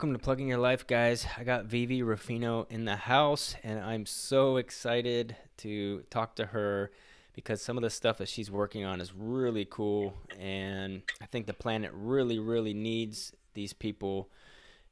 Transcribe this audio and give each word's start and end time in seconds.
welcome 0.00 0.14
to 0.14 0.18
Plugging 0.18 0.48
Your 0.48 0.56
Life, 0.56 0.86
guys. 0.86 1.26
I 1.36 1.44
got 1.44 1.66
Vivi 1.66 2.02
Rufino 2.02 2.66
in 2.70 2.86
the 2.86 2.96
house, 2.96 3.54
and 3.62 3.78
I'm 3.78 4.06
so 4.06 4.56
excited 4.56 5.36
to 5.58 6.04
talk 6.08 6.36
to 6.36 6.46
her 6.46 6.90
because 7.34 7.60
some 7.60 7.76
of 7.76 7.82
the 7.82 7.90
stuff 7.90 8.16
that 8.16 8.30
she's 8.30 8.50
working 8.50 8.82
on 8.82 9.02
is 9.02 9.12
really 9.14 9.66
cool, 9.66 10.14
and 10.38 11.02
I 11.20 11.26
think 11.26 11.46
the 11.46 11.52
planet 11.52 11.90
really, 11.92 12.38
really 12.38 12.72
needs 12.72 13.34
these 13.52 13.74
people. 13.74 14.30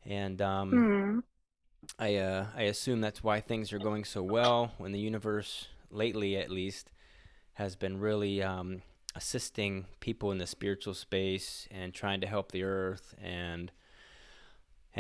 And 0.04 0.42
um, 0.42 0.72
Mm, 0.72 1.22
I, 1.98 2.16
uh, 2.16 2.46
I 2.54 2.64
assume 2.64 3.00
that's 3.00 3.24
why 3.24 3.40
things 3.40 3.72
are 3.72 3.78
going 3.78 4.04
so 4.04 4.22
well 4.22 4.72
when 4.76 4.92
the 4.92 5.00
universe, 5.00 5.68
lately 5.90 6.36
at 6.36 6.50
least, 6.50 6.90
has 7.54 7.76
been 7.76 7.98
really 7.98 8.42
um, 8.42 8.82
assisting 9.14 9.86
people 10.00 10.32
in 10.32 10.36
the 10.36 10.46
spiritual 10.46 10.92
space 10.92 11.66
and 11.70 11.94
trying 11.94 12.20
to 12.20 12.26
help 12.26 12.52
the 12.52 12.62
earth 12.62 13.14
and 13.18 13.72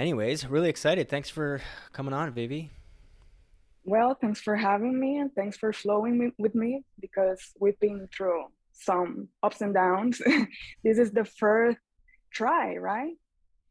Anyways, 0.02 0.46
really 0.46 0.68
excited. 0.68 1.08
Thanks 1.08 1.28
for 1.28 1.60
coming 1.92 2.14
on, 2.14 2.30
Vivi. 2.30 2.70
well, 3.84 4.14
thanks 4.14 4.40
for 4.40 4.54
having 4.54 4.98
me 5.00 5.16
and 5.18 5.34
thanks 5.34 5.56
for 5.56 5.72
flowing 5.72 6.16
me, 6.16 6.30
with 6.38 6.54
me 6.54 6.84
because 7.00 7.40
we've 7.58 7.78
been 7.80 8.06
through 8.16 8.44
some 8.72 9.26
ups 9.42 9.60
and 9.60 9.74
downs. 9.74 10.22
This 10.84 10.98
is 10.98 11.10
the 11.10 11.24
first 11.24 11.78
try, 12.30 12.76
right? 12.76 13.14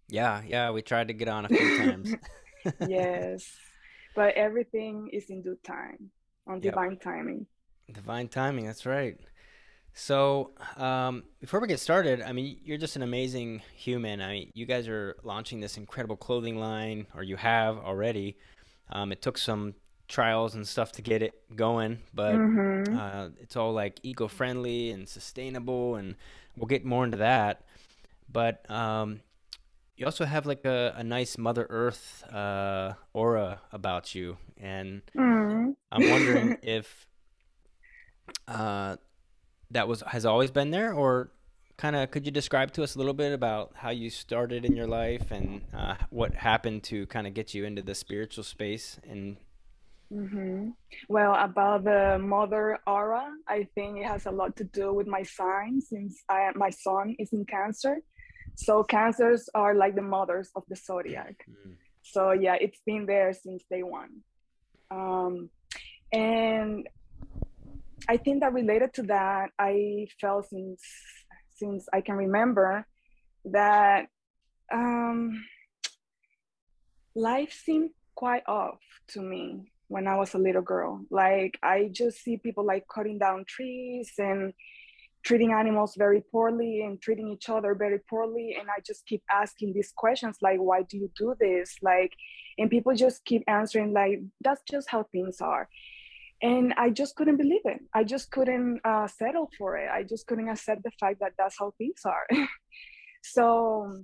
Yeah, 0.09 0.41
yeah, 0.45 0.71
we 0.71 0.81
tried 0.81 1.07
to 1.07 1.13
get 1.13 1.29
on 1.29 1.45
a 1.45 1.49
few 1.49 1.77
times. 1.77 2.13
Yes, 2.85 3.45
but 4.13 4.33
everything 4.35 5.09
is 5.13 5.29
in 5.29 5.41
due 5.43 5.57
time, 5.63 6.11
on 6.45 6.59
Yep, 6.61 6.73
divine 6.73 6.97
timing. 6.97 7.45
divine 7.89 8.27
timing, 8.27 8.65
that's 8.65 8.85
right. 8.85 9.17
So, 9.99 10.51
um, 10.77 11.23
before 11.39 11.59
we 11.59 11.67
get 11.67 11.79
started, 11.79 12.21
I 12.21 12.31
mean, 12.31 12.59
you're 12.63 12.77
just 12.77 12.95
an 12.95 13.01
amazing 13.01 13.63
human. 13.73 14.21
I 14.21 14.31
mean, 14.31 14.51
you 14.53 14.67
guys 14.67 14.87
are 14.87 15.15
launching 15.23 15.59
this 15.59 15.75
incredible 15.75 16.15
clothing 16.15 16.59
line, 16.59 17.07
or 17.15 17.23
you 17.23 17.35
have 17.35 17.77
already. 17.79 18.37
Um, 18.91 19.11
it 19.11 19.23
took 19.23 19.39
some 19.39 19.73
trials 20.07 20.53
and 20.53 20.67
stuff 20.67 20.91
to 20.93 21.01
get 21.01 21.23
it 21.23 21.33
going, 21.55 21.97
but 22.13 22.45
Mm-hmm. 22.47 22.95
uh, 22.95 23.29
it's 23.41 23.55
all 23.55 23.73
like 23.73 23.99
eco-friendly 24.03 24.91
and 24.91 25.09
sustainable, 25.09 25.95
and 25.95 26.15
we'll 26.55 26.67
get 26.67 26.85
more 26.85 27.03
into 27.03 27.17
that. 27.17 27.63
But 28.31 28.69
um, 28.69 29.21
you 29.95 30.05
also 30.05 30.25
have 30.25 30.45
like 30.45 30.63
a, 30.63 30.93
a 30.95 31.03
nice 31.03 31.39
Mother 31.39 31.65
Earth 31.71 32.23
uh, 32.31 32.93
aura 33.13 33.61
about 33.71 34.13
you, 34.13 34.37
and 34.57 35.01
Mm. 35.15 35.75
I'm 35.91 36.05
wondering 36.05 36.55
if 36.61 37.07
uh, 38.47 38.97
that 39.71 39.87
was 39.87 40.01
has 40.07 40.25
always 40.25 40.51
been 40.51 40.71
there, 40.71 40.93
or 40.93 41.29
kind 41.77 41.95
of 41.95 42.09
could 42.11 42.25
you 42.25 42.31
describe 42.31 42.71
to 42.73 42.83
us 42.83 42.95
a 42.95 42.97
little 42.97 43.13
bit 43.13 43.33
about 43.33 43.71
how 43.75 43.89
you 43.89 44.09
started 44.09 44.65
in 44.65 44.75
your 44.75 44.87
life 44.87 45.31
and 45.31 45.61
uh, 45.75 45.95
what 46.09 46.33
happened 46.33 46.83
to 46.83 47.05
kind 47.07 47.27
of 47.27 47.33
get 47.33 47.53
you 47.53 47.65
into 47.65 47.81
the 47.81 47.95
spiritual 47.95 48.43
space? 48.43 48.99
And 49.07 49.37
Mm-hmm. 50.11 50.69
Well, 51.09 51.35
about 51.35 51.83
the 51.83 52.17
mother 52.19 52.79
aura, 52.87 53.29
I 53.47 53.67
think 53.75 53.99
it 53.99 54.05
has 54.05 54.25
a 54.25 54.31
lot 54.31 54.55
to 54.57 54.63
do 54.63 54.93
with 54.93 55.07
my 55.07 55.23
sign 55.23 55.81
since 55.81 56.23
I, 56.29 56.51
my 56.55 56.69
sun 56.69 57.15
is 57.19 57.33
in 57.33 57.45
Cancer. 57.45 57.97
So 58.55 58.83
cancers 58.83 59.49
are 59.53 59.75
like 59.75 59.95
the 59.95 60.01
mothers 60.01 60.49
of 60.55 60.63
the 60.69 60.75
zodiac. 60.75 61.45
Mm, 61.49 61.75
So 62.01 62.31
yeah, 62.31 62.55
it's 62.55 62.79
been 62.85 63.05
there 63.05 63.33
since 63.33 63.63
day 63.69 63.83
one. 63.83 64.21
Um, 64.89 65.49
and 66.13 66.87
I 68.09 68.17
think 68.17 68.41
that 68.41 68.53
related 68.53 68.93
to 68.95 69.03
that, 69.03 69.49
I 69.59 70.07
felt 70.19 70.49
since 70.49 70.81
since 71.55 71.87
I 71.91 72.01
can 72.01 72.15
remember 72.15 72.85
that 73.45 74.07
um, 74.71 75.43
life 77.15 77.51
seemed 77.51 77.89
quite 78.15 78.43
off 78.47 78.79
to 79.09 79.21
me 79.21 79.71
when 79.87 80.07
I 80.07 80.15
was 80.15 80.33
a 80.33 80.37
little 80.37 80.61
girl. 80.61 81.01
Like 81.09 81.57
I 81.63 81.89
just 81.91 82.23
see 82.23 82.37
people 82.37 82.65
like 82.65 82.85
cutting 82.93 83.17
down 83.17 83.45
trees 83.47 84.11
and 84.17 84.53
treating 85.23 85.51
animals 85.51 85.95
very 85.97 86.21
poorly 86.31 86.83
and 86.85 87.01
treating 87.01 87.29
each 87.29 87.49
other 87.49 87.75
very 87.75 87.99
poorly. 88.09 88.55
And 88.59 88.69
i 88.69 88.79
just 88.85 89.05
keep 89.05 89.23
asking 89.31 89.73
these 89.73 89.91
questions 89.95 90.37
like 90.41 90.59
why 90.59 90.83
do 90.83 90.97
you 90.97 91.09
do 91.17 91.35
this? 91.39 91.75
Like 91.81 92.13
and 92.57 92.69
people 92.69 92.93
just 92.95 93.25
keep 93.25 93.43
answering 93.47 93.93
like 93.93 94.19
that's 94.41 94.61
just 94.69 94.89
how 94.89 95.03
things 95.11 95.41
are 95.41 95.67
and 96.41 96.73
i 96.77 96.89
just 96.89 97.15
couldn't 97.15 97.37
believe 97.37 97.65
it. 97.65 97.79
I 97.93 98.03
just 98.03 98.29
couldn't 98.31 98.79
uh, 98.85 99.07
settle 99.07 99.49
for 99.57 99.77
it. 99.77 99.89
I 99.91 100.03
just 100.03 100.27
couldn't 100.27 100.49
accept 100.49 100.83
the 100.83 100.91
fact 100.99 101.19
that 101.21 101.33
that's 101.37 101.57
how 101.59 101.73
things 101.77 102.01
are. 102.05 102.27
So 103.23 104.03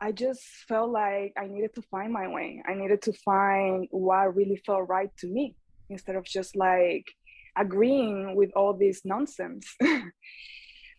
i 0.00 0.12
just 0.12 0.42
felt 0.68 0.90
like 0.90 1.32
i 1.38 1.46
needed 1.46 1.74
to 1.74 1.82
find 1.90 2.12
my 2.12 2.28
way. 2.28 2.62
I 2.68 2.74
needed 2.74 3.00
to 3.02 3.12
find 3.24 3.88
what 3.90 4.36
really 4.36 4.60
felt 4.66 4.88
right 4.88 5.10
to 5.20 5.26
me 5.26 5.56
instead 5.88 6.16
of 6.16 6.24
just 6.24 6.54
like 6.54 7.06
agreeing 7.56 8.36
with 8.36 8.50
all 8.54 8.72
this 8.74 9.00
nonsense. 9.04 9.66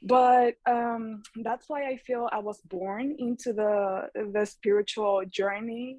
But 0.06 0.54
um, 0.70 1.24
that's 1.44 1.68
why 1.68 1.88
I 1.88 1.98
feel 1.98 2.30
I 2.32 2.38
was 2.38 2.62
born 2.62 3.16
into 3.18 3.54
the 3.54 4.08
the 4.14 4.46
spiritual 4.46 5.24
journey. 5.28 5.98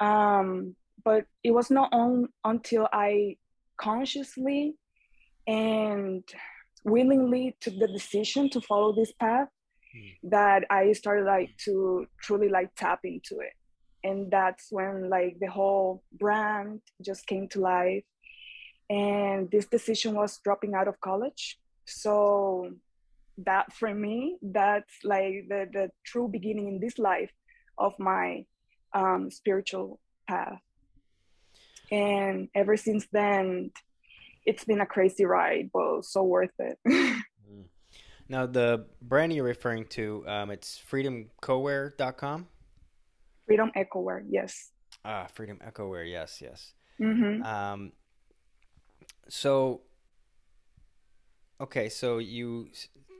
Um, 0.00 0.74
but 1.04 1.26
it 1.44 1.50
was 1.50 1.70
not 1.70 1.92
on 1.92 2.28
until 2.44 2.88
I 2.92 3.36
consciously 3.78 4.74
and 5.46 6.22
willingly 6.84 7.56
took 7.60 7.78
the 7.78 7.88
decision 7.88 8.50
to 8.50 8.60
follow 8.60 8.94
this 8.94 9.12
path 9.12 9.48
mm, 9.96 10.30
that 10.30 10.64
I 10.70 10.92
started 10.92 11.24
like 11.24 11.50
to 11.64 12.06
truly 12.20 12.48
like 12.48 12.70
tap 12.76 13.00
into 13.04 13.40
it. 13.40 13.52
And 14.04 14.30
that's 14.30 14.68
when 14.70 15.10
like 15.10 15.38
the 15.40 15.50
whole 15.50 16.02
brand 16.12 16.80
just 17.04 17.26
came 17.26 17.48
to 17.48 17.60
life. 17.60 18.04
And 18.88 19.50
this 19.50 19.66
decision 19.66 20.14
was 20.14 20.38
dropping 20.44 20.74
out 20.74 20.86
of 20.86 21.00
college. 21.00 21.58
So 21.86 22.70
that 23.44 23.72
for 23.72 23.94
me 23.94 24.38
that's 24.40 24.94
like 25.04 25.44
the 25.48 25.68
the 25.72 25.90
true 26.04 26.28
beginning 26.28 26.68
in 26.68 26.80
this 26.80 26.98
life 26.98 27.30
of 27.78 27.92
my 27.98 28.44
um 28.94 29.30
spiritual 29.30 30.00
path 30.28 30.60
and 31.90 32.48
ever 32.54 32.76
since 32.76 33.06
then 33.12 33.70
it's 34.44 34.64
been 34.64 34.80
a 34.80 34.86
crazy 34.86 35.24
ride 35.24 35.70
but 35.72 36.04
so 36.04 36.22
worth 36.22 36.50
it 36.58 36.78
mm. 36.88 37.22
Now, 38.28 38.44
the 38.44 38.86
brand 39.00 39.32
you're 39.32 39.44
referring 39.44 39.86
to, 39.90 40.24
um, 40.26 40.50
it's 40.50 40.82
freedomecowear.com. 40.90 42.48
freedom 43.46 43.70
eco 43.76 44.00
wear 44.00 44.24
yes 44.28 44.72
Ah, 45.04 45.28
Freedom 45.32 45.56
Eco 45.64 45.88
Wear. 45.88 46.02
Yes, 46.02 46.42
yes. 46.42 46.72
mm-hmm. 47.00 47.40
Um, 47.44 47.92
so 49.28 49.82
okay, 51.60 51.88
so 51.88 52.18
you 52.18 52.68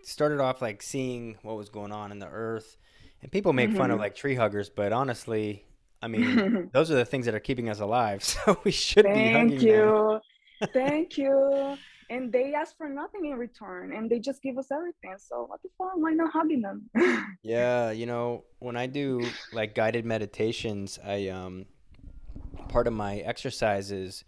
started 0.02 0.40
off 0.40 0.60
like 0.60 0.82
seeing 0.82 1.36
what 1.42 1.56
was 1.56 1.68
going 1.68 1.92
on 1.92 2.10
in 2.10 2.18
the 2.18 2.26
earth, 2.28 2.76
and 3.22 3.30
people 3.30 3.52
make 3.52 3.70
fun 3.72 3.90
of 3.90 3.96
Mm-hmm. 3.96 4.00
like 4.02 4.14
tree 4.16 4.34
huggers, 4.34 4.68
but 4.68 4.92
honestly, 4.92 5.64
I 6.02 6.08
mean, 6.08 6.70
those 6.72 6.90
are 6.90 6.94
the 6.94 7.04
things 7.04 7.26
that 7.26 7.34
are 7.34 7.40
keeping 7.40 7.68
us 7.68 7.80
alive, 7.80 8.22
so 8.32 8.58
we 8.64 8.70
should 8.70 9.12
be 9.12 9.28
thank 9.28 9.32
hugging 9.32 9.66
them. 9.66 9.66
you. 9.66 10.20
Thank 10.72 11.18
you. 11.18 11.76
And 12.08 12.32
they 12.32 12.54
ask 12.54 12.76
for 12.76 12.88
nothing 12.88 13.26
in 13.26 13.36
return 13.36 13.92
and 13.92 14.08
they 14.08 14.18
just 14.20 14.42
give 14.42 14.56
us 14.58 14.70
everything. 14.70 15.16
So 15.18 15.44
what 15.44 15.60
the 15.62 15.68
fuck? 15.76 15.92
Why 15.96 16.12
not 16.12 16.32
hugging 16.32 16.62
them? 16.62 16.88
Yeah, 17.42 17.90
you 17.90 18.06
know, 18.06 18.44
when 18.60 18.76
I 18.76 18.86
do 18.86 19.36
like 19.52 19.74
guided 19.74 20.06
meditations, 20.06 20.98
I 21.04 21.28
um 21.28 21.66
part 22.68 22.86
of 22.86 22.92
my 22.92 23.16
exercise 23.18 23.90
is 23.90 24.24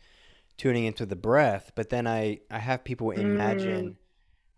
tuning 0.57 0.85
into 0.85 1.07
the 1.07 1.17
breath, 1.17 1.73
but 1.75 1.89
then 1.89 2.07
I 2.07 2.41
I 2.51 2.59
have 2.59 2.85
people 2.85 3.09
mm, 3.09 3.19
imagine 3.21 3.97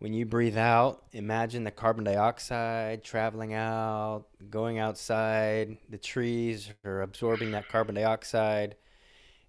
when 0.01 0.15
you 0.15 0.25
breathe 0.25 0.57
out, 0.57 1.05
imagine 1.13 1.63
the 1.63 1.71
carbon 1.71 2.05
dioxide 2.05 3.05
traveling 3.05 3.53
out, 3.53 4.25
going 4.49 4.79
outside, 4.79 5.77
the 5.91 5.99
trees 5.99 6.73
are 6.87 7.03
absorbing 7.03 7.51
that 7.51 7.69
carbon 7.69 7.95
dioxide, 7.95 8.77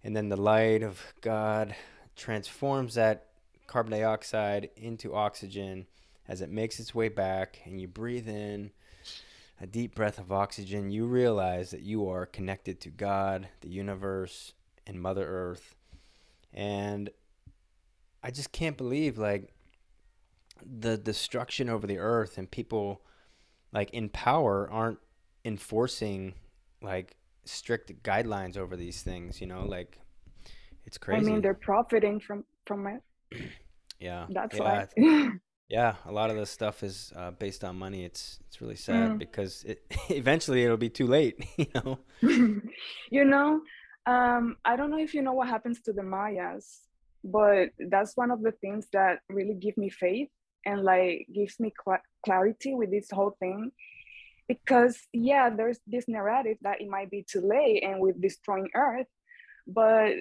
and 0.04 0.14
then 0.14 0.28
the 0.28 0.36
light 0.36 0.84
of 0.84 1.02
God 1.22 1.74
transforms 2.18 2.96
that 2.96 3.28
carbon 3.66 3.94
dioxide 3.94 4.70
into 4.76 5.16
oxygen 5.16 5.88
as 6.28 6.42
it 6.42 6.52
makes 6.52 6.82
its 6.82 6.94
way 6.94 7.08
back, 7.08 7.62
and 7.64 7.80
you 7.80 7.88
breathe 7.88 8.28
in 8.28 8.72
a 9.62 9.66
deep 9.66 9.96
breath 9.96 10.20
of 10.20 10.34
oxygen, 10.34 10.92
you 10.92 11.06
realize 11.06 11.72
that 11.72 11.82
you 11.82 12.10
are 12.10 12.26
connected 12.26 12.82
to 12.82 12.90
God, 12.90 13.48
the 13.62 13.70
universe, 13.70 14.52
and 14.86 15.02
Mother 15.02 15.26
Earth. 15.26 15.76
And 16.54 17.10
I 18.22 18.32
just 18.32 18.52
can't 18.52 18.76
believe 18.76 19.18
like 19.18 19.54
the 20.66 20.98
destruction 20.98 21.70
over 21.70 21.88
the 21.88 21.98
earth 21.98 22.38
and 22.38 22.50
people 22.50 23.02
like 23.72 23.90
in 23.92 24.10
power 24.10 24.70
aren't 24.72 25.00
enforcing 25.46 26.34
like 26.82 27.16
strict 27.46 27.92
guidelines 28.04 28.58
over 28.58 28.76
these 28.76 29.02
things, 29.02 29.42
you 29.42 29.48
know? 29.48 29.66
Like 29.66 30.00
it's 30.86 30.98
crazy. 30.98 31.22
i 31.22 31.26
mean 31.32 31.42
they're 31.42 31.54
profiting 31.54 32.20
from 32.20 32.44
from 32.66 32.88
it 32.88 33.02
Yeah. 34.00 34.28
that's 34.30 34.56
Yeah. 34.56 34.60
why 34.60 34.88
Yeah, 35.70 35.96
a 36.06 36.12
lot 36.12 36.30
of 36.30 36.36
this 36.36 36.50
stuff 36.50 36.84
is 36.84 37.14
uh, 37.16 37.32
based 37.32 37.64
on 37.64 37.78
money. 37.78 38.04
It's 38.04 38.40
it's 38.48 38.60
really 38.60 38.76
sad 38.76 39.12
Mm. 39.12 39.20
because 39.20 39.64
it 39.64 39.82
eventually 40.10 40.66
it'll 40.66 40.76
be 40.76 40.90
too 40.90 41.08
late, 41.08 41.46
you 41.58 41.68
know. 41.76 42.00
you 42.22 43.24
know, 43.24 43.62
um, 44.06 44.58
I 44.66 44.76
don't 44.76 44.90
know 44.92 45.00
if 45.00 45.14
you 45.14 45.22
know 45.22 45.32
what 45.34 45.48
happens 45.48 45.80
to 45.84 45.94
the 45.94 46.04
Mayas, 46.04 46.82
but 47.24 47.70
that's 47.90 48.18
one 48.18 48.32
of 48.32 48.42
the 48.42 48.52
things 48.60 48.88
that 48.92 49.20
really 49.30 49.54
give 49.56 49.78
me 49.78 49.90
faith 49.90 50.28
and 50.66 50.84
like 50.84 51.28
gives 51.34 51.60
me 51.60 51.74
cl- 51.84 52.02
clarity 52.24 52.74
with 52.74 52.92
this 52.92 53.10
whole 53.12 53.36
thing. 53.40 53.72
Because 54.48 55.00
yeah, 55.14 55.50
there's 55.50 55.80
this 55.88 56.08
narrative 56.08 56.58
that 56.62 56.82
it 56.82 56.90
might 56.90 57.10
be 57.10 57.24
too 57.30 57.42
late 57.42 57.84
and 57.84 58.00
we're 58.00 58.14
destroying 58.14 58.70
Earth, 58.76 59.08
but 59.66 60.14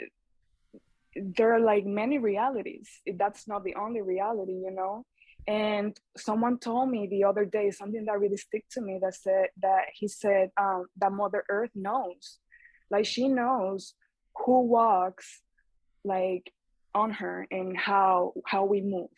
there 1.17 1.55
are 1.55 1.61
like 1.61 1.85
many 1.85 2.19
realities. 2.19 2.89
That's 3.17 3.49
not 3.49 3.65
the 3.65 3.75
only 3.75 4.03
reality, 4.03 4.53
you 4.53 4.71
know. 4.71 5.05
And 5.49 5.99
someone 6.17 6.59
told 6.59 6.91
me 6.91 7.07
the 7.07 7.25
other 7.25 7.45
day 7.45 7.71
something 7.71 8.05
that 8.05 8.21
really 8.21 8.37
stick 8.37 8.65
to 8.73 8.81
me 8.81 8.99
that 9.03 9.15
said 9.15 9.49
that 9.63 9.87
he 9.95 10.07
said 10.07 10.51
um, 10.57 10.87
that 10.99 11.13
Mother 11.13 11.45
Earth 11.49 11.71
knows, 11.75 12.39
like 12.91 13.07
she 13.07 13.29
knows 13.29 13.95
who 14.37 14.63
walks 14.63 15.41
like 16.05 16.53
on 16.95 17.11
her 17.11 17.47
and 17.51 17.77
how 17.77 18.35
how 18.47 18.65
we 18.65 18.81
move, 18.81 19.09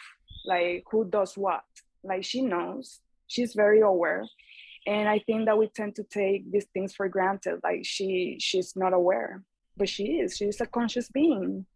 like 0.45 0.85
who 0.91 1.05
does 1.05 1.37
what. 1.37 1.65
Like 2.03 2.25
she 2.25 2.43
knows. 2.43 3.01
She's 3.27 3.55
very 3.55 3.81
aware. 3.81 4.27
And 4.87 5.09
I 5.09 5.21
think 5.21 5.47
that 5.47 5.57
we 5.57 5.69
tend 5.69 5.95
to 5.97 6.05
take 6.05 6.51
these 6.51 6.67
things 6.75 6.95
for 6.95 7.09
granted. 7.09 7.61
Like 7.63 7.85
she 7.85 8.37
she's 8.41 8.75
not 8.75 8.93
aware, 8.93 9.43
but 9.77 9.89
she 9.89 10.05
is. 10.21 10.37
She's 10.37 10.61
a 10.61 10.67
conscious 10.67 11.09
being. 11.09 11.67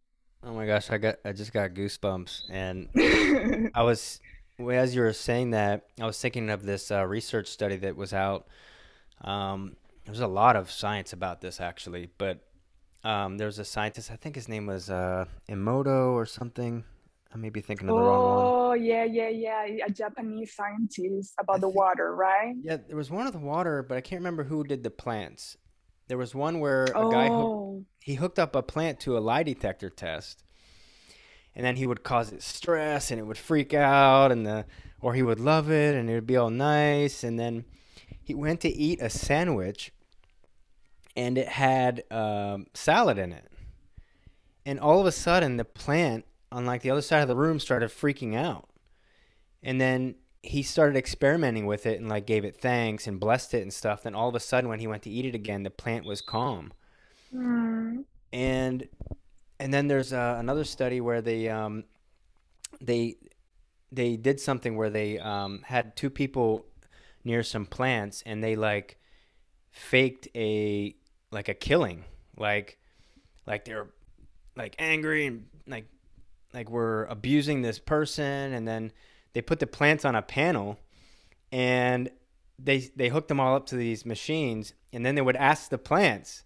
Oh 0.43 0.53
my 0.53 0.67
gosh, 0.67 0.91
I 0.91 0.99
got 0.99 1.17
I 1.25 1.33
just 1.33 1.53
got 1.53 1.71
goosebumps, 1.71 2.51
and 2.51 2.89
I 3.75 3.83
was 3.83 4.21
as 4.59 4.95
you 4.95 5.03
were 5.03 5.13
saying 5.13 5.51
that, 5.51 5.85
I 6.01 6.07
was 6.07 6.21
thinking 6.21 6.51
of 6.51 6.65
this 6.65 6.91
uh, 6.91 7.05
research 7.05 7.49
study 7.49 7.77
that 7.77 7.97
was 7.97 8.13
out. 8.13 8.49
Um, 9.23 9.77
there's 10.05 10.21
a 10.21 10.27
lot 10.27 10.57
of 10.57 10.71
science 10.71 11.13
about 11.13 11.41
this 11.41 11.61
actually, 11.61 12.11
but 12.17 12.41
um, 13.05 13.39
there 13.39 13.47
was 13.47 13.59
a 13.59 13.65
scientist. 13.65 14.11
I 14.11 14.17
think 14.17 14.35
his 14.35 14.49
name 14.49 14.67
was 14.67 14.91
uh, 14.91 15.27
Emoto 15.49 16.13
or 16.13 16.27
something. 16.27 16.85
I 17.33 17.37
may 17.37 17.51
be 17.51 17.61
thinking 17.61 17.89
of 17.89 17.97
the 17.97 18.03
wrong 18.03 18.25
one. 18.25 18.56
Oh, 18.67 18.75
yeah, 18.75 19.05
yeah, 19.05 19.29
yeah. 19.29 19.87
A 19.87 19.91
Japanese 19.91 20.55
scientist 20.55 21.35
about 21.39 21.61
the 21.61 21.69
water, 21.69 22.15
right? 22.15 22.55
yeah, 22.63 22.79
there 22.87 22.97
was 22.97 23.11
one 23.11 23.27
of 23.27 23.33
the 23.33 23.39
water, 23.39 23.83
but 23.83 23.97
I 23.97 24.01
can't 24.01 24.21
remember 24.21 24.45
who 24.45 24.65
did 24.65 24.83
the 24.83 24.91
plants. 24.91 25.57
There 26.09 26.19
was 26.19 26.35
one 26.35 26.61
where 26.61 26.85
a 26.85 27.09
guy 27.09 27.29
hooked 27.29 27.51
Oh, 27.53 27.85
he 28.01 28.15
hooked 28.15 28.39
up 28.39 28.55
a 28.55 28.63
plant 28.63 29.01
to 29.01 29.19
a 29.19 29.21
lie 29.21 29.43
detector 29.43 29.91
test 29.91 30.45
and 31.57 31.65
then 31.65 31.77
he 31.77 31.87
would 31.87 32.05
cause 32.05 32.33
it 32.33 32.43
stress 32.43 33.11
and 33.11 33.19
it 33.19 33.25
would 33.25 33.39
freak 33.39 33.75
out 33.75 34.31
and 34.31 34.47
the 34.47 34.65
or 35.01 35.15
he 35.15 35.23
would 35.23 35.41
love 35.41 35.71
it 35.71 35.95
and 35.95 36.09
it 36.09 36.15
would 36.15 36.27
be 36.27 36.37
all 36.37 36.51
nice 36.51 37.25
and 37.25 37.39
then 37.39 37.65
he 38.23 38.35
went 38.35 38.61
to 38.61 38.69
eat 38.69 39.01
a 39.01 39.11
sandwich 39.11 39.93
and 41.17 41.39
it 41.39 41.49
had 41.49 42.05
um, 42.11 42.67
salad 42.75 43.19
in 43.19 43.33
it 43.33 43.51
and 44.65 44.79
all 44.79 45.01
of 45.01 45.07
a 45.07 45.13
sudden 45.13 45.57
the 45.57 45.65
plant 45.65 46.25
on 46.53 46.67
like 46.67 46.83
the 46.83 46.91
other 46.91 47.03
side 47.03 47.23
of 47.23 47.29
the 47.29 47.37
room 47.37 47.59
started 47.59 47.91
freaking 47.91 48.37
out. 48.37 48.69
And 49.63 49.81
then 49.81 50.17
he 50.43 50.63
started 50.63 50.97
experimenting 50.97 51.67
with 51.67 51.87
it 51.87 51.99
and 51.99 52.09
like 52.09 52.27
gave 52.27 52.45
it 52.45 52.57
thanks 52.57 53.07
and 53.07 53.19
blessed 53.19 53.55
it 53.55 53.63
and 53.63 53.73
stuff. 53.73 54.03
Then 54.03 54.15
all 54.15 54.29
of 54.29 54.35
a 54.35 54.41
sudden 54.41 54.71
when 54.71 54.81
he 54.81 54.87
went 54.87 55.03
to 55.03 55.11
eat 55.11 55.25
it 55.25 55.35
again 55.35 55.63
the 55.63 55.71
plant 55.71 56.05
was 56.05 56.21
calm. 56.21 56.73
Mm, 57.35 58.05
and 58.33 58.89
and 59.59 59.75
then 59.75 59.89
there's 59.89 60.13
uh, 60.13 60.37
another 60.39 60.65
study 60.65 61.01
where 61.01 61.21
they 61.21 61.49
um, 61.49 61.85
they 62.81 63.17
they 63.91 64.17
did 64.17 64.41
something 64.41 64.77
where 64.77 64.91
they 64.91 65.19
um, 65.19 65.63
had 65.65 65.97
two 65.97 66.11
people 66.11 66.67
near 67.25 67.43
some 67.43 67.67
plants 67.67 68.23
and 68.27 68.43
they 68.43 68.55
like 68.55 68.99
faked 69.71 70.29
a 70.35 70.95
like 71.31 71.49
a 71.49 71.55
killing. 71.55 72.05
Like 72.37 72.79
like 73.47 73.65
they're 73.65 73.89
like 74.57 74.77
angry 74.79 75.27
and 75.27 75.47
like 75.67 75.87
like 76.57 76.71
we're 76.71 77.05
abusing 77.05 77.61
this 77.61 77.79
person 77.79 78.53
and 78.55 78.67
then 78.67 78.91
they 79.35 79.43
put 79.43 79.61
the 79.61 79.67
plants 79.67 80.07
on 80.07 80.15
a 80.15 80.23
panel 80.23 80.81
and 81.53 82.11
they 82.59 82.91
they 82.97 83.09
hooked 83.09 83.29
them 83.29 83.39
all 83.39 83.55
up 83.55 83.67
to 83.67 83.77
these 83.77 84.07
machines 84.07 84.73
and 84.93 85.05
then 85.05 85.15
they 85.15 85.23
would 85.23 85.37
ask 85.37 85.69
the 85.69 85.79
plants 85.79 86.43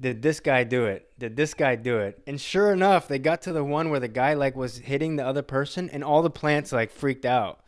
did 0.00 0.22
this 0.22 0.40
guy 0.40 0.64
do 0.64 0.86
it? 0.86 1.12
Did 1.18 1.36
this 1.36 1.54
guy 1.54 1.76
do 1.76 1.98
it? 1.98 2.22
And 2.26 2.40
sure 2.40 2.72
enough 2.72 3.08
they 3.08 3.18
got 3.18 3.42
to 3.42 3.52
the 3.52 3.62
one 3.62 3.90
where 3.90 4.00
the 4.00 4.08
guy 4.08 4.34
like 4.34 4.56
was 4.56 4.78
hitting 4.78 5.16
the 5.16 5.26
other 5.26 5.42
person 5.42 5.90
and 5.90 6.02
all 6.02 6.22
the 6.22 6.30
plants 6.30 6.72
like 6.72 6.90
freaked 6.90 7.26
out. 7.26 7.60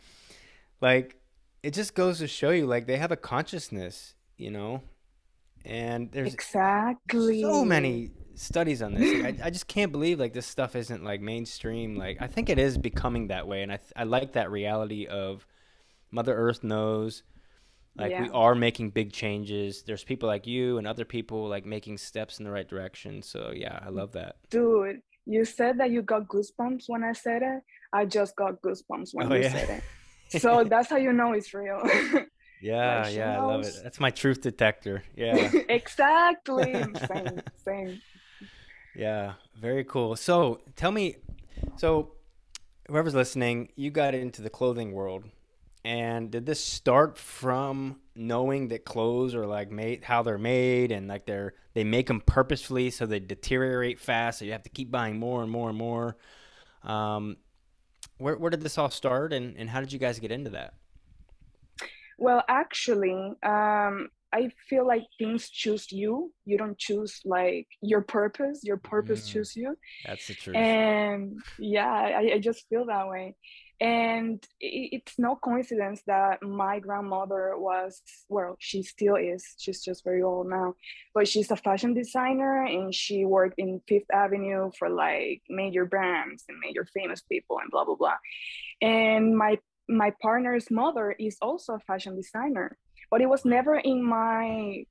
Like 0.80 1.16
it 1.62 1.74
just 1.74 1.94
goes 1.94 2.18
to 2.18 2.28
show 2.28 2.50
you 2.50 2.66
like 2.66 2.86
they 2.86 2.96
have 2.96 3.12
a 3.12 3.16
consciousness 3.16 4.14
you 4.36 4.50
know? 4.50 4.82
And 5.64 6.10
there's 6.12 6.34
exactly. 6.34 7.40
so 7.40 7.64
many 7.64 8.10
studies 8.36 8.82
on 8.82 8.94
this 8.94 9.22
like, 9.22 9.40
I, 9.40 9.46
I 9.46 9.50
just 9.50 9.66
can't 9.66 9.92
believe 9.92 10.18
like 10.20 10.32
this 10.32 10.46
stuff 10.46 10.76
isn't 10.76 11.04
like 11.04 11.20
mainstream 11.20 11.96
like 11.96 12.18
i 12.20 12.26
think 12.26 12.48
it 12.48 12.58
is 12.58 12.76
becoming 12.76 13.28
that 13.28 13.46
way 13.46 13.62
and 13.62 13.72
i, 13.72 13.76
th- 13.76 13.92
I 13.96 14.04
like 14.04 14.32
that 14.32 14.50
reality 14.50 15.06
of 15.06 15.46
mother 16.10 16.34
earth 16.34 16.64
knows 16.64 17.22
like 17.96 18.18
we 18.18 18.28
are 18.30 18.54
making 18.56 18.90
big 18.90 19.12
changes 19.12 19.82
there's 19.84 20.02
people 20.02 20.28
like 20.28 20.46
you 20.46 20.78
and 20.78 20.86
other 20.86 21.04
people 21.04 21.48
like 21.48 21.64
making 21.64 21.98
steps 21.98 22.38
in 22.38 22.44
the 22.44 22.50
right 22.50 22.68
direction 22.68 23.22
so 23.22 23.52
yeah 23.54 23.78
i 23.84 23.88
love 23.88 24.12
that 24.12 24.36
Dude, 24.50 25.00
you 25.26 25.44
said 25.44 25.78
that 25.78 25.90
you 25.90 26.02
got 26.02 26.28
goosebumps 26.28 26.84
when 26.88 27.02
I 27.02 27.12
said 27.12 27.42
it. 27.42 27.62
I 27.92 28.04
just 28.04 28.36
got 28.36 28.60
goosebumps 28.60 29.10
when 29.12 29.32
oh 29.32 29.36
you 29.36 29.42
yeah 29.42 29.52
said 29.52 29.70
it. 29.70 29.84
So 30.40 30.64
that's 30.64 30.90
how 30.90 30.96
you 30.96 31.12
know 31.12 31.32
it's 31.32 31.54
real. 31.54 31.80
Like 32.14 32.28
yeah 32.60 33.08
she 33.08 33.16
yeah 33.16 33.36
i 33.36 33.42
love 33.42 33.62
it 33.62 33.74
that's 33.82 34.00
my 34.00 34.10
truth 34.10 34.40
detector 34.40 35.02
yeah 35.16 35.50
Exactly. 35.68 36.72
Same, 36.72 37.42
same. 37.64 38.00
Yeah 38.94 39.34
very 39.56 39.84
cool. 39.84 40.16
So 40.16 40.60
tell 40.76 40.90
me 40.90 41.16
so 41.76 42.12
whoever's 42.88 43.14
listening 43.14 43.70
you 43.76 43.90
got 43.90 44.14
into 44.14 44.42
the 44.42 44.50
clothing 44.50 44.92
world 44.92 45.24
and 45.84 46.30
did 46.30 46.46
this 46.46 46.62
start 46.62 47.18
from 47.18 48.00
knowing 48.14 48.68
that 48.68 48.84
clothes 48.84 49.34
are 49.34 49.46
like 49.46 49.70
made 49.70 50.04
how 50.04 50.22
they're 50.22 50.38
made 50.38 50.92
and 50.92 51.08
like 51.08 51.26
they're 51.26 51.54
they 51.74 51.84
make 51.84 52.06
them 52.06 52.20
purposefully 52.20 52.90
so 52.90 53.06
they 53.06 53.20
deteriorate 53.20 53.98
fast 53.98 54.38
so 54.38 54.44
you 54.44 54.52
have 54.52 54.62
to 54.62 54.70
keep 54.70 54.90
buying 54.90 55.18
more 55.18 55.42
and 55.42 55.50
more 55.50 55.68
and 55.68 55.78
more? 55.78 56.16
Um 56.82 57.36
where, 58.18 58.36
where 58.36 58.50
did 58.50 58.60
this 58.60 58.78
all 58.78 58.90
start 58.90 59.32
and, 59.32 59.56
and 59.56 59.68
how 59.68 59.80
did 59.80 59.92
you 59.92 59.98
guys 59.98 60.18
get 60.18 60.30
into 60.30 60.50
that? 60.50 60.74
Well, 62.18 62.44
actually, 62.48 63.34
um, 63.42 64.08
I 64.34 64.50
feel 64.68 64.86
like 64.86 65.04
things 65.18 65.48
choose 65.48 65.92
you. 65.92 66.32
You 66.44 66.58
don't 66.58 66.78
choose 66.78 67.20
like 67.24 67.68
your 67.80 68.02
purpose. 68.02 68.60
Your 68.64 68.78
purpose 68.78 69.22
mm, 69.28 69.32
choose 69.32 69.56
you. 69.56 69.76
that's 70.04 70.26
the 70.28 70.34
truth 70.34 70.56
And 70.56 71.42
yeah, 71.58 71.92
I, 71.92 72.32
I 72.34 72.38
just 72.40 72.68
feel 72.68 72.86
that 72.86 73.08
way. 73.08 73.36
And 73.80 74.42
i- 74.62 74.88
it's 74.96 75.18
no 75.18 75.36
coincidence 75.36 76.02
that 76.06 76.42
my 76.42 76.78
grandmother 76.80 77.54
was, 77.58 78.02
well, 78.28 78.56
she 78.58 78.82
still 78.82 79.16
is. 79.16 79.44
She's 79.58 79.82
just 79.82 80.04
very 80.04 80.22
old 80.22 80.48
now, 80.48 80.74
but 81.14 81.28
she's 81.28 81.50
a 81.50 81.56
fashion 81.56 81.94
designer 81.94 82.64
and 82.64 82.94
she 82.94 83.24
worked 83.24 83.58
in 83.58 83.80
Fifth 83.88 84.10
Avenue 84.12 84.70
for 84.78 84.88
like 84.88 85.42
major 85.48 85.84
brands 85.86 86.44
and 86.48 86.58
major 86.60 86.84
famous 86.94 87.20
people 87.22 87.58
and 87.60 87.70
blah 87.70 87.84
blah 87.84 87.96
blah. 87.96 88.18
And 88.80 89.36
my 89.36 89.58
my 89.88 90.12
partner's 90.22 90.70
mother 90.70 91.12
is 91.18 91.36
also 91.42 91.74
a 91.74 91.80
fashion 91.80 92.16
designer, 92.16 92.78
but 93.14 93.20
it 93.20 93.28
was 93.28 93.44
never 93.44 93.76
in 93.76 94.02
my 94.02 94.84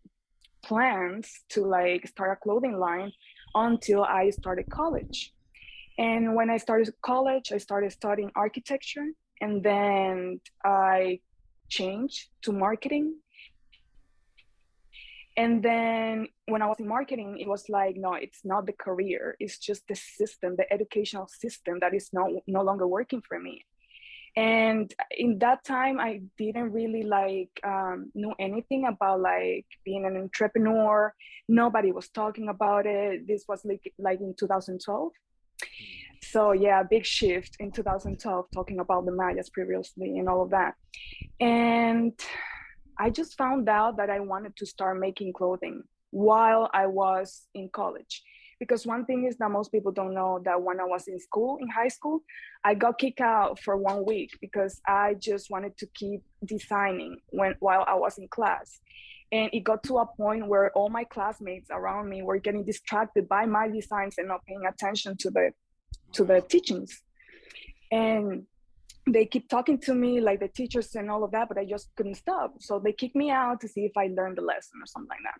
plans 0.63 1.43
to 1.49 1.59
like 1.65 2.07
start 2.07 2.31
a 2.31 2.37
clothing 2.37 2.79
line 2.79 3.11
until 3.53 4.01
I 4.05 4.29
started 4.29 4.69
college. 4.69 5.33
And 5.97 6.33
when 6.33 6.49
I 6.49 6.55
started 6.55 6.93
college, 7.01 7.51
I 7.51 7.57
started 7.57 7.91
studying 7.91 8.31
architecture 8.33 9.07
and 9.41 9.61
then 9.61 10.39
I 10.63 11.19
changed 11.67 12.29
to 12.43 12.53
marketing. 12.53 13.15
And 15.35 15.61
then 15.61 16.29
when 16.45 16.61
I 16.61 16.67
was 16.67 16.79
in 16.79 16.87
marketing, 16.87 17.39
it 17.41 17.49
was 17.49 17.67
like, 17.67 17.97
no, 17.97 18.13
it's 18.13 18.45
not 18.45 18.65
the 18.65 18.71
career, 18.85 19.35
it's 19.41 19.57
just 19.57 19.85
the 19.89 19.95
system, 19.95 20.55
the 20.55 20.71
educational 20.71 21.27
system 21.27 21.79
that 21.81 21.93
is 21.93 22.11
no, 22.13 22.41
no 22.47 22.61
longer 22.61 22.87
working 22.87 23.21
for 23.27 23.37
me 23.37 23.65
and 24.35 24.93
in 25.11 25.37
that 25.39 25.63
time 25.63 25.99
i 25.99 26.21
didn't 26.37 26.71
really 26.71 27.03
like 27.03 27.51
um, 27.63 28.11
know 28.15 28.33
anything 28.39 28.85
about 28.85 29.21
like 29.21 29.65
being 29.85 30.05
an 30.05 30.17
entrepreneur. 30.17 31.13
Nobody 31.47 31.91
was 31.91 32.09
talking 32.09 32.47
about 32.47 32.85
it. 32.85 33.27
This 33.27 33.45
was 33.47 33.63
like 33.65 33.81
like 33.97 34.19
in 34.21 34.33
2012 34.37 35.11
so 36.23 36.53
yeah 36.53 36.81
big 36.83 37.05
shift 37.05 37.57
in 37.59 37.69
2012 37.69 38.45
talking 38.53 38.79
about 38.79 39.05
the 39.05 39.11
mayas 39.11 39.49
previously 39.49 40.17
and 40.17 40.29
all 40.29 40.41
of 40.41 40.49
that. 40.51 40.73
And 41.39 42.13
i 42.97 43.09
just 43.09 43.37
found 43.37 43.67
out 43.69 43.97
that 43.97 44.09
i 44.09 44.19
wanted 44.19 44.55
to 44.55 44.65
start 44.65 44.99
making 44.99 45.33
clothing 45.33 45.83
while 46.11 46.69
i 46.73 46.85
was 46.85 47.47
in 47.53 47.69
college 47.69 48.23
because 48.63 48.85
one 48.85 49.03
thing 49.03 49.25
is 49.25 49.35
that 49.39 49.51
most 49.51 49.73
people 49.73 49.91
don't 49.91 50.13
know 50.13 50.41
that 50.45 50.61
when 50.61 50.79
I 50.79 50.85
was 50.85 51.09
in 51.09 51.19
school, 51.19 51.57
in 51.59 51.67
high 51.67 51.89
school, 51.89 52.21
I 52.63 52.75
got 52.75 52.97
kicked 52.97 53.19
out 53.19 53.59
for 53.59 53.75
one 53.75 54.05
week 54.05 54.37
because 54.39 54.79
I 54.87 55.15
just 55.19 55.51
wanted 55.51 55.77
to 55.79 55.85
keep 55.87 56.21
designing 56.45 57.17
when 57.31 57.55
while 57.59 57.83
I 57.85 57.95
was 57.95 58.17
in 58.17 58.29
class. 58.29 58.79
And 59.33 59.49
it 59.51 59.65
got 59.65 59.83
to 59.83 59.97
a 59.97 60.05
point 60.05 60.47
where 60.47 60.71
all 60.77 60.89
my 60.89 61.03
classmates 61.03 61.67
around 61.71 62.07
me 62.07 62.23
were 62.23 62.37
getting 62.37 62.63
distracted 62.63 63.27
by 63.27 63.45
my 63.45 63.67
designs 63.67 64.15
and 64.17 64.29
not 64.29 64.45
paying 64.45 64.65
attention 64.65 65.17
to 65.17 65.29
the 65.29 65.51
to 66.13 66.23
the 66.23 66.39
teachings. 66.39 67.01
And 67.91 68.43
they 69.05 69.25
keep 69.25 69.49
talking 69.49 69.77
to 69.79 69.93
me 69.93 70.21
like 70.21 70.39
the 70.39 70.47
teachers 70.47 70.95
and 70.95 71.11
all 71.11 71.25
of 71.25 71.31
that, 71.31 71.49
but 71.49 71.57
I 71.57 71.65
just 71.65 71.89
couldn't 71.97 72.15
stop. 72.15 72.53
So 72.59 72.79
they 72.79 72.93
kicked 72.93 73.17
me 73.17 73.29
out 73.29 73.59
to 73.61 73.67
see 73.67 73.81
if 73.81 73.97
I 73.97 74.07
learned 74.07 74.37
the 74.37 74.43
lesson 74.53 74.79
or 74.81 74.85
something 74.85 75.09
like 75.09 75.25
that, 75.27 75.39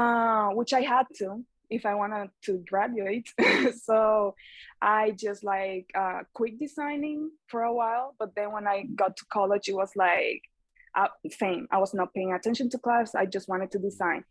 uh, 0.00 0.48
which 0.58 0.72
I 0.72 0.80
had 0.80 1.06
to 1.20 1.44
if 1.70 1.86
I 1.86 1.94
wanted 1.94 2.30
to 2.44 2.62
graduate. 2.68 3.28
so 3.82 4.34
I 4.80 5.12
just 5.12 5.44
like 5.44 5.90
uh, 5.94 6.20
quit 6.32 6.58
designing 6.58 7.30
for 7.48 7.62
a 7.62 7.72
while. 7.72 8.14
But 8.18 8.34
then 8.34 8.52
when 8.52 8.66
I 8.66 8.84
got 8.94 9.16
to 9.16 9.24
college, 9.32 9.68
it 9.68 9.74
was 9.74 9.90
like 9.96 10.42
uh, 10.94 11.08
same. 11.30 11.66
I 11.70 11.78
was 11.78 11.94
not 11.94 12.14
paying 12.14 12.32
attention 12.32 12.70
to 12.70 12.78
class. 12.78 13.14
I 13.14 13.26
just 13.26 13.48
wanted 13.48 13.70
to 13.72 13.78
design. 13.78 14.24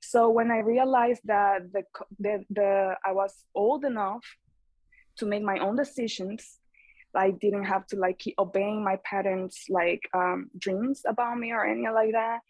So 0.00 0.30
when 0.30 0.50
I 0.50 0.58
realized 0.58 1.22
that 1.24 1.72
the 1.72 1.82
the, 2.18 2.44
the 2.50 2.96
I 3.04 3.12
was 3.12 3.34
old 3.54 3.84
enough 3.84 4.24
to 5.18 5.26
make 5.26 5.42
my 5.42 5.58
own 5.58 5.76
decisions 5.76 6.58
I 7.14 7.30
didn't 7.30 7.64
have 7.64 7.86
to 7.88 7.96
like 7.96 8.18
keep 8.18 8.34
obeying 8.38 8.84
my 8.84 8.96
parents' 9.04 9.66
like 9.68 10.02
um, 10.14 10.50
dreams 10.58 11.02
about 11.06 11.38
me 11.38 11.52
or 11.52 11.64
anything 11.64 11.92
like 11.92 12.12
that. 12.12 12.40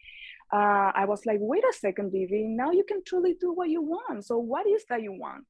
Uh, 0.51 0.91
I 0.95 1.05
was 1.05 1.25
like, 1.25 1.37
wait 1.39 1.63
a 1.63 1.73
second, 1.73 2.11
Vivi, 2.11 2.43
now 2.47 2.71
you 2.71 2.83
can 2.83 3.03
truly 3.03 3.35
do 3.39 3.53
what 3.53 3.69
you 3.69 3.81
want. 3.81 4.25
So 4.25 4.37
what 4.37 4.65
is 4.67 4.83
that 4.89 5.01
you 5.03 5.13
want? 5.13 5.45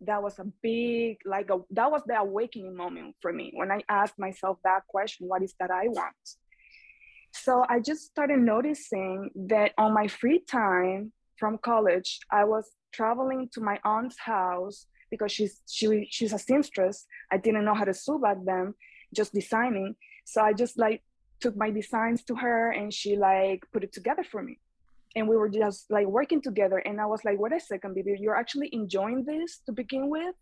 That 0.00 0.22
was 0.22 0.38
a 0.38 0.46
big, 0.62 1.18
like 1.24 1.50
a, 1.50 1.58
that 1.70 1.90
was 1.90 2.02
the 2.06 2.18
awakening 2.18 2.74
moment 2.74 3.14
for 3.20 3.32
me 3.32 3.52
when 3.54 3.70
I 3.70 3.82
asked 3.88 4.18
myself 4.18 4.58
that 4.64 4.86
question, 4.88 5.28
what 5.28 5.42
is 5.42 5.54
that 5.60 5.70
I 5.70 5.88
want? 5.88 6.16
So 7.32 7.64
I 7.68 7.80
just 7.80 8.06
started 8.06 8.40
noticing 8.40 9.30
that 9.48 9.72
on 9.78 9.94
my 9.94 10.08
free 10.08 10.40
time 10.40 11.12
from 11.36 11.58
college, 11.58 12.18
I 12.30 12.44
was 12.44 12.70
traveling 12.92 13.48
to 13.52 13.60
my 13.60 13.78
aunt's 13.84 14.18
house 14.18 14.86
because 15.10 15.32
she's 15.32 15.62
she 15.68 16.08
she's 16.10 16.32
a 16.32 16.38
seamstress. 16.38 17.06
I 17.30 17.36
didn't 17.36 17.64
know 17.64 17.74
how 17.74 17.84
to 17.84 17.94
sew 17.94 18.18
back 18.18 18.38
then, 18.44 18.74
just 19.14 19.32
designing. 19.32 19.96
So 20.24 20.42
I 20.42 20.52
just 20.52 20.78
like 20.78 21.02
took 21.40 21.56
my 21.56 21.70
designs 21.70 22.22
to 22.24 22.34
her 22.36 22.70
and 22.70 22.92
she 22.92 23.16
like 23.16 23.64
put 23.72 23.84
it 23.84 23.92
together 23.92 24.24
for 24.24 24.42
me. 24.42 24.58
And 25.16 25.26
we 25.28 25.36
were 25.36 25.48
just 25.48 25.90
like 25.90 26.06
working 26.06 26.40
together. 26.40 26.78
And 26.78 27.00
I 27.00 27.06
was 27.06 27.24
like, 27.24 27.38
wait 27.38 27.52
a 27.52 27.60
second, 27.60 27.94
Vivi, 27.94 28.16
you're 28.20 28.36
actually 28.36 28.68
enjoying 28.72 29.24
this 29.24 29.58
to 29.66 29.72
begin 29.72 30.08
with. 30.08 30.34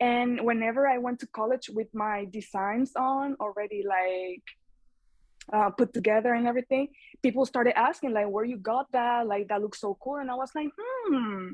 And 0.00 0.40
whenever 0.42 0.86
I 0.88 0.98
went 0.98 1.20
to 1.20 1.26
college 1.28 1.70
with 1.72 1.88
my 1.94 2.26
designs 2.30 2.92
on 2.96 3.36
already 3.40 3.84
like 3.86 4.44
uh, 5.52 5.70
put 5.70 5.94
together 5.94 6.34
and 6.34 6.46
everything, 6.46 6.88
people 7.22 7.46
started 7.46 7.78
asking 7.78 8.12
like, 8.12 8.28
where 8.28 8.44
you 8.44 8.58
got 8.58 8.90
that? 8.92 9.26
Like 9.26 9.48
that 9.48 9.62
looks 9.62 9.80
so 9.80 9.96
cool. 10.02 10.16
And 10.16 10.30
I 10.30 10.34
was 10.34 10.50
like, 10.54 10.68
hmm, 10.78 11.52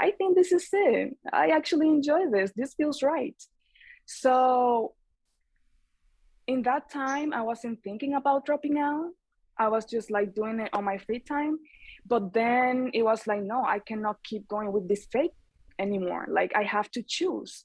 I 0.00 0.12
think 0.12 0.36
this 0.36 0.52
is 0.52 0.68
it. 0.72 1.16
I 1.32 1.48
actually 1.48 1.88
enjoy 1.88 2.30
this. 2.30 2.52
This 2.56 2.74
feels 2.74 3.02
right. 3.02 3.36
So 4.06 4.94
in 6.46 6.62
that 6.62 6.90
time, 6.90 7.32
I 7.32 7.42
wasn't 7.42 7.82
thinking 7.82 8.14
about 8.14 8.46
dropping 8.46 8.78
out. 8.78 9.10
I 9.58 9.68
was 9.68 9.84
just 9.84 10.10
like 10.10 10.34
doing 10.34 10.60
it 10.60 10.70
on 10.72 10.84
my 10.84 10.98
free 10.98 11.20
time. 11.20 11.58
But 12.06 12.32
then 12.32 12.90
it 12.94 13.02
was 13.02 13.26
like, 13.26 13.42
no, 13.42 13.64
I 13.64 13.78
cannot 13.80 14.22
keep 14.22 14.46
going 14.46 14.70
with 14.70 14.88
this 14.88 15.06
fake 15.10 15.32
anymore. 15.78 16.26
Like 16.28 16.52
I 16.54 16.62
have 16.62 16.90
to 16.92 17.02
choose. 17.02 17.64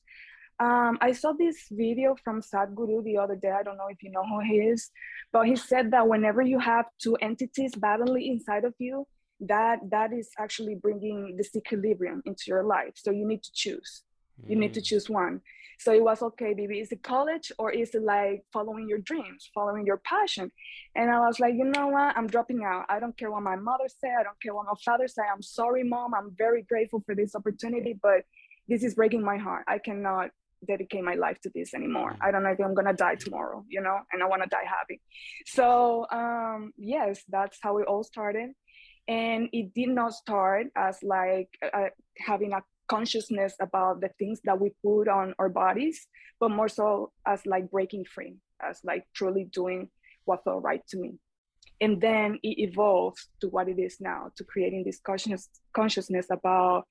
Um, 0.59 0.97
I 1.01 1.11
saw 1.11 1.33
this 1.33 1.67
video 1.71 2.15
from 2.23 2.41
Sadhguru 2.41 3.03
the 3.03 3.17
other 3.17 3.35
day. 3.35 3.51
I 3.51 3.63
don't 3.63 3.77
know 3.77 3.87
if 3.89 4.03
you 4.03 4.11
know 4.11 4.23
who 4.23 4.41
he 4.41 4.57
is, 4.57 4.91
but 5.31 5.47
he 5.47 5.55
said 5.55 5.91
that 5.91 6.07
whenever 6.07 6.41
you 6.41 6.59
have 6.59 6.85
two 7.01 7.15
entities 7.15 7.73
battling 7.75 8.27
inside 8.27 8.63
of 8.63 8.75
you, 8.77 9.07
that 9.41 9.79
that 9.89 10.13
is 10.13 10.29
actually 10.37 10.75
bringing 10.75 11.37
disequilibrium 11.37 12.21
into 12.25 12.43
your 12.47 12.63
life 12.63 12.93
so 12.95 13.11
you 13.11 13.27
need 13.27 13.41
to 13.41 13.51
choose 13.53 14.03
you 14.47 14.55
need 14.55 14.73
to 14.73 14.81
mm. 14.81 14.85
choose 14.85 15.09
one. 15.09 15.41
So 15.79 15.91
it 15.91 16.03
was 16.03 16.21
okay 16.21 16.53
Vivi 16.53 16.79
is 16.79 16.91
it 16.91 17.01
college 17.01 17.51
or 17.57 17.71
is 17.71 17.95
it 17.95 18.03
like 18.03 18.43
following 18.53 18.87
your 18.87 18.99
dreams 18.99 19.49
following 19.53 19.83
your 19.83 19.97
passion. 19.97 20.51
And 20.95 21.09
i 21.09 21.19
was 21.19 21.39
like 21.39 21.55
you 21.55 21.65
know 21.65 21.87
what? 21.87 22.15
I'm 22.15 22.27
dropping 22.27 22.63
out. 22.63 22.85
I 22.87 22.99
don't 22.99 23.17
care 23.17 23.31
what 23.31 23.41
my 23.41 23.55
mother 23.55 23.87
said. 23.87 24.15
I 24.19 24.23
don't 24.23 24.39
care 24.41 24.53
what 24.53 24.67
my 24.67 24.77
father 24.85 25.07
said. 25.07 25.25
I'm 25.33 25.41
sorry 25.41 25.83
mom. 25.83 26.13
I'm 26.13 26.35
very 26.37 26.61
grateful 26.61 27.01
for 27.05 27.15
this 27.15 27.35
opportunity 27.35 27.97
but 27.99 28.25
this 28.67 28.83
is 28.83 28.93
breaking 28.93 29.23
my 29.23 29.37
heart. 29.37 29.65
I 29.67 29.79
cannot 29.79 30.29
dedicate 30.67 31.03
my 31.03 31.15
life 31.15 31.39
to 31.41 31.51
this 31.55 31.73
anymore. 31.73 32.15
I 32.21 32.29
don't 32.31 32.43
know 32.43 32.51
if 32.51 32.59
I'm 32.59 32.75
gonna 32.75 32.93
die 32.93 33.15
tomorrow, 33.15 33.65
you 33.67 33.81
know, 33.81 33.97
and 34.11 34.21
I 34.21 34.27
want 34.27 34.43
to 34.43 34.49
die 34.49 34.65
happy. 34.67 35.01
So 35.47 36.05
um, 36.11 36.73
yes, 36.77 37.23
that's 37.27 37.57
how 37.61 37.79
it 37.79 37.87
all 37.87 38.03
started. 38.03 38.51
And 39.07 39.49
it 39.51 39.73
did 39.73 39.89
not 39.89 40.13
start 40.13 40.67
as 40.75 40.99
like 41.01 41.49
uh, 41.73 41.89
having 42.19 42.53
a 42.53 42.61
consciousness 42.91 43.53
about 43.61 44.01
the 44.01 44.09
things 44.19 44.39
that 44.43 44.59
we 44.59 44.69
put 44.83 45.07
on 45.07 45.33
our 45.39 45.47
bodies 45.63 45.97
but 46.41 46.51
more 46.51 46.67
so 46.67 47.11
as 47.25 47.39
like 47.45 47.71
breaking 47.71 48.03
free 48.03 48.35
as 48.61 48.81
like 48.83 49.03
truly 49.13 49.45
doing 49.59 49.87
what 50.25 50.43
felt 50.43 50.61
right 50.61 50.85
to 50.87 50.97
me 50.97 51.11
and 51.79 52.01
then 52.01 52.37
it 52.43 52.55
evolves 52.67 53.29
to 53.39 53.47
what 53.47 53.69
it 53.69 53.79
is 53.79 53.95
now 54.01 54.29
to 54.35 54.43
creating 54.43 54.83
this 54.83 54.99
conscious 54.99 55.47
consciousness 55.73 56.27
about 56.29 56.83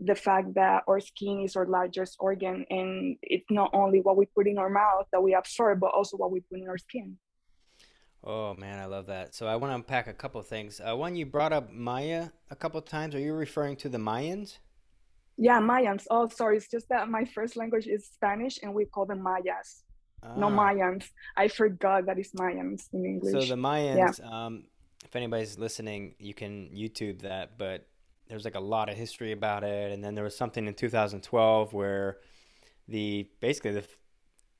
the 0.00 0.14
fact 0.26 0.48
that 0.54 0.82
our 0.88 0.98
skin 0.98 1.42
is 1.46 1.54
our 1.54 1.66
largest 1.66 2.16
organ 2.18 2.66
and 2.68 3.16
it's 3.22 3.48
not 3.48 3.70
only 3.72 4.00
what 4.00 4.16
we 4.16 4.26
put 4.36 4.48
in 4.48 4.58
our 4.58 4.72
mouth 4.82 5.06
that 5.12 5.22
we 5.22 5.34
absorb 5.34 5.78
but 5.78 5.92
also 5.94 6.16
what 6.16 6.32
we 6.32 6.40
put 6.40 6.58
in 6.58 6.68
our 6.68 6.78
skin 6.78 7.16
Oh 8.26 8.54
man, 8.54 8.78
I 8.78 8.86
love 8.86 9.06
that. 9.08 9.34
So 9.34 9.46
I 9.46 9.56
want 9.56 9.70
to 9.70 9.74
unpack 9.74 10.06
a 10.06 10.14
couple 10.14 10.40
things. 10.40 10.80
Uh, 10.80 10.96
one, 10.96 11.14
you 11.14 11.26
brought 11.26 11.52
up 11.52 11.70
Maya 11.70 12.30
a 12.50 12.56
couple 12.56 12.80
times. 12.80 13.14
Are 13.14 13.20
you 13.20 13.34
referring 13.34 13.76
to 13.76 13.90
the 13.90 13.98
Mayans? 13.98 14.56
Yeah, 15.36 15.60
Mayans. 15.60 16.04
Oh, 16.10 16.28
sorry. 16.28 16.56
It's 16.56 16.68
just 16.68 16.88
that 16.88 17.08
my 17.08 17.24
first 17.24 17.56
language 17.56 17.86
is 17.86 18.06
Spanish, 18.06 18.58
and 18.62 18.72
we 18.74 18.84
call 18.84 19.06
them 19.06 19.22
Mayas. 19.22 19.82
Ah. 20.22 20.34
No 20.36 20.48
Mayans. 20.48 21.04
I 21.36 21.48
forgot 21.48 22.06
that 22.06 22.18
it's 22.18 22.32
Mayans 22.32 22.88
in 22.92 23.04
English. 23.04 23.32
So 23.32 23.40
the 23.40 23.60
Mayans. 23.60 24.18
Yeah. 24.18 24.28
Um, 24.30 24.64
if 25.04 25.14
anybody's 25.16 25.58
listening, 25.58 26.14
you 26.18 26.34
can 26.34 26.70
YouTube 26.74 27.22
that. 27.22 27.58
But 27.58 27.86
there's 28.28 28.44
like 28.44 28.54
a 28.54 28.60
lot 28.60 28.88
of 28.88 28.96
history 28.96 29.32
about 29.32 29.64
it, 29.64 29.92
and 29.92 30.02
then 30.02 30.14
there 30.14 30.24
was 30.24 30.36
something 30.36 30.66
in 30.66 30.74
2012 30.74 31.72
where 31.72 32.18
the 32.88 33.28
basically 33.40 33.72
the 33.72 33.84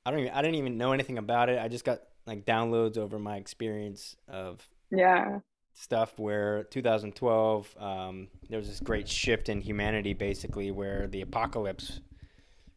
I 0.05 0.11
don't 0.11 0.19
even 0.19 0.33
I 0.33 0.41
didn't 0.41 0.55
even 0.55 0.77
know 0.77 0.91
anything 0.91 1.17
about 1.17 1.49
it. 1.49 1.59
I 1.59 1.67
just 1.67 1.85
got 1.85 2.01
like 2.25 2.45
downloads 2.45 2.97
over 2.97 3.17
my 3.17 3.37
experience 3.37 4.15
of 4.27 4.67
yeah 4.91 5.39
stuff 5.75 6.17
where 6.17 6.63
2012 6.71 7.75
um, 7.79 8.27
there 8.49 8.57
was 8.57 8.67
this 8.67 8.79
great 8.79 9.07
shift 9.07 9.49
in 9.49 9.59
humanity 9.61 10.13
basically 10.13 10.71
where 10.71 11.05
the 11.07 11.21
apocalypse 11.21 11.99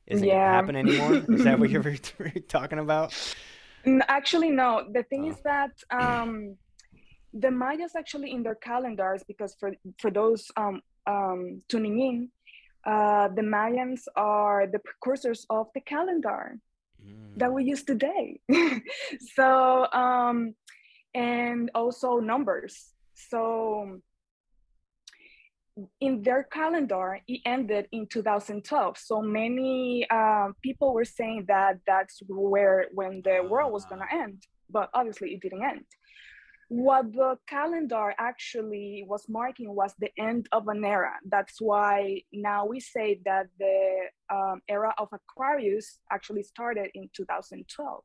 isn't 0.09 0.27
yeah. 0.27 0.35
gonna 0.35 0.53
happen 0.53 0.77
anymore 0.77 1.15
is 1.29 1.45
that 1.45 1.59
what 1.59 1.71
you're 1.71 1.97
talking 2.49 2.81
about 2.81 3.15
actually 4.09 4.51
no 4.51 4.85
the 4.93 5.05
thing 5.05 5.27
oh. 5.27 5.31
is 5.31 5.37
that 5.45 5.71
um, 5.91 6.57
the 7.33 7.51
mayas 7.51 7.95
actually 7.97 8.33
in 8.33 8.43
their 8.43 8.57
calendars 8.57 9.23
because 9.29 9.55
for 9.61 9.73
for 9.99 10.11
those 10.11 10.51
um, 10.57 10.83
um, 11.07 11.63
tuning 11.69 12.01
in 12.01 12.29
uh, 12.85 13.29
the 13.29 13.43
mayans 13.43 14.03
are 14.17 14.67
the 14.67 14.81
precursors 14.81 15.47
of 15.51 15.69
the 15.75 15.81
calendar 15.81 16.59
that 17.39 17.53
we 17.53 17.65
use 17.65 17.83
today. 17.83 18.41
so, 19.35 19.87
um, 19.93 20.55
and 21.15 21.71
also 21.75 22.19
numbers. 22.19 22.93
So, 23.15 24.01
in 26.01 26.23
their 26.23 26.43
calendar, 26.43 27.21
it 27.29 27.41
ended 27.45 27.87
in 27.93 28.07
2012. 28.09 28.99
So 28.99 29.23
many 29.23 30.07
uh, 30.11 30.49
people 30.61 30.93
were 30.93 31.05
saying 31.05 31.45
that 31.47 31.79
that's 31.87 32.21
where 32.27 32.87
when 32.93 33.23
the 33.23 33.47
world 33.49 33.73
was 33.73 33.85
going 33.85 34.01
to 34.01 34.13
end, 34.13 34.43
but 34.69 34.91
obviously 34.93 35.35
it 35.35 35.41
didn't 35.41 35.63
end 35.63 35.85
what 36.69 37.11
the 37.13 37.39
calendar 37.47 38.15
actually 38.19 39.05
was 39.09 39.25
marking 39.29 39.75
was 39.75 39.95
the 39.99 40.11
end 40.19 40.49
of 40.53 40.69
an 40.69 40.85
era. 40.85 41.15
That's 41.27 41.61
why 41.61 42.23
now 42.31 42.67
we 42.67 42.79
say 42.79 43.21
that 43.25 43.47
the 43.59 44.09
um, 44.31 44.61
era 44.69 44.95
of 44.99 45.09
Aquarius 45.13 45.99
actually 46.13 46.43
started 46.43 46.91
in 46.95 47.09
2012. 47.17 48.05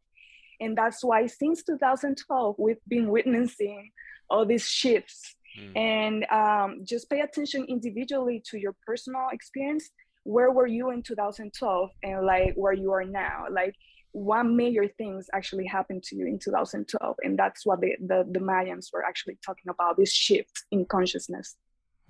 And 0.64 0.78
that's 0.78 1.04
why 1.04 1.28
since 1.28 1.64
2012, 1.64 2.56
we've 2.58 2.78
been 2.88 3.10
witnessing 3.10 3.92
all 4.30 4.46
these 4.46 4.68
shifts. 4.68 5.36
Mm. 5.60 5.78
And 5.78 6.26
um, 6.32 6.80
just 6.84 7.10
pay 7.10 7.22
attention 7.22 7.66
individually 7.70 8.42
to 8.50 8.58
your 8.58 8.76
personal 8.86 9.28
experience. 9.32 9.90
Where 10.24 10.52
were 10.52 10.68
you 10.68 10.92
in 10.92 11.04
2012 11.04 11.90
and 12.04 12.26
like 12.26 12.54
where 12.56 12.74
you 12.74 12.92
are 12.92 13.04
now? 13.04 13.46
Like 13.52 13.76
what 14.14 14.44
major 14.44 14.88
things 14.88 15.28
actually 15.34 15.66
happened 15.66 16.04
to 16.04 16.16
you 16.16 16.28
in 16.28 16.38
2012 16.38 17.16
and 17.24 17.38
that's 17.38 17.66
what 17.66 17.82
the, 17.82 17.96
the, 18.00 18.24
the 18.32 18.40
mayans 18.40 18.94
were 18.94 19.04
actually 19.04 19.36
talking 19.44 19.70
about 19.70 19.98
this 19.98 20.14
shift 20.14 20.66
in 20.70 20.86
consciousness 20.86 21.56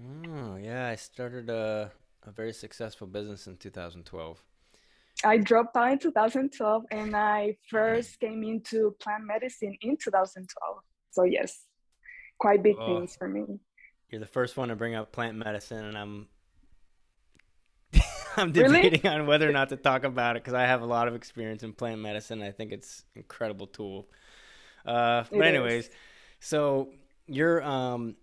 oh 0.04 0.58
yeah 0.58 0.90
i 0.90 0.96
started 0.96 1.50
uh 1.50 1.88
a 2.26 2.32
very 2.32 2.54
successful 2.54 3.08
business 3.08 3.48
in 3.48 3.58
2012. 3.58 4.42
I 5.24 5.38
dropped 5.38 5.76
out 5.76 5.92
in 5.92 6.00
2012 6.00 6.84
and 6.92 7.16
I 7.16 7.58
first 7.70 8.20
came 8.20 8.44
into 8.44 8.96
plant 9.00 9.24
medicine 9.26 9.76
in 9.82 9.98
2012. 9.98 10.78
So 11.12 11.24
yes, 11.24 11.66
quite 12.40 12.64
big 12.64 12.76
oh, 12.80 12.86
things 12.86 13.16
for 13.16 13.28
me. 13.28 13.60
You're 14.10 14.20
the 14.20 14.28
first 14.28 14.58
one 14.58 14.70
to 14.70 14.76
bring 14.76 14.96
up 14.96 15.12
plant 15.12 15.38
medicine 15.38 15.86
and 15.86 15.98
I'm 15.98 16.28
I'm 18.38 18.52
debating 18.52 19.02
really? 19.04 19.16
on 19.16 19.28
whether 19.28 19.50
or 19.50 19.54
not 19.54 19.70
to 19.70 19.78
talk 19.78 20.04
about 20.04 20.36
it 20.36 20.44
because 20.44 20.54
I 20.54 20.64
have 20.64 20.82
a 20.82 20.86
lot 20.86 21.08
of 21.08 21.16
experience 21.16 21.64
in 21.64 21.74
plant 21.74 22.02
medicine. 22.02 22.42
I 22.42 22.52
think 22.52 22.72
it's 22.72 23.04
an 23.16 23.22
incredible 23.22 23.68
tool. 23.68 24.08
Uh, 24.86 25.24
but 25.32 25.42
anyways, 25.42 25.86
is. 25.86 25.92
so 26.40 26.90
you're 27.28 27.64
um 27.64 28.16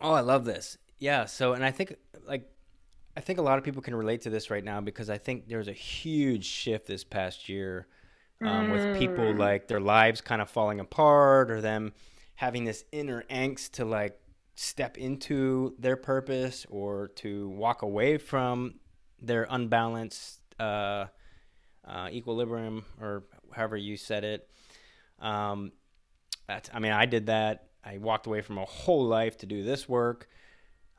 oh, 0.00 0.12
I 0.12 0.20
love 0.20 0.44
this. 0.44 0.78
Yeah, 0.98 1.26
so 1.26 1.52
and 1.52 1.64
I 1.64 1.70
think 1.70 1.96
like 2.26 2.48
I 3.16 3.20
think 3.20 3.38
a 3.38 3.42
lot 3.42 3.56
of 3.56 3.64
people 3.64 3.80
can 3.80 3.94
relate 3.94 4.22
to 4.22 4.30
this 4.30 4.50
right 4.50 4.62
now 4.62 4.80
because 4.80 5.08
I 5.08 5.16
think 5.16 5.48
there's 5.48 5.68
a 5.68 5.72
huge 5.72 6.44
shift 6.44 6.86
this 6.86 7.02
past 7.02 7.48
year 7.48 7.86
um, 8.42 8.68
mm. 8.68 8.72
with 8.72 8.98
people 8.98 9.24
mm. 9.24 9.38
like 9.38 9.68
their 9.68 9.80
lives 9.80 10.20
kind 10.20 10.42
of 10.42 10.50
falling 10.50 10.80
apart 10.80 11.50
or 11.50 11.62
them 11.62 11.94
having 12.34 12.64
this 12.64 12.84
inner 12.92 13.24
angst 13.30 13.72
to 13.72 13.86
like 13.86 14.20
step 14.54 14.98
into 14.98 15.74
their 15.78 15.96
purpose 15.96 16.66
or 16.68 17.08
to 17.08 17.48
walk 17.48 17.80
away 17.82 18.18
from 18.18 18.74
their 19.20 19.46
unbalanced 19.48 20.40
uh, 20.60 21.06
uh, 21.86 22.08
equilibrium 22.10 22.84
or 23.00 23.24
however 23.52 23.76
you 23.78 23.96
said 23.96 24.24
it. 24.24 24.50
Um, 25.20 25.72
I 26.48 26.78
mean, 26.78 26.92
I 26.92 27.06
did 27.06 27.26
that. 27.26 27.68
I 27.82 27.98
walked 27.98 28.26
away 28.26 28.42
from 28.42 28.58
a 28.58 28.64
whole 28.64 29.06
life 29.06 29.38
to 29.38 29.46
do 29.46 29.62
this 29.62 29.88
work. 29.88 30.28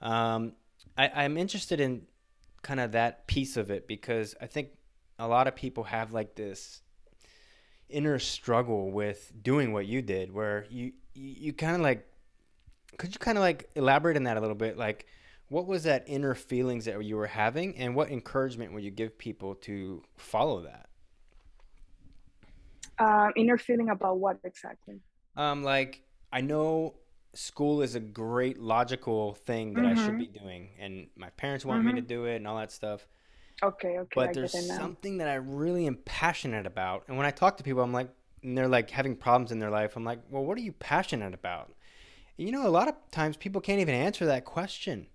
Um, 0.01 0.53
I, 0.97 1.11
I'm 1.23 1.37
interested 1.37 1.79
in 1.79 2.03
kind 2.61 2.79
of 2.79 2.93
that 2.93 3.27
piece 3.27 3.55
of 3.55 3.69
it 3.69 3.87
because 3.87 4.35
I 4.41 4.47
think 4.47 4.69
a 5.19 5.27
lot 5.27 5.47
of 5.47 5.55
people 5.55 5.85
have 5.85 6.11
like 6.11 6.35
this 6.35 6.81
inner 7.89 8.19
struggle 8.19 8.91
with 8.91 9.31
doing 9.41 9.71
what 9.73 9.85
you 9.85 10.01
did, 10.01 10.33
where 10.33 10.65
you 10.69 10.93
you, 11.13 11.35
you 11.37 11.53
kind 11.53 11.75
of 11.75 11.81
like 11.81 12.07
could 12.97 13.13
you 13.13 13.19
kind 13.19 13.37
of 13.37 13.41
like 13.41 13.69
elaborate 13.75 14.17
on 14.17 14.23
that 14.23 14.37
a 14.37 14.41
little 14.41 14.55
bit, 14.55 14.77
like 14.77 15.05
what 15.49 15.65
was 15.65 15.83
that 15.83 16.03
inner 16.07 16.35
feelings 16.35 16.85
that 16.85 17.01
you 17.03 17.15
were 17.15 17.27
having 17.27 17.77
and 17.77 17.95
what 17.95 18.09
encouragement 18.09 18.73
would 18.73 18.83
you 18.83 18.91
give 18.91 19.17
people 19.17 19.55
to 19.55 20.03
follow 20.17 20.61
that? 20.61 20.89
Um, 22.99 23.31
inner 23.35 23.57
feeling 23.57 23.89
about 23.89 24.19
what 24.19 24.39
exactly? 24.43 24.99
Um 25.35 25.63
like 25.63 26.01
i 26.33 26.41
know 26.41 26.93
school 27.33 27.81
is 27.81 27.95
a 27.95 27.99
great 27.99 28.59
logical 28.59 29.33
thing 29.33 29.73
that 29.73 29.81
mm-hmm. 29.81 29.99
I 29.99 30.05
should 30.05 30.17
be 30.17 30.27
doing, 30.27 30.69
and 30.79 31.07
my 31.15 31.29
parents 31.31 31.65
want 31.65 31.79
mm-hmm. 31.79 31.87
me 31.87 31.93
to 31.95 32.01
mm-hmm. 32.01 32.07
do 32.07 32.25
it 32.25 32.37
and 32.37 32.47
all 32.47 32.57
that 32.57 32.71
stuff. 32.71 33.07
Okay, 33.63 33.97
okay. 33.99 34.11
But 34.13 34.29
I 34.29 34.33
there's 34.33 34.67
something 34.67 35.17
that 35.17 35.27
I 35.27 35.35
really 35.35 35.87
am 35.87 35.97
passionate 36.05 36.65
about, 36.65 37.03
and 37.07 37.17
when 37.17 37.25
I 37.25 37.31
talk 37.31 37.57
to 37.57 37.63
people, 37.63 37.81
I'm 37.81 37.93
like, 37.93 38.09
and 38.43 38.57
they're 38.57 38.67
like 38.67 38.89
having 38.89 39.15
problems 39.15 39.51
in 39.51 39.59
their 39.59 39.69
life. 39.69 39.95
I'm 39.95 40.03
like, 40.03 40.19
well, 40.29 40.43
what 40.43 40.57
are 40.57 40.61
you 40.61 40.71
passionate 40.71 41.33
about? 41.33 41.71
And 42.37 42.47
you 42.47 42.51
know, 42.51 42.67
a 42.67 42.69
lot 42.69 42.87
of 42.87 42.95
times 43.11 43.37
people 43.37 43.61
can't 43.61 43.79
even 43.79 43.95
answer 43.95 44.25
that 44.25 44.45
question. 44.45 45.07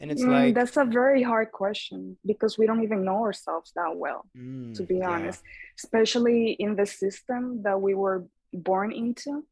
And 0.00 0.10
it's 0.10 0.22
mm, 0.22 0.30
like 0.30 0.54
that's 0.54 0.76
a 0.76 0.84
very 0.84 1.22
hard 1.22 1.52
question 1.52 2.16
because 2.26 2.58
we 2.58 2.66
don't 2.66 2.82
even 2.82 3.04
know 3.04 3.22
ourselves 3.22 3.72
that 3.76 3.96
well, 3.96 4.26
mm, 4.36 4.74
to 4.76 4.82
be 4.82 4.96
yeah. 4.96 5.10
honest, 5.10 5.42
especially 5.78 6.52
in 6.58 6.76
the 6.76 6.84
system 6.84 7.62
that 7.62 7.80
we 7.80 7.94
were 7.94 8.24
born 8.52 8.92
into 8.92 9.44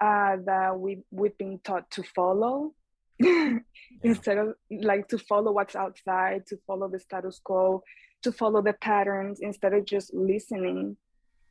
uh, 0.00 0.36
that 0.44 0.78
we 0.78 1.02
we've 1.10 1.36
been 1.38 1.58
taught 1.64 1.90
to 1.90 2.02
follow 2.02 2.74
yeah. 3.18 3.58
instead 4.02 4.38
of 4.38 4.54
like 4.70 5.08
to 5.08 5.18
follow 5.18 5.52
what's 5.52 5.76
outside, 5.76 6.46
to 6.46 6.56
follow 6.66 6.88
the 6.88 6.98
status 6.98 7.40
quo, 7.42 7.82
to 8.22 8.32
follow 8.32 8.62
the 8.62 8.74
patterns 8.74 9.40
instead 9.40 9.72
of 9.72 9.84
just 9.84 10.14
listening 10.14 10.96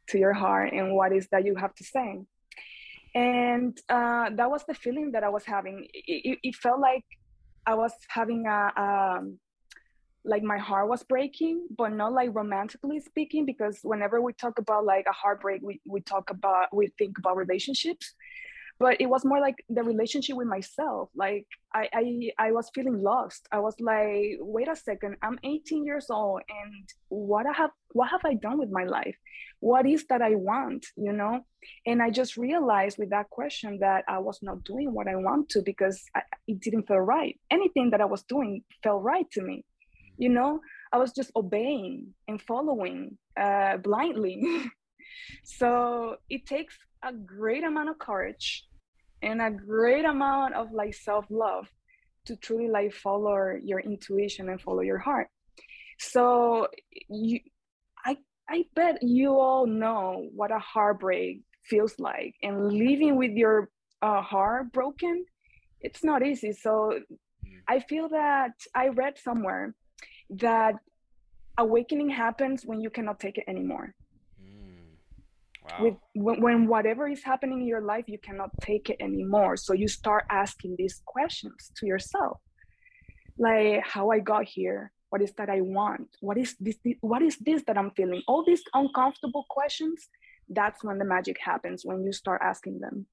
to 0.09 0.17
your 0.17 0.33
heart 0.33 0.73
and 0.73 0.95
what 0.95 1.11
is 1.11 1.27
that 1.31 1.45
you 1.45 1.55
have 1.55 1.75
to 1.75 1.83
say. 1.83 2.21
And 3.15 3.77
uh, 3.89 4.29
that 4.35 4.49
was 4.49 4.63
the 4.67 4.73
feeling 4.73 5.11
that 5.11 5.23
I 5.23 5.29
was 5.29 5.43
having. 5.43 5.87
It, 5.93 6.31
it, 6.31 6.39
it 6.43 6.55
felt 6.55 6.79
like 6.79 7.03
I 7.65 7.73
was 7.73 7.91
having 8.07 8.45
a, 8.45 8.71
a 8.77 9.17
um, 9.19 9.39
like 10.27 10.43
my 10.43 10.57
heart 10.57 10.89
was 10.89 11.03
breaking, 11.03 11.67
but 11.75 11.93
not 11.93 12.13
like 12.13 12.29
romantically 12.33 12.99
speaking, 12.99 13.45
because 13.45 13.79
whenever 13.83 14.21
we 14.21 14.33
talk 14.33 14.59
about 14.59 14.85
like 14.85 15.05
a 15.07 15.13
heartbreak, 15.13 15.61
we, 15.63 15.79
we 15.87 16.01
talk 16.01 16.29
about, 16.29 16.67
we 16.75 16.87
think 16.97 17.17
about 17.17 17.37
relationships, 17.37 18.13
but 18.79 18.99
it 19.01 19.07
was 19.07 19.25
more 19.25 19.39
like 19.39 19.55
the 19.69 19.83
relationship 19.83 20.35
with 20.35 20.47
myself. 20.47 21.09
Like 21.15 21.47
I, 21.73 21.89
I, 21.93 22.47
I 22.47 22.51
was 22.51 22.69
feeling 22.75 23.01
lost. 23.01 23.47
I 23.51 23.59
was 23.59 23.75
like, 23.79 24.37
wait 24.39 24.67
a 24.67 24.75
second, 24.75 25.15
I'm 25.23 25.39
18 25.43 25.85
years 25.85 26.07
old 26.09 26.41
and 26.49 26.89
what 27.07 27.45
I 27.47 27.53
have, 27.53 27.71
what 27.93 28.09
have 28.09 28.21
I 28.25 28.35
done 28.35 28.59
with 28.59 28.69
my 28.69 28.83
life? 28.83 29.15
What 29.59 29.87
is 29.87 30.05
that 30.09 30.21
I 30.21 30.35
want, 30.35 30.85
you 30.95 31.13
know? 31.13 31.39
And 31.85 32.03
I 32.03 32.11
just 32.11 32.37
realized 32.37 32.99
with 32.99 33.09
that 33.09 33.29
question 33.31 33.79
that 33.79 34.03
I 34.07 34.19
was 34.19 34.39
not 34.43 34.63
doing 34.63 34.93
what 34.93 35.07
I 35.07 35.15
want 35.15 35.49
to 35.49 35.63
because 35.65 36.03
I, 36.13 36.21
it 36.47 36.59
didn't 36.59 36.87
feel 36.87 36.97
right. 36.97 37.39
Anything 37.49 37.89
that 37.91 38.01
I 38.01 38.05
was 38.05 38.23
doing 38.23 38.63
felt 38.83 39.01
right 39.01 39.25
to 39.31 39.41
me 39.41 39.63
you 40.17 40.29
know 40.29 40.59
i 40.91 40.97
was 40.97 41.11
just 41.11 41.31
obeying 41.35 42.13
and 42.27 42.41
following 42.41 43.17
uh, 43.39 43.77
blindly. 43.77 44.43
So 45.43 46.17
it 46.29 46.45
takes 46.45 46.77
a 47.03 47.13
great 47.13 47.63
amount 47.63 47.89
of 47.89 47.99
courage 47.99 48.65
and 49.21 49.41
a 49.41 49.49
great 49.49 50.05
amount 50.05 50.53
of 50.53 50.71
like 50.71 50.93
self-love 50.93 51.67
to 52.25 52.35
truly 52.35 52.69
like 52.69 52.93
follow 52.93 53.53
your 53.61 53.79
intuition 53.79 54.49
and 54.49 54.61
follow 54.61 54.81
your 54.81 54.99
heart. 54.99 55.27
So 55.99 56.67
you 57.09 57.39
i 58.05 58.17
i 58.49 58.65
bet 58.75 59.01
you 59.01 59.39
all 59.39 59.65
know 59.65 60.29
what 60.35 60.51
a 60.51 60.59
heartbreak 60.59 61.41
feels 61.63 61.95
like 61.99 62.35
and 62.43 62.71
living 62.71 63.15
with 63.15 63.31
your 63.31 63.69
uh, 64.01 64.21
heart 64.21 64.71
broken 64.71 65.25
it's 65.81 66.03
not 66.03 66.25
easy. 66.25 66.51
So 66.51 66.71
mm. 66.91 67.57
i 67.67 67.79
feel 67.79 68.09
that 68.09 68.53
i 68.75 68.89
read 68.89 69.17
somewhere 69.17 69.73
that 70.29 70.75
awakening 71.57 72.09
happens 72.09 72.65
when 72.65 72.79
you 72.81 72.89
cannot 72.89 73.19
take 73.19 73.37
it 73.37 73.45
anymore. 73.47 73.93
Mm. 74.41 75.69
Wow. 75.69 75.83
With 75.83 75.95
when, 76.13 76.41
when 76.41 76.67
whatever 76.67 77.07
is 77.07 77.23
happening 77.23 77.61
in 77.61 77.67
your 77.67 77.81
life, 77.81 78.05
you 78.07 78.19
cannot 78.19 78.51
take 78.61 78.89
it 78.89 78.97
anymore. 78.99 79.57
So 79.57 79.73
you 79.73 79.87
start 79.87 80.25
asking 80.29 80.75
these 80.77 81.01
questions 81.05 81.71
to 81.77 81.85
yourself, 81.85 82.39
like 83.37 83.83
how 83.83 84.11
I 84.11 84.19
got 84.19 84.45
here, 84.45 84.91
what 85.09 85.21
is 85.21 85.33
that 85.33 85.49
I 85.49 85.61
want, 85.61 86.09
what 86.19 86.37
is 86.37 86.55
this, 86.59 86.75
what 87.01 87.21
is 87.21 87.37
this 87.37 87.63
that 87.67 87.77
I'm 87.77 87.91
feeling? 87.91 88.21
All 88.27 88.43
these 88.43 88.63
uncomfortable 88.73 89.45
questions. 89.49 90.09
That's 90.49 90.81
when 90.81 90.97
the 90.97 91.05
magic 91.05 91.37
happens 91.41 91.83
when 91.83 92.05
you 92.05 92.13
start 92.13 92.41
asking 92.41 92.79
them, 92.79 93.05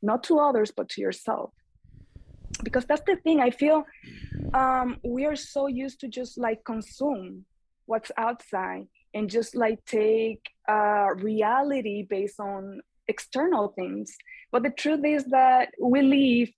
not 0.00 0.22
to 0.24 0.38
others 0.38 0.70
but 0.74 0.88
to 0.90 1.02
yourself 1.02 1.52
because 2.62 2.84
that's 2.86 3.02
the 3.06 3.16
thing 3.16 3.40
i 3.40 3.50
feel 3.50 3.84
um, 4.54 4.98
we 5.04 5.24
are 5.26 5.36
so 5.36 5.66
used 5.66 6.00
to 6.00 6.08
just 6.08 6.38
like 6.38 6.64
consume 6.64 7.44
what's 7.86 8.10
outside 8.16 8.86
and 9.14 9.30
just 9.30 9.56
like 9.56 9.84
take 9.84 10.40
uh, 10.68 11.08
reality 11.16 12.06
based 12.08 12.40
on 12.40 12.80
external 13.08 13.68
things. 13.68 14.14
But 14.52 14.62
the 14.62 14.70
truth 14.70 15.04
is 15.04 15.24
that 15.26 15.70
we 15.80 16.02
live 16.02 16.50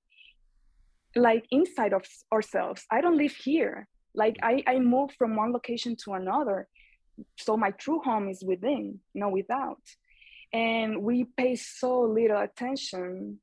like 1.17 1.47
inside 1.51 1.93
of 1.93 2.05
ourselves. 2.33 2.85
I 2.91 3.01
don't 3.01 3.17
live 3.17 3.33
here. 3.33 3.89
Like 4.15 4.37
i 4.43 4.63
i 4.67 4.79
move 4.79 5.11
from 5.17 5.37
one 5.37 5.53
location 5.53 5.97
to 6.05 6.15
another. 6.15 6.69
So 7.39 7.57
my 7.57 7.71
true 7.73 8.01
home 8.01 8.29
is 8.29 8.43
within 8.43 9.01
not 9.15 9.33
without. 9.33 9.83
And 10.53 11.03
we 11.03 11.27
pay 11.37 11.55
so 11.55 12.01
little 12.01 12.41
attention 12.41 13.39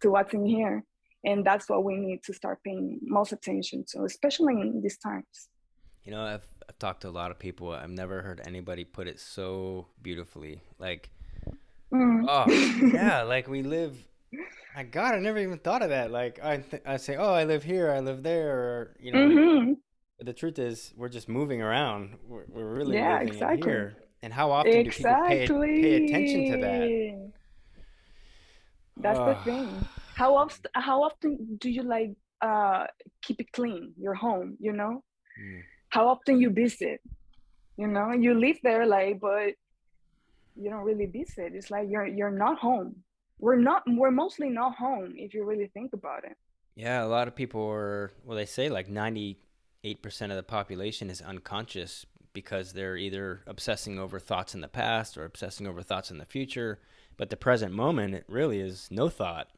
to 0.00 0.10
what's 0.10 0.34
in 0.34 0.44
here 0.44 0.84
and 1.24 1.44
that's 1.44 1.68
what 1.68 1.84
we 1.84 1.96
need 1.96 2.22
to 2.24 2.32
start 2.32 2.62
paying 2.62 2.98
most 3.02 3.32
attention 3.32 3.84
to 3.88 4.04
especially 4.04 4.54
in 4.54 4.80
these 4.82 4.98
times. 4.98 5.48
You 6.04 6.12
know 6.12 6.22
i've, 6.22 6.46
I've 6.68 6.78
talked 6.78 7.02
to 7.02 7.08
a 7.08 7.10
lot 7.10 7.30
of 7.30 7.38
people. 7.38 7.72
I've 7.72 7.90
never 7.90 8.22
heard 8.22 8.40
anybody 8.46 8.84
put 8.84 9.08
it 9.08 9.20
so 9.20 9.86
beautifully. 10.02 10.62
Like 10.78 11.10
mm. 11.92 12.24
oh 12.28 12.50
yeah 12.92 13.22
like 13.22 13.48
we 13.48 13.62
live 13.62 13.96
my 14.76 14.84
god 14.84 15.14
i 15.14 15.18
never 15.18 15.38
even 15.38 15.58
thought 15.58 15.82
of 15.82 15.90
that. 15.90 16.10
Like 16.10 16.38
i 16.42 16.58
th- 16.58 16.82
i 16.86 16.96
say 16.96 17.16
oh 17.16 17.32
i 17.32 17.44
live 17.44 17.64
here 17.64 17.90
i 17.90 18.00
live 18.00 18.22
there 18.22 18.58
or 18.58 18.96
you 19.00 19.12
know 19.12 19.18
mm-hmm. 19.18 19.72
but 20.16 20.26
the 20.26 20.32
truth 20.32 20.58
is 20.58 20.92
we're 20.96 21.08
just 21.08 21.28
moving 21.28 21.62
around. 21.62 22.16
We're, 22.26 22.44
we're 22.48 22.74
really 22.74 22.96
yeah, 22.96 23.14
living 23.14 23.28
exactly. 23.28 23.70
here. 23.70 23.96
And 24.20 24.32
how 24.32 24.50
often 24.50 24.72
exactly. 24.72 25.36
do 25.36 25.40
people 25.42 25.62
pay, 25.62 25.80
pay 25.80 26.04
attention 26.04 26.52
to 26.52 26.58
that? 26.58 27.32
That's 29.00 29.18
the 29.18 29.34
thing 29.44 29.68
how 30.18 30.36
often 30.36 30.70
how 30.74 31.02
often 31.02 31.58
do 31.60 31.70
you 31.70 31.82
like 31.82 32.12
uh 32.40 32.84
keep 33.22 33.40
it 33.40 33.50
clean 33.52 33.92
your 33.98 34.14
home 34.14 34.56
you 34.60 34.72
know 34.72 35.02
mm. 35.40 35.60
how 35.90 36.08
often 36.08 36.40
you 36.40 36.50
visit 36.50 37.00
you 37.76 37.86
know 37.86 38.12
you 38.12 38.34
live 38.34 38.58
there 38.62 38.86
like 38.86 39.20
but 39.20 39.54
you 40.56 40.68
don't 40.70 40.84
really 40.84 41.06
visit 41.06 41.52
it's 41.54 41.70
like 41.70 41.86
you're 41.88 42.06
you're 42.06 42.38
not 42.44 42.58
home 42.58 42.94
we're 43.38 43.62
not 43.70 43.82
we're 43.86 44.10
mostly 44.10 44.50
not 44.50 44.74
home 44.74 45.14
if 45.16 45.32
you 45.34 45.44
really 45.44 45.70
think 45.74 45.92
about 45.92 46.24
it 46.24 46.36
yeah 46.74 47.04
a 47.04 47.10
lot 47.16 47.28
of 47.28 47.34
people 47.34 47.64
are 47.68 48.12
well 48.24 48.36
they 48.36 48.46
say 48.46 48.68
like 48.68 48.88
90 48.88 49.38
8% 49.84 50.30
of 50.30 50.36
the 50.36 50.42
population 50.42 51.10
is 51.10 51.20
unconscious 51.20 52.04
because 52.32 52.72
they're 52.72 52.96
either 52.96 53.42
obsessing 53.46 53.98
over 53.98 54.18
thoughts 54.18 54.54
in 54.54 54.60
the 54.60 54.68
past 54.68 55.16
or 55.16 55.24
obsessing 55.24 55.66
over 55.66 55.82
thoughts 55.82 56.10
in 56.10 56.18
the 56.18 56.24
future. 56.24 56.80
But 57.16 57.30
the 57.30 57.36
present 57.36 57.72
moment, 57.72 58.14
it 58.14 58.24
really 58.28 58.60
is 58.60 58.88
no 58.90 59.08
thought. 59.08 59.48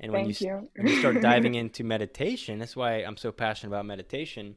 And 0.00 0.12
when 0.12 0.24
Thank 0.24 0.40
you, 0.40 0.68
you 0.76 0.98
start 0.98 1.20
diving 1.20 1.54
into 1.62 1.82
meditation, 1.84 2.58
that's 2.58 2.76
why 2.76 2.96
I'm 2.96 3.16
so 3.16 3.32
passionate 3.32 3.70
about 3.70 3.86
meditation. 3.86 4.56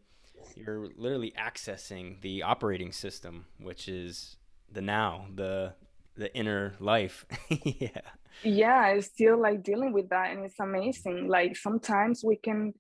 You're 0.55 0.89
literally 0.97 1.33
accessing 1.39 2.21
the 2.21 2.43
operating 2.43 2.91
system, 2.91 3.45
which 3.59 3.87
is 3.87 4.37
the 4.71 4.81
now, 4.81 5.27
the 5.33 5.73
the 6.15 6.35
inner 6.35 6.73
life. 6.79 7.25
yeah. 7.49 8.01
Yeah, 8.43 8.77
I 8.77 8.99
still 8.99 9.39
like 9.39 9.63
dealing 9.63 9.93
with 9.93 10.09
that 10.09 10.31
and 10.31 10.43
it's 10.45 10.59
amazing. 10.59 11.27
Like 11.27 11.55
sometimes 11.55 12.23
we 12.23 12.35
can 12.35 12.73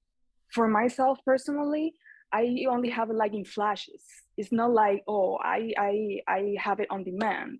for 0.51 0.67
myself 0.67 1.19
personally, 1.25 1.93
I 2.33 2.65
only 2.69 2.89
have 2.89 3.09
it 3.09 3.15
like 3.15 3.33
in 3.33 3.45
flashes. 3.45 4.03
It's 4.37 4.51
not 4.51 4.71
like, 4.71 5.03
oh, 5.07 5.37
I 5.41 5.71
I 5.77 6.19
I 6.27 6.55
have 6.59 6.79
it 6.79 6.87
on 6.89 7.03
demand. 7.03 7.59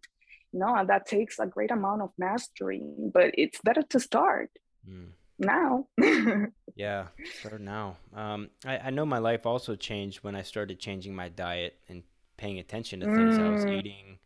No, 0.51 0.75
and 0.75 0.89
that 0.89 1.05
takes 1.05 1.39
a 1.39 1.45
great 1.45 1.71
amount 1.71 2.01
of 2.01 2.09
mastery, 2.17 2.81
but 3.13 3.31
it's 3.35 3.61
better 3.61 3.83
to 3.83 3.99
start 3.99 4.49
Mm. 4.87 5.13
now. 5.39 5.87
Yeah, 6.75 7.07
start 7.29 7.61
now. 7.61 7.97
Um, 8.15 8.49
I, 8.65 8.77
I 8.77 8.89
know 8.89 9.05
my 9.05 9.17
life 9.17 9.45
also 9.45 9.75
changed 9.75 10.23
when 10.23 10.35
I 10.35 10.41
started 10.43 10.79
changing 10.79 11.15
my 11.15 11.29
diet 11.29 11.79
and 11.89 12.03
paying 12.37 12.59
attention 12.59 13.01
to 13.01 13.07
things 13.07 13.39
I 13.39 13.49
was 13.49 13.65
Mm, 13.65 13.67
eating. 13.67 14.19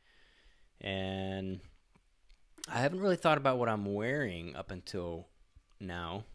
And 0.82 1.62
I 2.68 2.80
haven't 2.80 3.00
really 3.02 3.16
thought 3.18 3.38
about 3.38 3.58
what 3.58 3.70
I'm 3.70 3.86
wearing 3.94 4.56
up 4.56 4.72
until 4.72 5.28
now. 5.80 6.26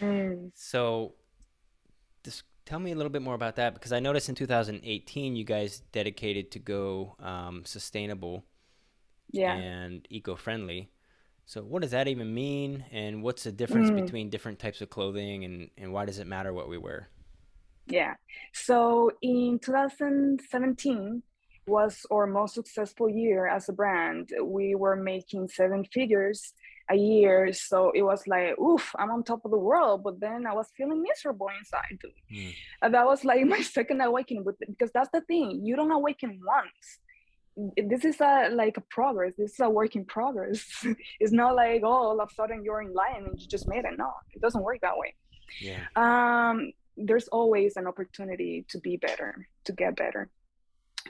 mm, 0.00 0.50
So 0.54 1.14
just 2.24 2.44
tell 2.64 2.78
me 2.78 2.92
a 2.92 2.94
little 2.94 3.10
bit 3.10 3.22
more 3.22 3.34
about 3.34 3.56
that 3.56 3.74
because 3.74 3.92
I 3.92 4.00
noticed 4.00 4.28
in 4.28 4.34
2018 4.34 5.36
you 5.36 5.44
guys 5.44 5.80
dedicated 5.92 6.50
to 6.52 6.58
go 6.58 7.16
um, 7.20 7.64
sustainable 7.64 8.44
yeah. 9.32 9.62
and 9.62 10.06
eco-friendly. 10.10 10.90
So 11.44 11.62
what 11.62 11.82
does 11.82 11.90
that 11.90 12.08
even 12.08 12.32
mean? 12.32 12.84
And 12.92 13.22
what's 13.22 13.44
the 13.44 13.52
difference 13.52 13.90
Mm. 13.90 14.04
between 14.04 14.30
different 14.30 14.58
types 14.58 14.80
of 14.80 14.90
clothing 14.90 15.44
and, 15.44 15.70
and 15.76 15.92
why 15.92 16.04
does 16.04 16.18
it 16.18 16.26
matter 16.26 16.52
what 16.52 16.68
we 16.68 16.78
wear? 16.78 17.08
Yeah. 17.86 18.14
So 18.52 19.10
in 19.22 19.58
2017 19.58 21.22
was 21.66 22.06
our 22.10 22.26
most 22.26 22.54
successful 22.54 23.08
year 23.08 23.46
as 23.46 23.68
a 23.68 23.72
brand. 23.72 24.30
We 24.42 24.74
were 24.74 24.96
making 24.96 25.48
seven 25.48 25.84
figures 25.84 26.54
a 26.90 26.96
year. 26.96 27.52
So 27.52 27.90
it 27.94 28.02
was 28.02 28.26
like, 28.26 28.58
oof, 28.58 28.92
I'm 28.98 29.10
on 29.10 29.22
top 29.22 29.44
of 29.44 29.50
the 29.50 29.58
world. 29.58 30.02
But 30.02 30.20
then 30.20 30.46
I 30.46 30.54
was 30.54 30.68
feeling 30.76 31.02
miserable 31.02 31.48
inside. 31.58 31.98
Mm. 32.32 32.54
And 32.82 32.94
that 32.94 33.06
was 33.06 33.24
like 33.24 33.44
my 33.56 33.60
second 33.62 34.00
awakening. 34.00 34.44
But 34.44 34.56
because 34.60 34.90
that's 34.92 35.10
the 35.12 35.20
thing, 35.22 35.60
you 35.64 35.76
don't 35.76 35.92
awaken 35.92 36.40
once. 36.44 36.98
This 37.76 38.04
is 38.04 38.20
a 38.20 38.48
like 38.52 38.76
a 38.78 38.80
progress. 38.82 39.34
This 39.36 39.52
is 39.52 39.60
a 39.60 39.68
work 39.68 39.94
in 39.96 40.04
progress. 40.04 40.64
it's 41.20 41.32
not 41.32 41.54
like, 41.54 41.82
oh, 41.84 41.92
all 41.92 42.20
of 42.20 42.30
a 42.30 42.34
sudden 42.34 42.64
you're 42.64 42.80
in 42.82 42.92
line 42.94 43.24
and 43.26 43.40
you 43.40 43.46
just 43.46 43.68
made 43.68 43.84
it. 43.84 43.98
No, 43.98 44.10
it 44.34 44.40
doesn't 44.40 44.62
work 44.62 44.80
that 44.82 44.96
way 44.96 45.14
Yeah. 45.60 45.84
um, 45.96 46.72
there's 46.96 47.28
always 47.28 47.76
an 47.76 47.86
opportunity 47.86 48.64
to 48.68 48.78
be 48.78 48.96
better, 48.96 49.46
to 49.64 49.72
get 49.72 49.96
better. 49.96 50.30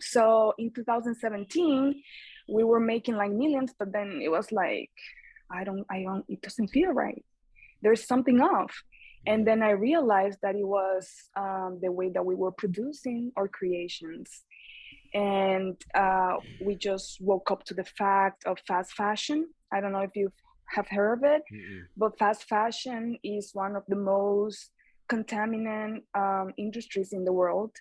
So 0.00 0.54
in 0.58 0.70
2017, 0.72 2.02
we 2.48 2.64
were 2.64 2.80
making 2.80 3.16
like 3.16 3.32
millions, 3.32 3.72
but 3.78 3.92
then 3.92 4.20
it 4.22 4.30
was 4.30 4.50
like, 4.52 4.90
I 5.50 5.64
don't, 5.64 5.84
I 5.90 6.02
don't, 6.02 6.24
it 6.28 6.40
doesn't 6.40 6.68
feel 6.68 6.90
right. 6.90 7.24
There's 7.82 8.06
something 8.06 8.40
off. 8.40 8.72
And 9.26 9.46
then 9.46 9.62
I 9.62 9.70
realized 9.70 10.38
that 10.42 10.56
it 10.56 10.66
was 10.66 11.08
um, 11.36 11.78
the 11.80 11.92
way 11.92 12.08
that 12.10 12.24
we 12.24 12.34
were 12.34 12.50
producing 12.52 13.32
our 13.36 13.46
creations. 13.48 14.42
And 15.14 15.76
uh, 15.94 16.36
we 16.58 16.76
just 16.76 17.18
woke 17.20 17.50
up 17.50 17.64
to 17.64 17.74
the 17.74 17.84
fact 17.84 18.44
of 18.46 18.58
fast 18.66 18.92
fashion. 18.92 19.48
I 19.72 19.80
don't 19.80 19.92
know 19.92 20.00
if 20.00 20.14
you 20.14 20.32
have 20.66 20.88
heard 20.88 21.18
of 21.18 21.24
it, 21.24 21.42
Mm-mm. 21.52 21.82
but 21.96 22.18
fast 22.18 22.48
fashion 22.48 23.18
is 23.22 23.50
one 23.52 23.76
of 23.76 23.82
the 23.88 23.96
most 23.96 24.70
contaminant 25.10 26.02
um, 26.14 26.52
industries 26.56 27.12
in 27.12 27.24
the 27.24 27.32
world 27.32 27.72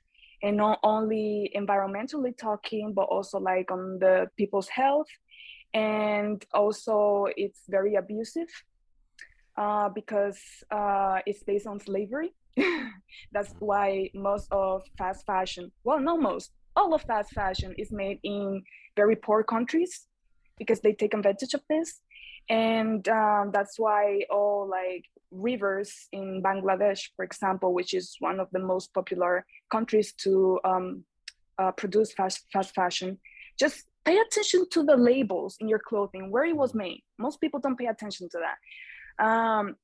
and 0.43 0.57
not 0.57 0.79
only 0.83 1.51
environmentally 1.55 2.35
talking 2.37 2.93
but 2.93 3.03
also 3.03 3.39
like 3.39 3.71
on 3.71 3.99
the 3.99 4.27
people's 4.37 4.67
health 4.67 5.07
and 5.73 6.45
also 6.53 7.27
it's 7.37 7.61
very 7.69 7.95
abusive 7.95 8.49
uh, 9.57 9.87
because 9.89 10.39
uh, 10.71 11.19
it's 11.25 11.43
based 11.43 11.67
on 11.67 11.79
slavery 11.79 12.33
that's 13.31 13.53
why 13.59 14.09
most 14.13 14.47
of 14.51 14.81
fast 14.97 15.25
fashion 15.25 15.71
well 15.83 15.99
not 15.99 16.19
most 16.19 16.51
all 16.75 16.93
of 16.93 17.01
fast 17.03 17.31
fashion 17.31 17.73
is 17.77 17.91
made 17.91 18.19
in 18.23 18.63
very 18.95 19.15
poor 19.15 19.43
countries 19.43 20.07
because 20.57 20.79
they 20.81 20.93
take 20.93 21.13
advantage 21.13 21.53
of 21.53 21.61
this. 21.69 21.99
And 22.49 23.07
um, 23.07 23.51
that's 23.53 23.77
why 23.77 24.21
all 24.29 24.67
like 24.69 25.05
rivers 25.31 26.09
in 26.11 26.43
bangladesh 26.43 27.03
for 27.15 27.23
example 27.23 27.73
which 27.73 27.93
is 27.93 28.17
one 28.19 28.37
of 28.41 28.49
the 28.51 28.59
most 28.59 28.93
popular 28.93 29.45
countries 29.71 30.11
to 30.11 30.59
um, 30.65 31.05
uh, 31.57 31.71
produce 31.71 32.11
fast, 32.11 32.45
fast 32.51 32.75
fashion 32.75 33.17
just 33.57 33.85
pay 34.03 34.17
attention 34.17 34.65
to 34.71 34.83
the 34.83 34.97
labels 34.97 35.55
in 35.59 35.69
your 35.69 35.79
clothing 35.79 36.31
where 36.31 36.45
it 36.45 36.55
was 36.55 36.73
made. 36.73 37.03
Most 37.19 37.39
people 37.39 37.59
don't 37.59 37.77
pay 37.77 37.85
attention 37.85 38.27
to 38.29 38.39
that. 38.39 39.23
Um, 39.23 39.75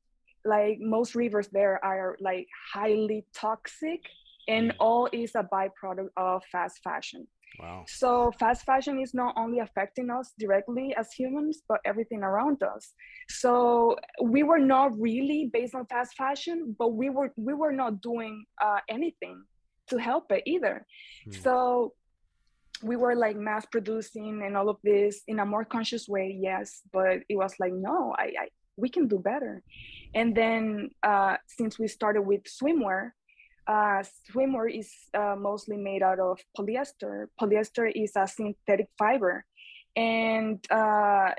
like 0.43 0.80
most 0.80 1.13
rivers 1.13 1.47
there 1.50 1.84
are 1.84 2.17
like 2.19 2.47
highly 2.73 3.26
toxic 3.34 4.02
and 4.47 4.67
Yeah. 4.67 4.73
all 4.79 5.10
is 5.12 5.36
a 5.36 5.43
byproduct 5.43 6.10
of 6.17 6.43
fast 6.51 6.81
fashion 6.83 7.27
Wow. 7.60 7.86
so 7.88 8.31
fast 8.39 8.65
fashion 8.65 8.99
is 8.99 9.13
not 9.13 9.33
only 9.38 9.60
affecting 9.60 10.12
us 10.12 10.33
directly 10.38 10.93
as 10.95 11.12
humans, 11.13 11.63
but 11.67 11.79
everything 11.86 12.21
around 12.21 12.62
us. 12.62 12.93
So 13.29 13.95
we 14.21 14.43
were 14.43 14.60
not 14.60 14.89
really 14.99 15.49
based 15.51 15.73
on 15.73 15.86
fast 15.88 16.15
fashion, 16.15 16.75
but 16.77 16.89
we 16.89 17.10
were 17.10 17.33
we 17.47 17.53
were 17.55 17.71
not 17.71 18.01
doing 18.01 18.45
uh, 18.62 18.81
anything 18.89 19.43
to 19.89 19.97
help 19.97 20.31
it 20.31 20.43
either. 20.45 20.86
Hmm. 21.25 21.31
So 21.43 21.93
we 22.83 22.95
were 22.95 23.15
like 23.15 23.38
mass 23.38 23.65
producing 23.65 24.43
and 24.45 24.55
all 24.55 24.69
of 24.69 24.77
this 24.83 25.23
in 25.27 25.39
a 25.39 25.45
more 25.45 25.65
conscious 25.65 26.07
way, 26.07 26.38
yes. 26.39 26.81
But 26.93 27.23
it 27.27 27.38
was 27.43 27.53
like, 27.60 27.73
no, 27.73 28.13
I, 28.19 28.25
I 28.43 28.47
we 28.75 28.89
can 28.89 29.07
do 29.07 29.17
better. 29.17 29.63
And 30.13 30.36
then 30.36 30.91
uh, 31.01 31.38
since 31.47 31.79
we 31.79 31.88
started 31.88 32.21
with 32.21 32.43
swimwear, 32.43 33.12
uh, 33.67 34.03
swimwear 34.32 34.73
is 34.73 34.91
uh, 35.13 35.36
mostly 35.38 35.77
made 35.77 36.01
out 36.01 36.19
of 36.19 36.39
polyester. 36.58 37.27
Polyester 37.39 37.91
is 37.93 38.13
a 38.15 38.27
synthetic 38.27 38.88
fiber, 38.97 39.45
and 39.95 40.65
uh, 40.71 41.32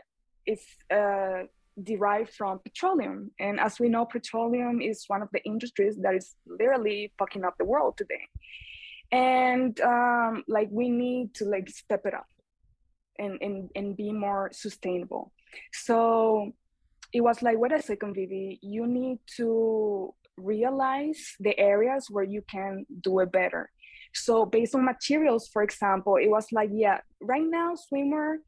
it's 0.45 0.67
uh, 0.91 1.45
derived 1.83 2.31
from 2.35 2.59
petroleum. 2.59 3.31
And 3.39 3.59
as 3.59 3.81
we 3.81 3.89
know, 3.89 4.05
petroleum 4.05 4.81
is 4.81 5.05
one 5.07 5.23
of 5.23 5.29
the 5.33 5.43
industries 5.45 5.97
that 6.03 6.15
is 6.15 6.35
literally 6.47 7.13
fucking 7.19 7.45
up 7.45 7.57
the 7.59 7.65
world 7.65 7.97
today. 7.97 8.29
And 9.11 9.81
um, 9.81 10.45
like 10.49 10.69
we 10.71 10.91
need 10.91 11.35
to 11.35 11.47
like 11.47 11.71
step 11.71 12.05
it 12.05 12.15
up 12.15 12.27
and 13.19 13.41
and 13.41 13.71
and 13.75 13.97
be 13.97 14.13
more 14.13 14.51
sustainable. 14.53 15.33
So 15.73 16.53
it 17.13 17.23
was 17.23 17.41
like, 17.41 17.59
wait 17.59 17.73
a 17.73 17.81
second, 17.81 18.15
Vivi, 18.15 18.59
you 18.63 18.87
need 18.87 19.19
to 19.37 20.15
realize 20.39 21.37
the 21.41 21.59
areas 21.59 22.07
where 22.11 22.25
you 22.25 22.43
can 22.43 22.87
do 23.03 23.21
it 23.21 23.33
better. 23.33 23.71
So 24.15 24.47
based 24.47 24.75
on 24.75 24.85
materials, 24.85 25.49
for 25.53 25.63
example, 25.63 26.17
it 26.17 26.29
was 26.29 26.47
like, 26.53 26.71
yeah, 26.73 27.01
right 27.21 27.45
now 27.45 27.75
swimwear 27.75 28.39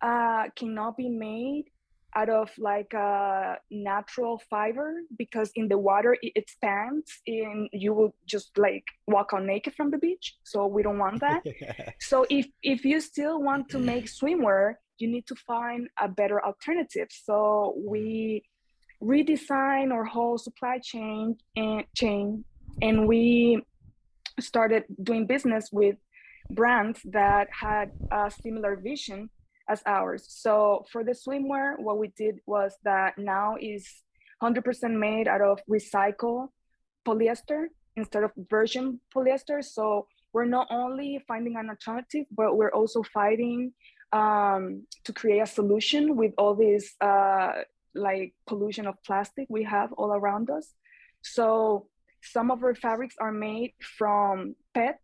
uh, 0.00 0.44
cannot 0.56 0.96
be 0.96 1.08
made 1.08 1.66
out 2.14 2.28
of 2.28 2.50
like 2.58 2.92
a 2.92 3.56
natural 3.70 4.40
fiber 4.50 4.96
because 5.16 5.50
in 5.54 5.68
the 5.68 5.78
water 5.78 6.16
it 6.20 6.32
expands 6.34 7.20
and 7.26 7.68
you 7.72 7.94
will 7.94 8.14
just 8.26 8.56
like 8.58 8.84
walk 9.06 9.32
on 9.32 9.46
naked 9.46 9.74
from 9.74 9.90
the 9.90 9.98
beach. 9.98 10.36
So 10.42 10.66
we 10.66 10.82
don't 10.82 10.98
want 10.98 11.20
that. 11.20 11.42
So 12.00 12.26
if 12.28 12.46
if 12.62 12.84
you 12.84 13.00
still 13.00 13.40
want 13.40 13.68
to 13.70 13.78
make 13.78 14.06
swimwear, 14.06 14.74
you 14.98 15.08
need 15.08 15.26
to 15.28 15.34
find 15.34 15.88
a 15.98 16.08
better 16.08 16.44
alternative. 16.44 17.08
So 17.10 17.74
we 17.78 18.42
redesign 19.02 19.92
our 19.92 20.04
whole 20.04 20.38
supply 20.38 20.78
chain 20.78 21.36
and 21.56 21.84
chain, 21.94 22.44
and 22.80 23.06
we 23.08 23.62
started 24.40 24.84
doing 25.02 25.26
business 25.26 25.70
with 25.72 25.96
brands 26.50 27.00
that 27.04 27.48
had 27.50 27.90
a 28.10 28.30
similar 28.30 28.76
vision 28.76 29.28
as 29.68 29.82
ours. 29.86 30.26
So 30.28 30.84
for 30.90 31.04
the 31.04 31.12
swimwear, 31.12 31.78
what 31.78 31.98
we 31.98 32.08
did 32.16 32.40
was 32.46 32.74
that 32.84 33.18
now 33.18 33.56
is 33.60 33.88
100% 34.42 34.98
made 34.98 35.28
out 35.28 35.40
of 35.40 35.60
recycled 35.70 36.48
polyester 37.06 37.66
instead 37.96 38.24
of 38.24 38.32
virgin 38.50 39.00
polyester. 39.14 39.62
So 39.62 40.06
we're 40.32 40.46
not 40.46 40.66
only 40.70 41.20
finding 41.28 41.56
an 41.56 41.68
alternative, 41.70 42.26
but 42.30 42.56
we're 42.56 42.72
also 42.72 43.02
fighting 43.02 43.72
um, 44.12 44.86
to 45.04 45.12
create 45.12 45.40
a 45.40 45.46
solution 45.46 46.16
with 46.16 46.32
all 46.38 46.54
these 46.54 46.94
uh, 47.00 47.52
like 47.94 48.34
pollution 48.46 48.86
of 48.86 48.94
plastic 49.04 49.46
we 49.48 49.64
have 49.64 49.92
all 49.94 50.12
around 50.12 50.50
us. 50.50 50.74
So 51.22 51.86
some 52.22 52.50
of 52.50 52.62
our 52.62 52.74
fabrics 52.74 53.16
are 53.20 53.32
made 53.32 53.74
from 53.98 54.54
PET, 54.74 55.00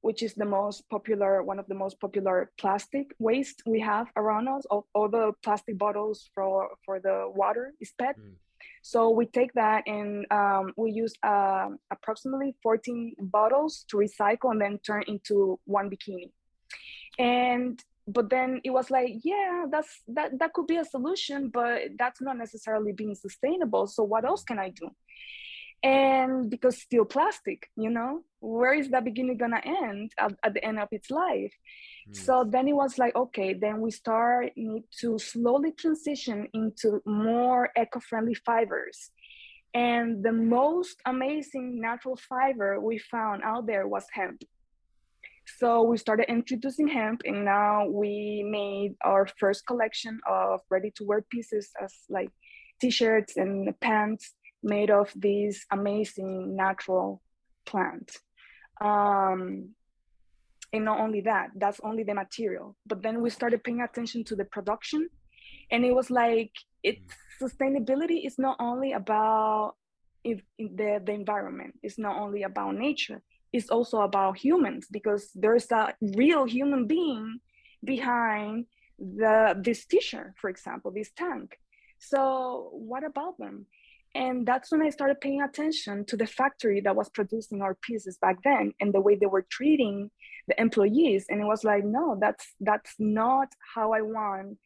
which 0.00 0.22
is 0.22 0.34
the 0.34 0.44
most 0.44 0.88
popular, 0.88 1.42
one 1.42 1.58
of 1.58 1.66
the 1.66 1.74
most 1.74 1.98
popular 2.00 2.50
plastic 2.58 3.10
waste 3.18 3.62
we 3.66 3.80
have 3.80 4.08
around 4.16 4.48
us. 4.48 4.64
All, 4.70 4.86
all 4.94 5.08
the 5.08 5.32
plastic 5.42 5.78
bottles 5.78 6.30
for, 6.34 6.70
for 6.84 7.00
the 7.00 7.30
water 7.34 7.72
is 7.80 7.92
PET. 7.98 8.16
Mm. 8.18 8.34
So 8.82 9.10
we 9.10 9.26
take 9.26 9.52
that 9.54 9.86
and 9.86 10.26
um, 10.30 10.72
we 10.76 10.92
use 10.92 11.14
uh, 11.22 11.68
approximately 11.90 12.54
14 12.62 13.14
bottles 13.20 13.84
to 13.88 13.96
recycle 13.96 14.50
and 14.50 14.60
then 14.60 14.78
turn 14.78 15.04
into 15.06 15.58
one 15.64 15.90
bikini. 15.90 16.30
And 17.18 17.82
but 18.08 18.30
then 18.30 18.60
it 18.64 18.70
was 18.70 18.90
like, 18.90 19.10
yeah, 19.22 19.66
that's 19.70 20.02
that 20.08 20.38
that 20.38 20.52
could 20.54 20.66
be 20.66 20.76
a 20.76 20.84
solution, 20.84 21.50
but 21.50 21.82
that's 21.98 22.20
not 22.20 22.38
necessarily 22.38 22.92
being 22.92 23.14
sustainable. 23.14 23.86
So 23.86 24.02
what 24.02 24.24
else 24.24 24.42
can 24.42 24.58
I 24.58 24.70
do? 24.70 24.90
and 25.82 26.50
because 26.50 26.80
still 26.80 27.04
plastic 27.04 27.70
you 27.76 27.88
know 27.88 28.22
where 28.40 28.74
is 28.74 28.88
that 28.90 29.04
beginning 29.04 29.36
gonna 29.36 29.62
end 29.64 30.12
at, 30.18 30.32
at 30.42 30.54
the 30.54 30.64
end 30.64 30.78
of 30.78 30.88
its 30.90 31.10
life 31.10 31.52
mm. 32.08 32.16
so 32.16 32.44
then 32.48 32.66
it 32.66 32.72
was 32.72 32.98
like 32.98 33.14
okay 33.14 33.54
then 33.54 33.80
we 33.80 33.90
start 33.90 34.50
need 34.56 34.82
to 35.00 35.18
slowly 35.18 35.70
transition 35.72 36.48
into 36.52 37.00
more 37.06 37.70
eco-friendly 37.76 38.34
fibers 38.34 39.10
and 39.72 40.24
the 40.24 40.32
most 40.32 41.00
amazing 41.06 41.80
natural 41.80 42.16
fiber 42.16 42.80
we 42.80 42.98
found 42.98 43.42
out 43.44 43.66
there 43.66 43.86
was 43.86 44.04
hemp 44.12 44.42
so 45.56 45.82
we 45.82 45.96
started 45.96 46.28
introducing 46.28 46.88
hemp 46.88 47.22
and 47.24 47.44
now 47.44 47.86
we 47.88 48.44
made 48.48 48.94
our 49.02 49.26
first 49.38 49.66
collection 49.66 50.20
of 50.28 50.60
ready 50.70 50.92
to 50.96 51.04
wear 51.04 51.22
pieces 51.30 51.70
as 51.82 51.94
like 52.08 52.30
t-shirts 52.80 53.36
and 53.36 53.72
pants 53.80 54.34
made 54.62 54.90
of 54.90 55.12
these 55.16 55.64
amazing 55.70 56.56
natural 56.56 57.22
plants. 57.64 58.18
Um, 58.80 59.70
and 60.72 60.84
not 60.84 61.00
only 61.00 61.22
that, 61.22 61.50
that's 61.56 61.80
only 61.82 62.02
the 62.02 62.14
material. 62.14 62.76
But 62.86 63.02
then 63.02 63.22
we 63.22 63.30
started 63.30 63.64
paying 63.64 63.80
attention 63.80 64.24
to 64.24 64.36
the 64.36 64.44
production, 64.44 65.08
and 65.70 65.84
it 65.84 65.94
was 65.94 66.10
like 66.10 66.52
it's 66.82 67.14
sustainability 67.40 68.26
is 68.26 68.38
not 68.38 68.56
only 68.60 68.92
about 68.92 69.74
if 70.24 70.42
the, 70.58 71.00
the 71.04 71.12
environment, 71.12 71.78
it's 71.82 71.98
not 71.98 72.16
only 72.16 72.42
about 72.42 72.74
nature, 72.74 73.22
it's 73.52 73.70
also 73.70 74.02
about 74.02 74.38
humans 74.38 74.86
because 74.90 75.30
there's 75.34 75.70
a 75.70 75.94
real 76.16 76.44
human 76.44 76.86
being 76.86 77.40
behind 77.84 78.66
the 78.98 79.54
this 79.62 79.86
t-shirt, 79.86 80.34
for 80.40 80.50
example, 80.50 80.90
this 80.90 81.10
tank. 81.16 81.58
So 81.98 82.70
what 82.72 83.04
about 83.04 83.38
them? 83.38 83.66
And 84.14 84.46
that's 84.46 84.72
when 84.72 84.82
I 84.82 84.90
started 84.90 85.20
paying 85.20 85.42
attention 85.42 86.04
to 86.06 86.16
the 86.16 86.26
factory 86.26 86.80
that 86.80 86.96
was 86.96 87.08
producing 87.10 87.62
our 87.62 87.74
pieces 87.74 88.18
back 88.18 88.36
then 88.42 88.72
and 88.80 88.92
the 88.92 89.00
way 89.00 89.16
they 89.16 89.26
were 89.26 89.46
treating 89.50 90.10
the 90.48 90.60
employees. 90.60 91.26
And 91.28 91.40
it 91.40 91.44
was 91.44 91.62
like, 91.62 91.84
no, 91.84 92.16
that's 92.20 92.54
that's 92.60 92.94
not 92.98 93.48
how 93.74 93.92
I 93.92 94.02
want 94.02 94.58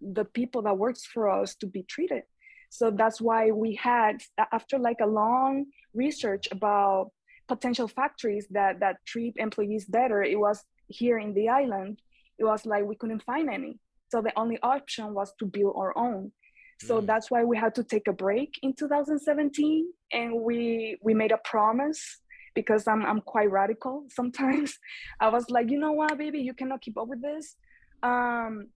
the 0.00 0.24
people 0.24 0.62
that 0.62 0.78
works 0.78 1.04
for 1.04 1.28
us 1.28 1.54
to 1.56 1.66
be 1.66 1.82
treated. 1.82 2.22
So 2.70 2.90
that's 2.90 3.20
why 3.20 3.50
we 3.50 3.74
had 3.74 4.22
after 4.52 4.78
like 4.78 4.98
a 5.00 5.06
long 5.06 5.66
research 5.94 6.48
about 6.50 7.10
potential 7.48 7.88
factories 7.88 8.46
that 8.50 8.80
that 8.80 8.96
treat 9.06 9.34
employees 9.36 9.84
better, 9.86 10.22
it 10.22 10.38
was 10.38 10.62
here 10.88 11.18
in 11.18 11.34
the 11.34 11.48
island, 11.48 12.00
it 12.38 12.44
was 12.44 12.66
like 12.66 12.84
we 12.84 12.96
couldn't 12.96 13.22
find 13.22 13.48
any. 13.48 13.78
So 14.08 14.20
the 14.22 14.38
only 14.38 14.58
option 14.62 15.14
was 15.14 15.32
to 15.38 15.46
build 15.46 15.74
our 15.76 15.96
own 15.96 16.32
so 16.80 17.00
mm. 17.00 17.06
that's 17.06 17.30
why 17.30 17.44
we 17.44 17.56
had 17.56 17.74
to 17.76 17.84
take 17.84 18.08
a 18.08 18.12
break 18.12 18.58
in 18.62 18.72
2017 18.74 19.92
and 20.12 20.40
we 20.40 20.98
we 21.02 21.14
made 21.14 21.32
a 21.32 21.38
promise 21.38 22.20
because 22.54 22.86
I'm 22.86 23.04
I'm 23.04 23.20
quite 23.20 23.50
radical 23.50 24.06
sometimes. 24.10 24.78
I 25.20 25.28
was 25.28 25.48
like, 25.50 25.70
you 25.70 25.78
know 25.78 25.92
what, 25.92 26.16
Vivi, 26.18 26.40
you 26.40 26.54
cannot 26.54 26.82
keep 26.82 26.98
up 26.98 27.08
with 27.08 27.22
this. 27.22 27.56
Um, 28.02 28.68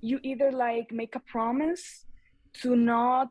you 0.00 0.18
either 0.22 0.50
like 0.50 0.90
make 0.92 1.14
a 1.14 1.20
promise 1.20 2.06
to 2.62 2.74
not 2.74 3.30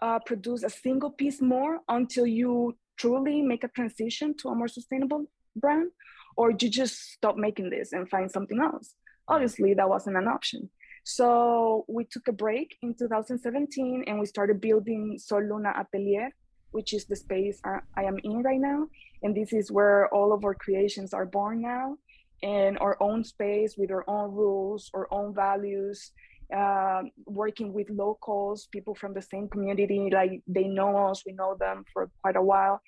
uh, 0.00 0.18
produce 0.26 0.62
a 0.62 0.70
single 0.70 1.10
piece 1.10 1.40
more 1.40 1.80
until 1.88 2.26
you 2.26 2.76
truly 2.96 3.42
make 3.42 3.64
a 3.64 3.68
transition 3.68 4.34
to 4.38 4.48
a 4.48 4.54
more 4.54 4.68
sustainable 4.68 5.26
brand, 5.54 5.90
or 6.36 6.50
you 6.50 6.68
just 6.68 7.12
stop 7.12 7.36
making 7.36 7.70
this 7.70 7.92
and 7.92 8.08
find 8.08 8.30
something 8.30 8.60
else. 8.60 8.94
Obviously, 9.28 9.74
that 9.74 9.88
wasn't 9.88 10.16
an 10.16 10.28
option. 10.28 10.70
So 11.04 11.84
we 11.88 12.04
took 12.04 12.28
a 12.28 12.32
break 12.32 12.76
in 12.82 12.94
2017 12.94 14.04
and 14.06 14.18
we 14.18 14.26
started 14.26 14.60
building 14.60 15.18
Sol 15.18 15.40
Luna 15.40 15.72
Atelier, 15.76 16.30
which 16.72 16.92
is 16.92 17.04
the 17.06 17.16
space 17.16 17.60
I 17.64 18.02
am 18.02 18.18
in 18.24 18.42
right 18.42 18.60
now. 18.60 18.88
And 19.22 19.34
this 19.34 19.52
is 19.52 19.70
where 19.70 20.12
all 20.12 20.32
of 20.32 20.44
our 20.44 20.54
creations 20.54 21.14
are 21.14 21.26
born 21.26 21.62
now 21.62 21.96
in 22.42 22.76
our 22.78 22.96
own 23.00 23.24
space 23.24 23.76
with 23.78 23.90
our 23.90 24.04
own 24.08 24.32
rules, 24.32 24.90
our 24.94 25.08
own 25.10 25.34
values, 25.34 26.12
uh, 26.54 27.02
working 27.26 27.72
with 27.72 27.88
locals, 27.90 28.68
people 28.72 28.94
from 28.94 29.14
the 29.14 29.22
same 29.22 29.48
community, 29.48 30.10
like 30.12 30.42
they 30.46 30.64
know 30.64 31.08
us, 31.08 31.22
we 31.26 31.32
know 31.32 31.56
them 31.58 31.84
for 31.92 32.10
quite 32.22 32.36
a 32.36 32.42
while. 32.42 32.80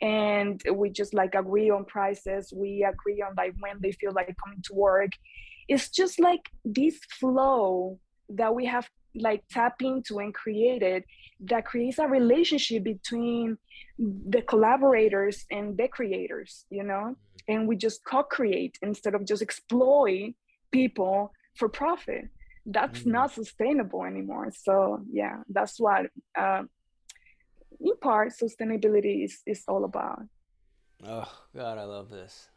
And 0.00 0.62
we 0.72 0.90
just 0.90 1.14
like 1.14 1.34
agree 1.34 1.70
on 1.70 1.84
prices. 1.84 2.52
We 2.54 2.86
agree 2.88 3.22
on 3.22 3.34
like 3.36 3.54
when 3.60 3.76
they 3.80 3.92
feel 3.92 4.12
like 4.12 4.34
coming 4.42 4.62
to 4.66 4.74
work 4.74 5.10
it's 5.68 5.88
just 5.88 6.20
like 6.20 6.50
this 6.64 6.98
flow 7.18 7.98
that 8.28 8.54
we 8.54 8.66
have 8.66 8.88
like 9.14 9.42
tap 9.50 9.80
into 9.80 10.18
and 10.18 10.34
created 10.34 11.04
that 11.40 11.64
creates 11.64 11.98
a 11.98 12.06
relationship 12.06 12.84
between 12.84 13.56
the 13.98 14.42
collaborators 14.42 15.46
and 15.50 15.76
the 15.78 15.88
creators 15.88 16.66
you 16.70 16.82
know 16.82 17.16
and 17.48 17.66
we 17.66 17.76
just 17.76 18.04
co-create 18.04 18.78
instead 18.82 19.14
of 19.14 19.24
just 19.24 19.40
exploit 19.40 20.34
people 20.70 21.32
for 21.54 21.68
profit 21.68 22.28
that's 22.66 23.00
mm-hmm. 23.00 23.12
not 23.12 23.32
sustainable 23.32 24.04
anymore. 24.04 24.52
So 24.52 25.00
yeah 25.10 25.42
that's 25.48 25.78
what 25.78 26.06
uh, 26.38 26.62
in 27.80 27.96
part 28.00 28.32
sustainability 28.32 29.24
is, 29.24 29.42
is 29.46 29.62
all 29.68 29.84
about. 29.84 30.22
Oh 31.04 31.30
god 31.54 31.78
i 31.78 31.84
love 31.84 32.10
this. 32.10 32.48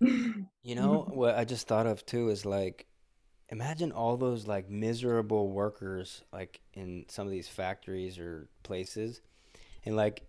You 0.64 0.76
know 0.76 1.08
what 1.12 1.36
I 1.36 1.44
just 1.44 1.66
thought 1.66 1.86
of 1.86 2.06
too 2.06 2.28
is 2.28 2.46
like 2.46 2.86
imagine 3.48 3.90
all 3.92 4.16
those 4.16 4.46
like 4.46 4.70
miserable 4.70 5.50
workers 5.50 6.22
like 6.32 6.60
in 6.72 7.04
some 7.08 7.26
of 7.26 7.32
these 7.32 7.48
factories 7.48 8.18
or 8.18 8.48
places. 8.62 9.20
And 9.84 9.96
like 9.96 10.22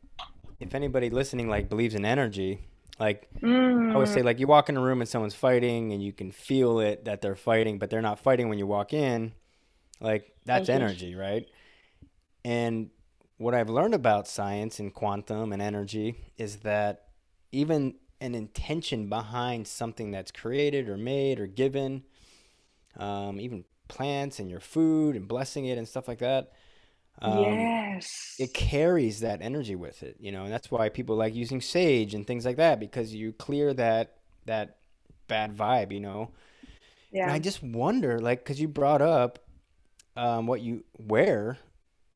if 0.60 0.74
anybody 0.74 1.10
listening 1.10 1.48
like 1.48 1.70
believes 1.70 1.94
in 1.94 2.04
energy 2.04 2.68
like 3.00 3.28
mm. 3.42 3.94
i 3.94 3.98
would 3.98 4.08
say 4.08 4.22
mm. 4.22 4.26
like 4.26 4.40
you 4.40 4.48
walk 4.48 4.70
in 4.70 4.78
a 4.78 4.82
room 4.82 5.02
and 5.02 5.10
someone's 5.10 5.36
fighting 5.36 5.92
and 5.92 6.04
you 6.04 6.14
can 6.14 6.32
feel 6.32 6.80
it 6.80 7.06
that 7.06 7.22
they're 7.22 7.36
fighting 7.36 7.80
but 7.80 7.90
they're 7.90 8.02
not 8.02 8.20
fighting 8.20 8.50
when 8.50 8.60
you 8.60 8.68
walk 8.68 8.94
in 8.94 9.34
like 10.00 10.34
that's 10.46 10.70
energy 10.70 11.16
right 11.16 11.48
and 12.46 12.90
what 13.38 13.54
i've 13.54 13.70
learned 13.70 13.94
about 13.94 14.28
science 14.28 14.80
and 14.80 14.94
quantum 14.94 15.52
and 15.52 15.62
energy 15.62 16.16
is 16.38 16.58
that 16.58 17.06
even 17.52 17.96
an 18.24 18.36
intention 18.36 19.10
behind 19.10 19.68
something 19.68 20.10
that's 20.10 20.32
created 20.32 20.88
or 20.88 20.96
made 20.96 21.42
or 21.42 21.46
given, 21.46 22.04
um, 22.98 23.40
even 23.40 23.66
plants 23.90 24.40
and 24.40 24.50
your 24.50 24.62
food 24.62 25.18
and 25.18 25.28
blessing 25.28 25.66
it 25.66 25.78
and 25.78 25.86
stuff 25.86 26.08
like 26.08 26.20
that. 26.20 26.54
Um, 27.22 27.40
yes. 27.40 28.36
It 28.40 28.54
carries 28.54 29.22
that 29.22 29.42
energy 29.42 29.76
with 29.76 30.04
it, 30.04 30.18
you 30.20 30.32
know, 30.32 30.44
and 30.44 30.52
that's 30.52 30.70
why 30.72 30.90
people 30.90 31.16
like 31.16 31.36
using 31.36 31.62
sage 31.62 32.14
and 32.14 32.26
things 32.26 32.46
like 32.46 32.58
that 32.58 32.80
because 32.80 33.14
you 33.14 33.34
clear 33.34 33.74
that 33.74 34.18
that 34.46 34.78
bad 35.28 35.56
vibe, 35.56 35.92
you 35.92 36.00
know. 36.00 36.32
Yeah. 37.12 37.24
And 37.24 37.32
I 37.32 37.40
just 37.40 37.62
wonder, 37.62 38.20
like, 38.20 38.40
because 38.44 38.60
you 38.60 38.68
brought 38.68 39.02
up 39.02 39.40
um, 40.18 40.48
what 40.48 40.62
you 40.62 40.84
wear 40.98 41.60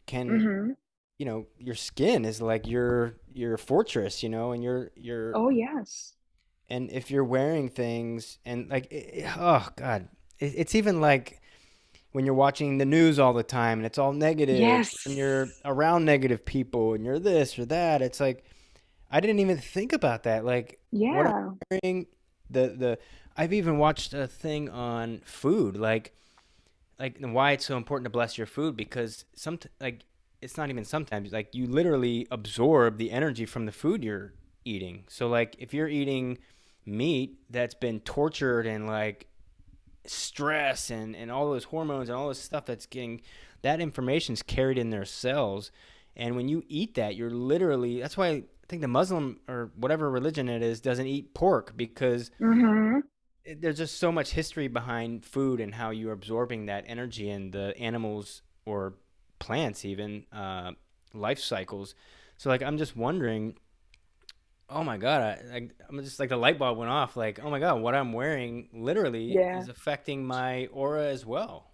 can 0.08 0.30
mm-hmm 0.30 0.72
you 1.18 1.26
know 1.26 1.46
your 1.58 1.76
skin 1.76 2.26
is 2.26 2.42
like 2.42 2.68
your 2.68 3.16
your 3.34 3.58
fortress 3.58 4.22
you 4.22 4.30
know 4.30 4.52
and 4.52 4.64
your 4.64 4.92
your 4.96 5.36
oh 5.36 5.50
yes 5.50 6.14
and 6.70 6.92
if 6.92 7.10
you're 7.10 7.24
wearing 7.24 7.70
things 7.70 8.38
and 8.46 8.70
like 8.70 8.92
it, 8.92 9.26
oh 9.38 9.68
god 9.76 10.08
it, 10.40 10.54
it's 10.56 10.76
even 10.76 11.02
like 11.02 11.42
when 12.18 12.26
you're 12.26 12.34
watching 12.34 12.80
the 12.80 12.86
news 12.86 13.20
all 13.20 13.32
the 13.32 13.44
time 13.44 13.78
and 13.78 13.86
it's 13.86 14.00
all 14.00 14.12
negative 14.12 14.60
yes. 14.60 15.06
and 15.06 15.16
you're 15.16 15.48
around 15.64 16.04
negative 16.04 16.44
people 16.44 16.94
and 16.96 17.06
you're 17.06 17.20
this 17.20 17.60
or 17.60 17.66
that 17.66 18.02
it's 18.02 18.20
like 18.20 18.44
i 19.12 19.20
didn't 19.20 19.40
even 19.40 19.58
think 19.58 19.94
about 19.94 20.24
that 20.24 20.44
like 20.44 20.80
yeah 20.92 21.52
wearing, 21.70 22.08
the 22.50 22.70
the 22.70 22.98
i've 23.38 23.54
even 23.54 23.78
watched 23.78 24.16
a 24.16 24.28
thing 24.28 24.68
on 24.70 25.22
food 25.26 25.78
like 25.78 26.14
like 27.00 27.18
why 27.20 27.52
it's 27.52 27.66
so 27.66 27.78
important 27.78 28.06
to 28.06 28.10
bless 28.10 28.38
your 28.38 28.48
food 28.48 28.76
because 28.76 29.26
some 29.36 29.60
like 29.80 30.04
it's 30.42 30.58
not 30.58 30.70
even 30.70 30.86
sometimes 30.86 31.32
like 31.32 31.54
you 31.54 31.68
literally 31.68 32.28
absorb 32.32 32.98
the 32.98 33.12
energy 33.12 33.46
from 33.46 33.66
the 33.66 33.72
food 33.72 34.04
you're 34.04 34.34
eating. 34.66 35.04
So 35.08 35.28
like 35.28 35.56
if 35.60 35.74
you're 35.74 35.88
eating 35.88 36.38
meat 36.86 37.40
that's 37.50 37.74
been 37.74 38.00
tortured 38.02 38.66
and 38.66 38.88
like 38.88 39.28
stress 40.10 40.90
and 40.90 41.16
and 41.16 41.32
all 41.32 41.50
those 41.52 41.66
hormones 41.66 42.10
and 42.10 42.18
all 42.18 42.30
this 42.30 42.40
stuff 42.42 42.66
that's 42.66 42.86
getting 42.86 43.22
that 43.62 43.80
information's 43.82 44.42
carried 44.44 44.78
in 44.78 44.90
their 44.90 45.06
cells 45.06 45.72
and 46.16 46.36
when 46.36 46.48
you 46.48 46.64
eat 46.68 46.96
that 46.96 47.16
you're 47.16 47.30
literally 47.32 48.00
that's 48.00 48.18
why 48.18 48.28
I 48.30 48.44
think 48.68 48.82
the 48.82 48.88
Muslim 48.88 49.40
or 49.48 49.72
whatever 49.76 50.10
religion 50.10 50.50
it 50.50 50.62
is 50.62 50.82
doesn't 50.82 51.08
eat 51.08 51.34
pork 51.34 51.74
because 51.78 52.32
hmm 52.40 53.00
it- 53.46 53.62
there's 53.62 53.78
just 53.78 53.98
so 53.98 54.12
much 54.12 54.32
history 54.32 54.68
behind 54.68 55.24
food 55.26 55.60
and 55.60 55.76
how 55.76 55.90
you're 55.92 56.12
absorbing 56.12 56.66
that 56.66 56.84
energy 56.88 57.30
and 57.30 57.54
the 57.54 57.78
animals 57.78 58.42
or 58.66 58.96
plants 59.40 59.86
even 59.86 60.26
uh, 60.34 60.72
life 61.14 61.40
cycles. 61.40 61.96
So 62.38 62.50
like 62.50 62.62
I'm 62.62 62.78
just 62.78 62.96
wondering, 62.96 63.58
oh 64.70 64.84
my 64.84 64.98
God, 64.98 65.22
I, 65.22 65.56
I 65.56 65.70
I'm 65.90 66.04
just 66.04 66.20
like 66.20 66.30
the 66.30 66.38
light 66.38 66.60
bulb 66.60 66.78
went 66.78 66.92
off. 66.92 67.16
Like 67.18 67.40
oh 67.44 67.50
my 67.50 67.60
God, 67.60 67.82
what 67.82 67.96
I'm 67.96 68.14
wearing 68.14 68.70
literally 68.74 69.34
Yeah. 69.34 69.52
is 69.52 69.68
affecting 69.70 70.26
my 70.26 70.68
aura 70.68 71.08
as 71.08 71.26
well. 71.26 71.72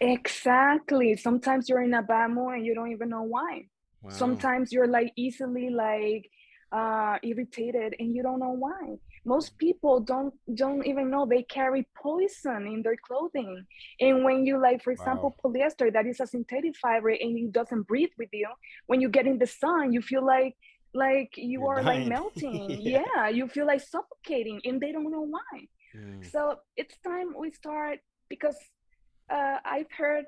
Exactly. 0.00 1.16
Sometimes 1.16 1.68
you're 1.68 1.82
in 1.82 1.94
a 1.94 2.02
bad 2.02 2.30
mood 2.30 2.54
and 2.54 2.66
you 2.66 2.74
don't 2.74 2.92
even 2.92 3.08
know 3.08 3.22
why. 3.22 3.66
Wow. 4.02 4.10
Sometimes 4.10 4.72
you're 4.72 4.88
like 4.88 5.12
easily 5.16 5.70
like 5.70 6.28
uh 6.72 7.18
irritated 7.22 7.94
and 7.98 8.14
you 8.14 8.22
don't 8.22 8.40
know 8.40 8.50
why. 8.58 8.96
Most 9.24 9.56
people 9.58 10.00
don't 10.00 10.34
don't 10.54 10.84
even 10.86 11.10
know 11.10 11.24
they 11.26 11.42
carry 11.44 11.86
poison 11.96 12.66
in 12.66 12.82
their 12.82 12.96
clothing. 13.06 13.64
And 14.00 14.24
when 14.24 14.44
you 14.44 14.60
like 14.60 14.82
for 14.82 14.90
example 14.92 15.34
Wow. 15.34 15.38
polyester 15.44 15.92
that 15.92 16.06
is 16.06 16.20
a 16.20 16.26
synthetic 16.26 16.76
fiber 16.76 17.08
and 17.10 17.38
it 17.38 17.52
doesn't 17.52 17.86
breathe 17.86 18.10
with 18.18 18.28
you, 18.32 18.48
when 18.86 19.00
you 19.00 19.08
get 19.08 19.26
in 19.26 19.38
the 19.38 19.46
sun, 19.46 19.92
you 19.92 20.02
feel 20.02 20.24
like 20.26 20.54
like 20.94 21.32
you 21.36 21.60
You're 21.60 21.80
are 21.80 21.82
like 21.82 22.06
melting. 22.16 22.78
Yeah. 22.80 23.02
Yeah, 23.16 23.28
you 23.28 23.48
feel 23.48 23.66
like 23.66 23.80
suffocating 23.80 24.60
and 24.64 24.80
they 24.80 24.92
don't 24.92 25.10
know 25.10 25.26
why. 25.28 25.54
Mm. 25.94 26.30
So 26.30 26.56
it's 26.76 26.96
time 27.06 27.34
we 27.38 27.50
start 27.52 27.98
because 28.28 28.56
uh, 29.30 29.58
I've 29.64 29.90
heard 29.96 30.24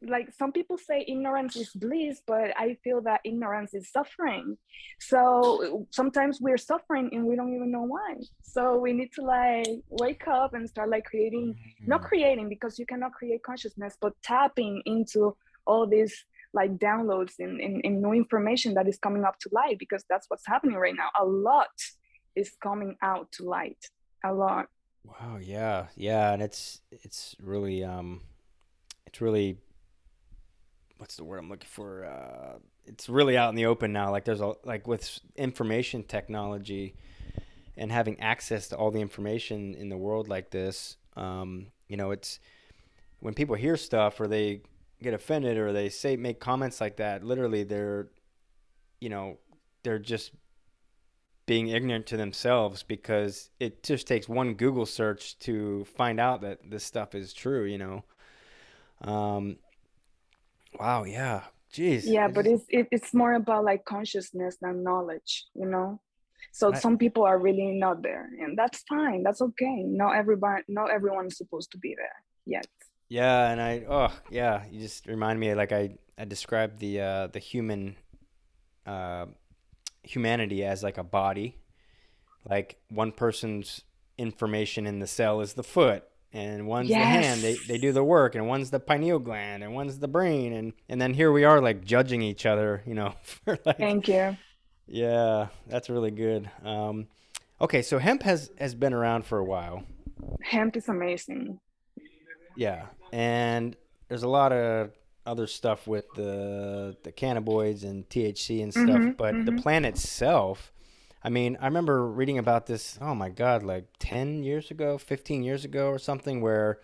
like 0.00 0.32
some 0.32 0.52
people 0.52 0.78
say 0.78 1.04
ignorance 1.08 1.56
is 1.56 1.70
bliss, 1.74 2.22
but 2.24 2.52
I 2.56 2.76
feel 2.84 3.00
that 3.02 3.20
ignorance 3.24 3.74
is 3.74 3.90
suffering. 3.90 4.56
So 5.00 5.86
sometimes 5.90 6.38
we're 6.40 6.56
suffering 6.58 7.10
and 7.12 7.24
we 7.24 7.34
don't 7.34 7.52
even 7.52 7.72
know 7.72 7.82
why. 7.82 8.14
So 8.42 8.78
we 8.78 8.92
need 8.92 9.12
to 9.14 9.22
like 9.22 9.66
wake 9.90 10.28
up 10.28 10.54
and 10.54 10.68
start 10.68 10.90
like 10.90 11.04
creating, 11.04 11.56
not 11.86 12.02
Mm. 12.02 12.04
creating 12.04 12.48
because 12.48 12.78
you 12.78 12.86
cannot 12.86 13.12
create 13.12 13.42
consciousness, 13.42 13.96
but 14.00 14.12
tapping 14.22 14.82
into 14.86 15.36
all 15.66 15.84
these 15.86 16.24
like 16.54 16.78
downloads 16.78 17.34
and, 17.38 17.60
and, 17.60 18.02
new 18.02 18.12
information 18.12 18.74
that 18.74 18.88
is 18.88 18.98
coming 18.98 19.24
up 19.24 19.38
to 19.38 19.48
light 19.52 19.78
because 19.78 20.04
that's 20.08 20.30
what's 20.30 20.46
happening 20.46 20.76
right 20.76 20.94
now. 20.96 21.08
A 21.20 21.24
lot 21.24 21.68
is 22.36 22.52
coming 22.62 22.96
out 23.02 23.30
to 23.32 23.44
light. 23.44 23.78
A 24.24 24.32
lot. 24.32 24.66
Wow, 25.04 25.38
yeah, 25.40 25.86
yeah, 25.94 26.32
and 26.32 26.42
it's 26.42 26.80
it's 26.90 27.36
really 27.40 27.84
um, 27.84 28.22
it's 29.06 29.20
really 29.20 29.58
what's 30.98 31.16
the 31.16 31.24
word 31.24 31.38
I'm 31.38 31.48
looking 31.48 31.68
for? 31.70 32.04
Uh, 32.04 32.58
it's 32.84 33.08
really 33.08 33.36
out 33.36 33.50
in 33.50 33.54
the 33.54 33.66
open 33.66 33.92
now. 33.92 34.10
Like 34.10 34.24
there's 34.24 34.40
a 34.40 34.54
like 34.64 34.86
with 34.86 35.18
information 35.36 36.02
technology 36.02 36.94
and 37.76 37.92
having 37.92 38.18
access 38.20 38.68
to 38.68 38.76
all 38.76 38.90
the 38.90 39.00
information 39.00 39.74
in 39.74 39.88
the 39.88 39.96
world 39.96 40.28
like 40.28 40.50
this. 40.50 40.96
Um, 41.16 41.68
you 41.88 41.96
know, 41.96 42.10
it's 42.10 42.40
when 43.20 43.34
people 43.34 43.54
hear 43.54 43.76
stuff 43.76 44.20
or 44.20 44.26
they 44.26 44.62
get 45.02 45.14
offended 45.14 45.56
or 45.56 45.72
they 45.72 45.88
say 45.88 46.16
make 46.16 46.40
comments 46.40 46.80
like 46.80 46.96
that. 46.96 47.24
Literally, 47.24 47.64
they're 47.64 48.08
you 49.00 49.08
know 49.08 49.38
they're 49.82 49.98
just 49.98 50.32
being 51.46 51.68
ignorant 51.68 52.06
to 52.06 52.16
themselves 52.16 52.82
because 52.82 53.50
it 53.58 53.82
just 53.82 54.06
takes 54.06 54.28
one 54.28 54.54
Google 54.54 54.84
search 54.84 55.38
to 55.38 55.84
find 55.96 56.20
out 56.20 56.42
that 56.42 56.58
this 56.68 56.84
stuff 56.84 57.14
is 57.14 57.32
true, 57.32 57.64
you 57.64 57.78
know. 57.78 58.04
Um, 59.00 59.56
wow, 60.78 61.04
yeah. 61.04 61.44
Jeez. 61.72 62.02
Yeah, 62.04 62.28
but 62.28 62.46
it's 62.46 62.64
it, 62.68 62.88
it's 62.90 63.12
more 63.14 63.34
about 63.34 63.64
like 63.64 63.84
consciousness 63.84 64.56
than 64.60 64.82
knowledge, 64.82 65.46
you 65.54 65.66
know. 65.66 66.00
So 66.52 66.72
I, 66.72 66.78
some 66.78 66.96
people 66.96 67.24
are 67.24 67.38
really 67.38 67.72
not 67.72 68.02
there, 68.02 68.28
and 68.40 68.56
that's 68.56 68.82
fine. 68.88 69.22
That's 69.22 69.42
okay. 69.42 69.82
Not 69.84 70.16
everybody, 70.16 70.62
not 70.68 70.90
everyone 70.90 71.26
is 71.26 71.36
supposed 71.36 71.70
to 71.72 71.78
be 71.78 71.94
there 71.96 72.22
yet. 72.46 72.66
Yeah, 73.08 73.50
and 73.50 73.60
I 73.60 73.84
oh, 73.88 74.12
yeah, 74.30 74.64
you 74.70 74.80
just 74.80 75.06
remind 75.06 75.38
me 75.40 75.54
like 75.54 75.72
I 75.72 75.90
I 76.16 76.24
described 76.24 76.78
the 76.78 77.00
uh 77.00 77.26
the 77.28 77.38
human 77.38 77.96
uh 78.86 79.26
humanity 80.02 80.64
as 80.64 80.82
like 80.82 80.98
a 80.98 81.04
body. 81.04 81.56
Like 82.48 82.76
one 82.88 83.12
person's 83.12 83.82
information 84.16 84.86
in 84.86 85.00
the 85.00 85.06
cell 85.06 85.40
is 85.40 85.54
the 85.54 85.62
foot 85.62 86.04
and 86.32 86.66
one's 86.66 86.88
the 86.88 86.94
hand 86.94 87.40
they, 87.40 87.54
they 87.68 87.78
do 87.78 87.92
the 87.92 88.02
work 88.02 88.34
and 88.34 88.46
one's 88.48 88.70
the 88.70 88.80
pineal 88.80 89.18
gland 89.18 89.62
and 89.62 89.72
one's 89.72 89.98
the 90.00 90.08
brain 90.08 90.52
and 90.52 90.72
and 90.88 91.00
then 91.00 91.14
here 91.14 91.30
we 91.30 91.44
are 91.44 91.60
like 91.60 91.84
judging 91.84 92.20
each 92.20 92.44
other 92.44 92.82
you 92.84 92.94
know 92.94 93.14
for 93.22 93.58
like 93.64 93.78
Thank 93.78 94.08
you. 94.08 94.36
yeah 94.86 95.46
that's 95.68 95.88
really 95.88 96.10
good 96.10 96.50
um 96.64 97.06
okay 97.60 97.80
so 97.80 97.98
hemp 97.98 98.24
has 98.24 98.50
has 98.58 98.74
been 98.74 98.92
around 98.92 99.24
for 99.24 99.38
a 99.38 99.44
while 99.44 99.84
Hemp 100.42 100.76
is 100.76 100.88
amazing. 100.88 101.60
Yeah 102.64 102.82
and 103.12 103.76
there's 104.08 104.22
a 104.24 104.28
lot 104.40 104.52
of 104.52 104.90
other 105.24 105.46
stuff 105.46 105.86
with 105.86 106.06
the 106.14 106.96
the 107.04 107.12
cannabinoids 107.12 107.82
and 107.84 108.08
THC 108.08 108.62
and 108.62 108.72
stuff 108.72 108.86
Mm-hmm. 108.88 109.10
but 109.22 109.32
the 109.46 109.52
Mm-hmm. 109.52 109.62
plant 109.64 109.84
itself 109.86 110.72
I 111.20 111.30
mean, 111.30 111.58
I 111.60 111.64
remember 111.66 112.06
reading 112.06 112.38
about 112.38 112.66
this, 112.66 112.96
oh 113.00 113.12
my 113.12 113.28
God, 113.28 113.64
like 113.64 113.86
10 113.98 114.44
years 114.44 114.70
ago, 114.70 114.98
15 114.98 115.42
years 115.42 115.64
ago 115.64 115.88
or 115.88 115.98
something, 115.98 116.40
where 116.40 116.78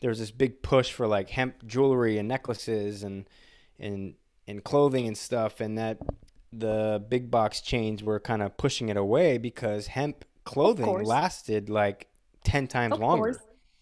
there 0.00 0.10
was 0.10 0.20
this 0.20 0.30
big 0.30 0.62
push 0.62 0.92
for 0.92 1.08
like 1.08 1.28
hemp 1.30 1.66
jewelry 1.66 2.18
and 2.18 2.28
necklaces 2.28 3.02
and 3.02 3.28
and 3.80 4.14
and 4.46 4.62
clothing 4.62 5.08
and 5.08 5.18
stuff, 5.18 5.60
and 5.60 5.76
that 5.76 5.98
the 6.52 7.04
big 7.08 7.32
box 7.32 7.60
chains 7.60 8.00
were 8.02 8.20
kind 8.20 8.42
of 8.42 8.56
pushing 8.56 8.90
it 8.90 8.96
away 8.96 9.38
because 9.38 9.88
hemp 9.88 10.24
clothing 10.44 11.02
lasted 11.02 11.68
like 11.68 12.06
10 12.44 12.68
times 12.68 12.92
Of 12.94 13.00
course. 13.00 13.36
longer. 13.36 13.40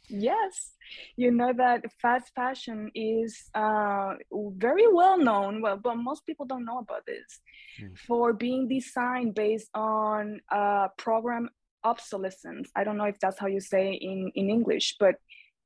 Yes. 0.08 0.70
You 1.16 1.30
know 1.30 1.52
that 1.56 1.84
fast 2.00 2.32
fashion 2.34 2.90
is 2.94 3.50
uh, 3.54 4.14
very 4.32 4.86
well 4.92 5.18
known, 5.18 5.62
well, 5.62 5.76
but 5.76 5.96
most 5.96 6.26
people 6.26 6.46
don't 6.46 6.64
know 6.64 6.78
about 6.78 7.06
this 7.06 7.40
Mm. 7.80 7.98
for 7.98 8.32
being 8.32 8.68
designed 8.68 9.34
based 9.34 9.68
on 9.74 10.40
uh, 10.50 10.88
program 10.96 11.50
obsolescence. 11.84 12.70
I 12.74 12.84
don't 12.84 12.96
know 12.96 13.04
if 13.04 13.18
that's 13.18 13.38
how 13.38 13.48
you 13.48 13.60
say 13.60 13.92
in, 13.92 14.32
in 14.34 14.48
English, 14.50 14.96
but 14.98 15.16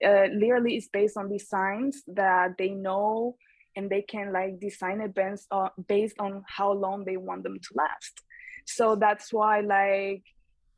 uh, 0.04 0.26
literally 0.34 0.76
it's 0.76 0.88
based 0.88 1.16
on 1.16 1.30
designs 1.30 2.02
that 2.08 2.56
they 2.58 2.70
know 2.70 3.36
and 3.76 3.88
they 3.88 4.02
can 4.02 4.32
like 4.32 4.58
design 4.58 4.98
based 5.14 5.46
based 5.86 6.18
on 6.18 6.42
how 6.48 6.72
long 6.72 7.04
they 7.04 7.16
want 7.16 7.44
them 7.44 7.58
to 7.58 7.74
last. 7.74 8.22
So 8.66 8.96
that's 8.96 9.32
why 9.32 9.60
like 9.60 10.24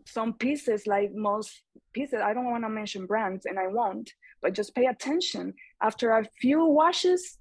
some 0.06 0.34
pieces, 0.34 0.86
like 0.86 1.12
most 1.14 1.62
pieces, 1.92 2.20
I 2.22 2.34
don't 2.34 2.50
want 2.50 2.64
to 2.64 2.68
mention 2.68 3.06
brands 3.06 3.46
and 3.46 3.58
I 3.58 3.68
won't, 3.68 4.10
but 4.40 4.52
just 4.52 4.74
pay 4.74 4.86
attention. 4.86 5.54
After 5.80 6.12
a 6.12 6.24
few 6.40 6.64
washes, 6.64 7.38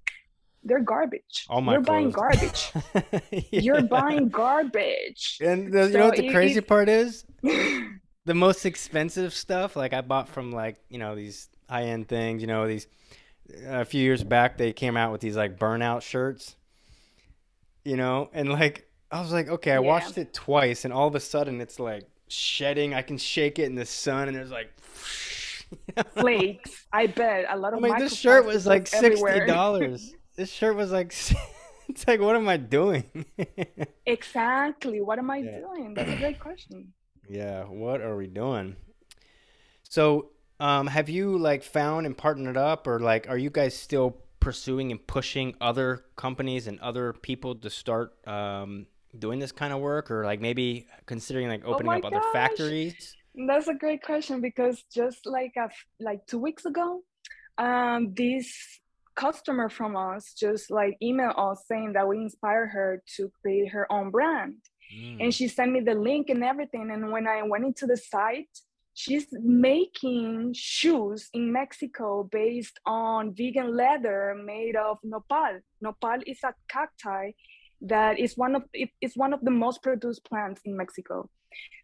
they're 0.63 0.81
garbage. 0.81 1.45
All 1.49 1.61
my 1.61 1.73
You're 1.73 1.81
buying 1.81 2.11
clothes. 2.11 2.71
garbage. 2.73 3.47
You're 3.51 3.83
buying 3.83 4.29
garbage. 4.29 5.39
And 5.41 5.71
the, 5.73 5.87
you 5.87 5.97
know 5.97 6.05
what 6.05 6.17
the 6.17 6.27
it, 6.27 6.31
crazy 6.31 6.61
part 6.61 6.89
is? 6.89 7.25
the 8.25 8.33
most 8.33 8.65
expensive 8.65 9.33
stuff 9.33 9.75
like 9.75 9.93
i 9.93 10.01
bought 10.01 10.29
from 10.29 10.51
like 10.51 10.77
you 10.89 10.97
know 10.97 11.15
these 11.15 11.49
high-end 11.69 12.07
things 12.07 12.41
you 12.41 12.47
know 12.47 12.67
these 12.67 12.87
uh, 13.67 13.81
a 13.81 13.85
few 13.85 14.01
years 14.01 14.23
back 14.23 14.57
they 14.57 14.71
came 14.71 14.95
out 14.95 15.11
with 15.11 15.21
these 15.21 15.35
like 15.35 15.57
burnout 15.57 16.01
shirts 16.01 16.55
you 17.83 17.97
know 17.97 18.29
and 18.33 18.49
like 18.49 18.87
i 19.11 19.19
was 19.19 19.31
like 19.31 19.49
okay 19.49 19.71
i 19.71 19.75
yeah, 19.75 19.79
washed 19.79 20.17
it 20.17 20.33
twice 20.33 20.85
and 20.85 20.93
all 20.93 21.07
of 21.07 21.15
a 21.15 21.19
sudden 21.19 21.59
it's 21.61 21.79
like 21.79 22.07
shedding 22.31 22.93
i 22.93 23.01
can 23.01 23.17
shake 23.17 23.59
it 23.59 23.65
in 23.65 23.75
the 23.75 23.85
sun 23.85 24.27
and 24.27 24.35
there's 24.37 24.51
like 24.51 24.71
you 25.71 25.77
know, 25.95 26.03
I'm 26.03 26.05
like, 26.15 26.23
flakes. 26.23 26.85
I 26.91 27.07
bet 27.07 27.45
a 27.49 27.57
lot 27.57 27.73
of. 27.73 27.83
i 27.83 27.87
mean 27.89 27.97
this 27.99 28.15
shirt 28.15 28.45
was 28.45 28.65
like 28.65 28.85
$60 28.85 30.11
this 30.35 30.51
shirt 30.51 30.75
was 30.75 30.91
like 30.91 31.13
it's 31.89 32.07
like 32.07 32.19
what 32.19 32.35
am 32.35 32.47
i 32.49 32.57
doing 32.57 33.25
exactly. 34.05 35.01
What 35.01 35.19
am 35.19 35.29
I 35.29 35.37
yeah 35.37 35.59
doing? 35.59 35.93
That's 35.93 36.11
a 36.11 36.15
great 36.17 36.39
question. 36.39 36.93
yeah 37.29 37.63
what 37.65 38.01
are 38.01 38.15
we 38.15 38.27
doing 38.27 38.75
So, 39.87 40.31
um, 40.59 40.87
have 40.87 41.09
you 41.09 41.37
like 41.37 41.63
found 41.63 42.05
and 42.05 42.15
partnered 42.17 42.55
up, 42.57 42.87
or 42.87 42.99
like, 42.99 43.27
are 43.29 43.37
you 43.37 43.49
guys 43.49 43.75
still 43.75 44.17
pursuing 44.39 44.91
and 44.91 45.05
pushing 45.05 45.55
other 45.59 46.05
companies 46.15 46.67
and 46.67 46.79
other 46.79 47.13
people 47.13 47.55
to 47.55 47.69
start 47.69 48.13
um, 48.27 48.85
doing 49.17 49.39
this 49.39 49.51
kind 49.51 49.73
of 49.73 49.79
work, 49.79 50.11
or 50.11 50.25
like 50.25 50.39
maybe 50.41 50.87
considering 51.05 51.47
like 51.47 51.63
Oh 51.65 51.73
opening 51.73 51.91
my 51.91 51.97
up 51.99 52.05
other 52.05 52.21
factories? 52.33 53.15
That's 53.35 53.67
a 53.67 53.73
great 53.73 54.01
question 54.03 54.41
because 54.41 54.83
just 54.93 55.25
like 55.25 55.53
a, 55.57 55.69
like 55.99 56.25
two 56.27 56.39
weeks 56.39 56.65
ago, 56.65 57.01
um, 57.57 58.13
this 58.13 58.53
customer 59.15 59.69
from 59.69 59.95
us 59.95 60.33
just 60.33 60.71
like 60.71 60.97
emailed 61.03 61.37
us 61.37 61.63
saying 61.67 61.93
that 61.93 62.07
we 62.07 62.17
inspired 62.17 62.67
her 62.67 63.03
to 63.17 63.31
create 63.41 63.69
her 63.69 63.91
own 63.91 64.11
brand. 64.11 64.55
And 65.19 65.31
Mm. 65.31 65.33
she 65.33 65.47
sent 65.47 65.71
me 65.71 65.79
the 65.79 65.95
link 65.95 66.29
and 66.29 66.43
everything. 66.43 66.91
And 66.91 67.11
when 67.13 67.25
I 67.25 67.43
went 67.43 67.63
into 67.63 67.85
the 67.85 67.95
site, 67.95 68.49
she's 68.93 69.27
making 69.31 70.53
shoes 70.53 71.29
in 71.33 71.51
Mexico 71.53 72.27
based 72.29 72.77
on 72.85 73.33
vegan 73.33 73.73
leather 73.75 74.35
made 74.35 74.75
of 74.75 74.97
nopal. 75.03 75.61
Nopal 75.79 76.19
is 76.27 76.39
a 76.43 76.53
cacti 76.67 77.31
that 77.81 78.19
is 78.19 78.37
one 78.37 78.55
of 78.55 78.63
it, 78.73 78.89
it's 79.01 79.17
one 79.17 79.33
of 79.33 79.41
the 79.41 79.51
most 79.51 79.81
produced 79.81 80.23
plants 80.25 80.61
in 80.65 80.77
Mexico. 80.77 81.29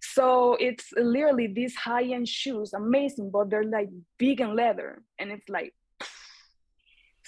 So 0.01 0.55
it's 0.59 0.91
literally 0.95 1.47
these 1.47 1.75
high-end 1.75 2.27
shoes, 2.27 2.71
amazing, 2.73 3.31
but 3.31 3.49
they're 3.49 3.63
like 3.63 3.89
big 4.17 4.39
and 4.39 4.55
leather, 4.55 5.03
and 5.19 5.31
it's 5.31 5.49
like 5.49 5.73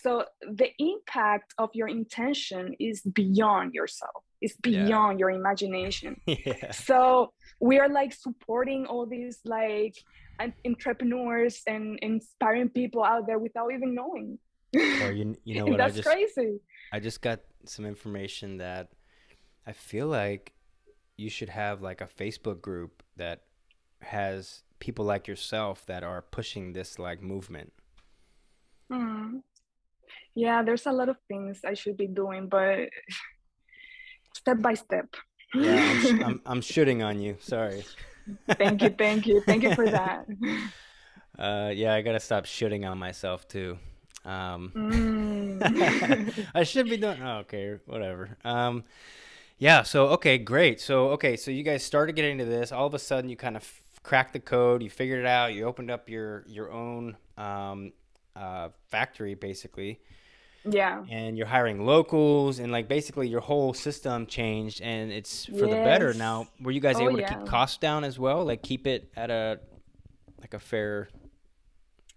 so 0.01 0.23
the 0.41 0.69
impact 0.79 1.53
of 1.57 1.69
your 1.73 1.87
intention 1.87 2.73
is 2.79 3.01
beyond 3.01 3.73
yourself 3.73 4.23
it's 4.41 4.55
beyond 4.57 5.19
yeah. 5.19 5.23
your 5.23 5.31
imagination 5.31 6.19
yeah. 6.25 6.71
so 6.71 7.33
we 7.59 7.79
are 7.79 7.89
like 7.89 8.13
supporting 8.13 8.85
all 8.85 9.05
these 9.05 9.39
like 9.45 9.95
entrepreneurs 10.65 11.61
and 11.67 11.99
inspiring 12.01 12.69
people 12.69 13.03
out 13.03 13.27
there 13.27 13.39
without 13.39 13.71
even 13.73 13.93
knowing 13.93 14.37
or 15.03 15.11
you, 15.11 15.35
you 15.43 15.55
know 15.55 15.65
what 15.71 15.77
that's 15.77 15.93
I 15.93 15.97
just, 15.97 16.07
crazy 16.07 16.59
i 16.93 16.99
just 16.99 17.21
got 17.21 17.39
some 17.65 17.85
information 17.85 18.57
that 18.57 18.89
i 19.65 19.71
feel 19.71 20.07
like 20.07 20.53
you 21.17 21.29
should 21.29 21.49
have 21.49 21.81
like 21.81 22.01
a 22.01 22.07
facebook 22.07 22.61
group 22.61 23.03
that 23.17 23.41
has 24.01 24.63
people 24.79 25.03
like 25.03 25.27
yourself 25.27 25.85
that 25.85 26.03
are 26.03 26.21
pushing 26.21 26.73
this 26.73 26.97
like 26.97 27.21
movement 27.21 27.73
mm. 28.91 29.41
yeah 30.35 30.63
there's 30.63 30.85
a 30.85 30.91
lot 30.91 31.09
of 31.09 31.17
things 31.27 31.61
i 31.65 31.73
should 31.73 31.97
be 31.97 32.07
doing 32.07 32.47
but 32.47 32.89
step 34.39 34.61
by 34.61 34.73
step. 34.73 35.15
Yeah, 35.53 36.01
I'm, 36.05 36.23
I'm, 36.27 36.41
I'm 36.45 36.61
shooting 36.61 37.03
on 37.03 37.19
you. 37.19 37.37
Sorry. 37.39 37.83
thank 38.51 38.81
you, 38.81 38.89
thank 38.89 39.27
you, 39.27 39.41
thank 39.41 39.63
you 39.63 39.75
for 39.75 39.89
that. 39.99 40.25
Uh, 41.37 41.71
yeah, 41.73 41.93
I 41.93 42.01
gotta 42.01 42.19
stop 42.19 42.45
shooting 42.45 42.85
on 42.85 42.97
myself 42.97 43.47
too. 43.47 43.77
Um, 44.29 44.71
mm. 44.75 46.47
I 46.53 46.63
should 46.63 46.89
be 46.89 46.97
doing. 46.97 47.21
Oh, 47.21 47.39
okay, 47.39 47.77
whatever. 47.85 48.37
Um, 48.43 48.83
yeah. 49.57 49.83
So 49.83 50.07
okay, 50.09 50.37
great. 50.37 50.79
So 50.79 51.09
okay, 51.09 51.35
so 51.35 51.51
you 51.51 51.63
guys 51.63 51.83
started 51.83 52.15
getting 52.15 52.39
into 52.39 52.45
this. 52.45 52.71
All 52.71 52.87
of 52.87 52.93
a 52.93 52.99
sudden, 52.99 53.29
you 53.29 53.35
kind 53.35 53.55
of 53.55 53.63
f- 53.63 53.81
cracked 54.03 54.33
the 54.33 54.39
code. 54.39 54.83
You 54.83 54.89
figured 54.89 55.19
it 55.19 55.25
out. 55.25 55.53
You 55.53 55.65
opened 55.65 55.91
up 55.91 56.09
your 56.09 56.43
your 56.47 56.71
own 56.71 57.17
um, 57.37 57.93
uh, 58.35 58.69
factory, 58.89 59.35
basically 59.35 59.99
yeah 60.65 61.03
and 61.09 61.37
you're 61.37 61.47
hiring 61.47 61.85
locals 61.85 62.59
and 62.59 62.71
like 62.71 62.87
basically 62.87 63.27
your 63.27 63.39
whole 63.39 63.73
system 63.73 64.25
changed 64.25 64.81
and 64.81 65.11
it's 65.11 65.45
for 65.45 65.65
yes. 65.65 65.69
the 65.69 65.75
better 65.75 66.13
now 66.13 66.47
were 66.59 66.71
you 66.71 66.81
guys 66.81 66.97
oh, 66.97 67.03
able 67.03 67.15
to 67.15 67.21
yeah. 67.21 67.33
keep 67.33 67.45
costs 67.45 67.77
down 67.77 68.03
as 68.03 68.19
well 68.19 68.43
like 68.43 68.61
keep 68.61 68.85
it 68.85 69.09
at 69.15 69.31
a 69.31 69.59
like 70.41 70.53
a 70.53 70.59
fair 70.59 71.09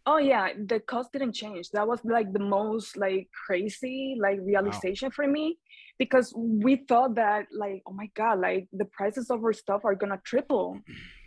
oh 0.07 0.19
yeah 0.19 0.49
the 0.67 0.81
cost 0.81 1.13
didn't 1.13 1.33
change. 1.33 1.71
That 1.71 1.87
was 1.87 2.01
like 2.05 2.33
the 2.33 2.41
most 2.41 2.97
like 2.97 3.29
crazy 3.47 4.17
like 4.21 4.39
realization 4.43 5.07
wow. 5.07 5.13
for 5.15 5.27
me 5.27 5.59
because 5.99 6.33
we 6.37 6.77
thought 6.89 7.15
that 7.17 7.47
like 7.53 7.83
oh 7.87 7.93
my 7.93 8.11
god 8.15 8.41
like 8.41 8.67
the 8.73 8.87
prices 8.87 9.31
of 9.31 9.45
our 9.45 9.53
stuff 9.53 9.83
are 9.85 9.95
gonna 9.95 10.21
triple 10.25 10.81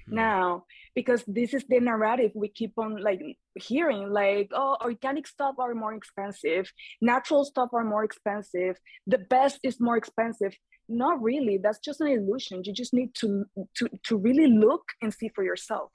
Hmm. 0.07 0.15
now 0.15 0.65
because 0.93 1.23
this 1.25 1.53
is 1.53 1.65
the 1.67 1.79
narrative 1.79 2.31
we 2.35 2.47
keep 2.47 2.73
on 2.77 3.01
like 3.01 3.21
hearing 3.55 4.11
like 4.11 4.51
oh 4.53 4.77
organic 4.81 5.25
stuff 5.25 5.55
are 5.57 5.73
more 5.73 5.95
expensive 5.95 6.71
natural 7.01 7.43
stuff 7.43 7.69
are 7.73 7.83
more 7.83 8.03
expensive 8.03 8.77
the 9.07 9.17
best 9.17 9.59
is 9.63 9.79
more 9.79 9.97
expensive. 9.97 10.53
Not 10.87 11.21
really. 11.21 11.57
That's 11.57 11.79
just 11.79 12.01
an 12.01 12.07
illusion. 12.07 12.61
You 12.63 12.73
just 12.73 12.93
need 12.93 13.15
to 13.15 13.45
to 13.77 13.89
to 14.03 14.17
really 14.17 14.47
look 14.47 14.83
and 15.01 15.13
see 15.13 15.29
for 15.33 15.43
yourself 15.43 15.91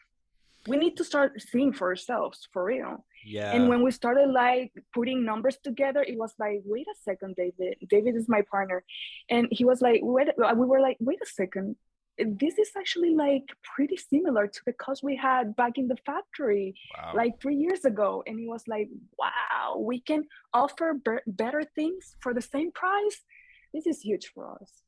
we 0.67 0.77
need 0.77 0.97
to 0.97 1.05
start 1.05 1.41
seeing 1.41 1.73
for 1.73 1.89
ourselves 1.89 2.49
for 2.53 2.65
real. 2.65 3.05
Yeah. 3.23 3.53
and 3.53 3.69
when 3.69 3.83
we 3.83 3.91
started 3.91 4.31
like 4.31 4.73
putting 4.95 5.27
numbers 5.27 5.59
together 5.63 6.03
it 6.03 6.17
was 6.17 6.33
like 6.39 6.63
wait 6.65 6.87
a 6.87 6.97
second 7.03 7.37
david. 7.37 7.77
David 7.89 8.17
is 8.17 8.29
my 8.29 8.43
partner. 8.51 8.83
And 9.29 9.47
he 9.51 9.65
was 9.65 9.83
like 9.83 10.01
wait 10.03 10.29
uh, 10.29 10.55
we 10.55 10.67
were 10.67 10.81
like 10.81 10.97
wait 11.01 11.19
a 11.23 11.27
second. 11.27 11.77
This 12.19 12.59
is 12.59 12.71
actually 12.77 13.15
like 13.15 13.45
pretty 13.63 13.97
similar 13.97 14.47
to 14.47 14.61
the 14.67 14.73
cost 14.73 15.03
we 15.03 15.17
had 15.17 15.57
back 15.57 15.79
in 15.79 15.89
the 15.89 15.97
factory 16.05 16.75
wow. 16.97 17.13
like 17.15 17.41
three 17.41 17.57
years 17.57 17.85
ago. 17.85 18.23
And 18.27 18.41
it 18.41 18.49
was 18.49 18.65
like 18.67 18.89
wow 19.19 19.79
we 19.79 20.01
can 20.01 20.25
offer 20.55 20.95
be- 20.95 21.27
better 21.27 21.63
things 21.75 22.17
for 22.21 22.33
the 22.35 22.43
same 22.43 22.73
price? 22.73 23.21
This 23.75 23.87
is 23.87 24.01
huge 24.01 24.33
for 24.35 24.51
us. 24.61 24.83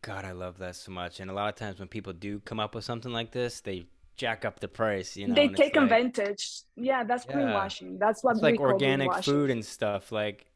God 0.00 0.24
i 0.24 0.32
love 0.32 0.58
that 0.58 0.76
so 0.76 0.90
much. 0.92 1.18
And 1.20 1.30
a 1.30 1.34
lot 1.34 1.48
of 1.48 1.56
times 1.56 1.78
when 1.78 1.88
people 1.88 2.12
do 2.12 2.40
come 2.40 2.60
up 2.60 2.74
with 2.74 2.84
something 2.84 3.12
like 3.12 3.32
this 3.32 3.60
they 3.60 3.86
jack 4.16 4.44
up 4.44 4.60
the 4.60 4.68
price 4.68 5.16
you 5.16 5.26
know 5.26 5.34
they 5.34 5.48
take 5.48 5.74
like, 5.74 5.84
advantage 5.84 6.62
yeah 6.76 7.02
that's 7.02 7.24
yeah. 7.28 7.36
greenwashing 7.36 7.98
that's 7.98 8.22
what 8.22 8.32
it's 8.32 8.42
like 8.42 8.60
organic 8.60 9.12
food 9.24 9.50
and 9.50 9.64
stuff 9.64 10.12
like 10.12 10.46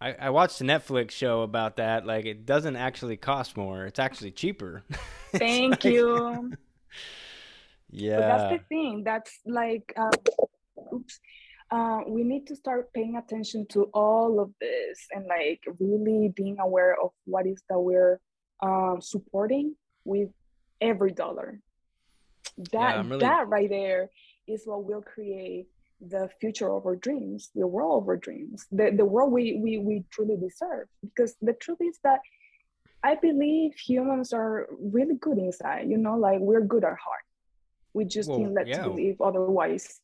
I, 0.00 0.12
I 0.12 0.30
watched 0.30 0.60
a 0.60 0.64
Netflix 0.64 1.12
show 1.12 1.42
about 1.42 1.76
that. 1.76 2.06
Like, 2.06 2.26
it 2.26 2.44
doesn't 2.44 2.76
actually 2.76 3.16
cost 3.16 3.56
more; 3.56 3.86
it's 3.86 3.98
actually 3.98 4.32
cheaper. 4.32 4.82
Thank 5.32 5.84
you. 5.84 6.52
yeah, 7.90 8.16
but 8.16 8.20
that's 8.20 8.52
the 8.52 8.68
thing. 8.68 9.04
That's 9.04 9.40
like, 9.46 9.92
uh, 9.96 10.10
oops. 10.92 11.18
Uh, 11.70 12.00
we 12.06 12.22
need 12.22 12.46
to 12.46 12.54
start 12.54 12.92
paying 12.92 13.16
attention 13.16 13.66
to 13.68 13.84
all 13.92 14.38
of 14.38 14.52
this 14.60 15.06
and 15.10 15.26
like 15.26 15.60
really 15.80 16.32
being 16.36 16.58
aware 16.60 16.94
of 17.02 17.10
what 17.24 17.44
is 17.44 17.60
that 17.68 17.78
we're 17.78 18.20
um, 18.62 18.98
supporting 19.00 19.74
with 20.04 20.28
every 20.80 21.10
dollar. 21.10 21.60
That 22.72 22.96
yeah, 22.96 23.02
really... 23.02 23.18
that 23.20 23.48
right 23.48 23.68
there 23.68 24.10
is 24.46 24.62
what 24.64 24.84
will 24.84 25.02
create 25.02 25.66
the 26.00 26.28
future 26.40 26.70
of 26.72 26.84
our 26.86 26.96
dreams, 26.96 27.50
the 27.54 27.66
world 27.66 28.02
of 28.02 28.08
our 28.08 28.16
dreams, 28.16 28.66
the, 28.70 28.92
the 28.94 29.04
world 29.04 29.32
we, 29.32 29.58
we, 29.62 29.78
we 29.78 30.04
truly 30.10 30.36
deserve. 30.36 30.88
Because 31.02 31.34
the 31.40 31.54
truth 31.54 31.78
is 31.80 31.98
that 32.04 32.20
I 33.02 33.14
believe 33.14 33.72
humans 33.74 34.32
are 34.32 34.68
really 34.80 35.14
good 35.14 35.38
inside, 35.38 35.88
you 35.88 35.96
know, 35.96 36.16
like 36.16 36.40
we're 36.40 36.62
good 36.62 36.84
at 36.84 36.90
heart. 36.90 37.24
We 37.94 38.04
just 38.04 38.28
well, 38.28 38.52
let 38.52 38.66
yeah. 38.66 38.82
believe 38.82 39.20
otherwise. 39.20 40.00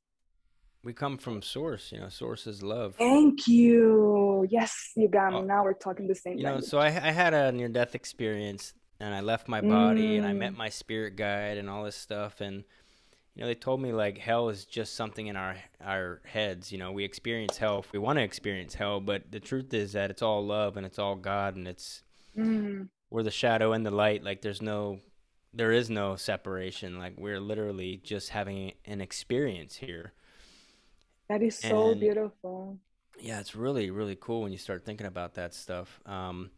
We 0.85 0.93
come 0.93 1.19
from 1.19 1.43
source, 1.43 1.93
you 1.93 2.01
know, 2.01 2.09
source 2.09 2.47
is 2.47 2.63
love. 2.63 2.97
Thank 2.97 3.47
you. 3.47 4.47
Yes, 4.51 4.93
you 4.97 5.09
got 5.09 5.33
me. 5.33 5.39
Oh, 5.39 5.43
now 5.43 5.63
we're 5.63 5.75
talking 5.75 6.09
the 6.09 6.15
same 6.15 6.39
you 6.39 6.45
language. 6.45 6.65
know, 6.65 6.69
so 6.69 6.79
I, 6.79 6.87
I 6.87 7.13
had 7.13 7.35
a 7.35 7.53
near 7.53 7.69
death 7.69 7.95
experience 7.95 8.73
and 9.03 9.15
I 9.15 9.21
left 9.21 9.49
my 9.49 9.61
body 9.61 10.15
mm. 10.15 10.19
and 10.19 10.27
I 10.27 10.33
met 10.33 10.53
mm. 10.53 10.59
my 10.59 10.69
spirit 10.69 11.17
guide 11.17 11.59
and 11.59 11.69
all 11.69 11.85
this 11.85 11.97
stuff. 11.97 12.41
And 12.41 12.65
you 13.35 13.41
know 13.41 13.47
they 13.47 13.55
told 13.55 13.81
me 13.81 13.93
like 13.93 14.19
hell 14.19 14.49
is 14.49 14.65
just 14.65 14.95
something 14.95 15.27
in 15.27 15.37
our 15.37 15.57
our 15.83 16.21
heads 16.25 16.71
you 16.71 16.77
know 16.77 16.93
we 16.93 17.03
experience 17.03 17.57
hell 17.57 17.79
if 17.79 17.91
we 17.91 17.99
want 17.99 18.19
to 18.19 18.23
experience 18.23 18.75
hell 18.75 19.01
but 19.01 19.31
the 19.33 19.41
truth 19.41 19.73
is 19.73 19.95
that 19.95 20.11
it's 20.11 20.21
all 20.21 20.45
love 20.45 20.77
and 20.77 20.85
it's 20.85 20.99
all 20.99 21.15
god 21.15 21.57
and 21.57 21.67
it's 21.67 22.03
mm. 22.37 22.87
we're 23.09 23.23
the 23.23 23.31
shadow 23.31 23.73
and 23.73 23.87
the 23.87 23.91
light 23.91 24.23
like 24.23 24.43
there's 24.43 24.61
no 24.61 24.99
there 25.55 25.73
is 25.73 25.89
no 25.89 26.15
separation 26.15 26.99
like 26.99 27.15
we're 27.17 27.41
literally 27.41 27.99
just 28.05 28.29
having 28.29 28.73
an 28.85 29.01
experience 29.01 29.77
here 29.77 30.13
that 31.31 31.43
is 31.43 31.59
so 31.59 31.93
and, 31.93 32.01
beautiful 32.01 32.77
yeah 33.19 33.41
it's 33.41 33.57
really 33.57 33.91
really 33.91 34.19
cool 34.21 34.43
when 34.43 34.53
you 34.53 34.59
start 34.59 34.85
thinking 34.85 35.07
about 35.07 35.37
that 35.37 35.55
stuff 35.55 36.01
um 36.05 36.51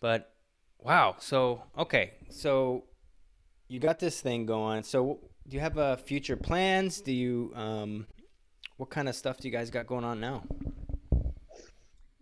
but 0.00 0.31
wow 0.84 1.14
so 1.18 1.62
okay 1.78 2.12
so 2.28 2.84
you 3.68 3.78
got 3.78 3.98
this 3.98 4.20
thing 4.20 4.46
going 4.46 4.82
so 4.82 5.20
do 5.48 5.56
you 5.56 5.60
have 5.60 5.78
uh, 5.78 5.96
future 5.96 6.36
plans? 6.36 7.00
Do 7.00 7.12
you 7.12 7.52
um, 7.54 8.06
what 8.76 8.90
kind 8.90 9.08
of 9.08 9.14
stuff 9.14 9.38
do 9.38 9.48
you 9.48 9.52
guys 9.52 9.70
got 9.70 9.86
going 9.86 10.04
on 10.04 10.20
now? 10.20 10.44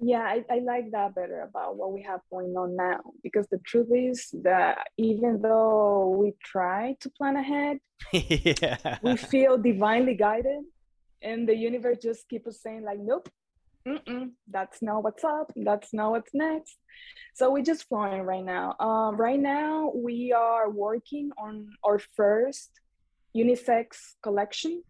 Yeah, 0.02 0.22
I, 0.22 0.44
I 0.50 0.60
like 0.60 0.90
that 0.92 1.14
better 1.14 1.42
about 1.42 1.76
what 1.76 1.92
we 1.92 2.02
have 2.02 2.20
going 2.30 2.56
on 2.56 2.74
now 2.74 3.00
because 3.22 3.46
the 3.48 3.58
truth 3.58 3.88
is 3.92 4.34
that 4.42 4.88
even 4.96 5.42
though 5.42 6.16
we 6.18 6.32
try 6.42 6.96
to 7.00 7.10
plan 7.10 7.36
ahead, 7.36 7.78
yeah. 8.12 8.98
we 9.02 9.16
feel 9.16 9.58
divinely 9.58 10.14
guided, 10.14 10.64
and 11.20 11.46
the 11.46 11.54
universe 11.54 11.98
just 12.02 12.26
keeps 12.30 12.62
saying 12.62 12.82
like, 12.82 12.98
nope, 12.98 13.28
Mm-mm, 13.86 14.30
that's 14.50 14.82
not 14.82 15.02
what's 15.02 15.24
up. 15.24 15.52
That's 15.56 15.92
not 15.92 16.10
what's 16.10 16.34
next. 16.34 16.76
So 17.34 17.50
we're 17.50 17.64
just 17.64 17.88
flowing 17.88 18.22
right 18.22 18.44
now. 18.44 18.76
Um, 18.78 19.16
right 19.16 19.40
now, 19.40 19.92
we 19.94 20.32
are 20.32 20.68
working 20.68 21.30
on 21.38 21.70
our 21.84 21.98
first 22.16 22.70
unisex 23.34 23.86
collection 24.22 24.82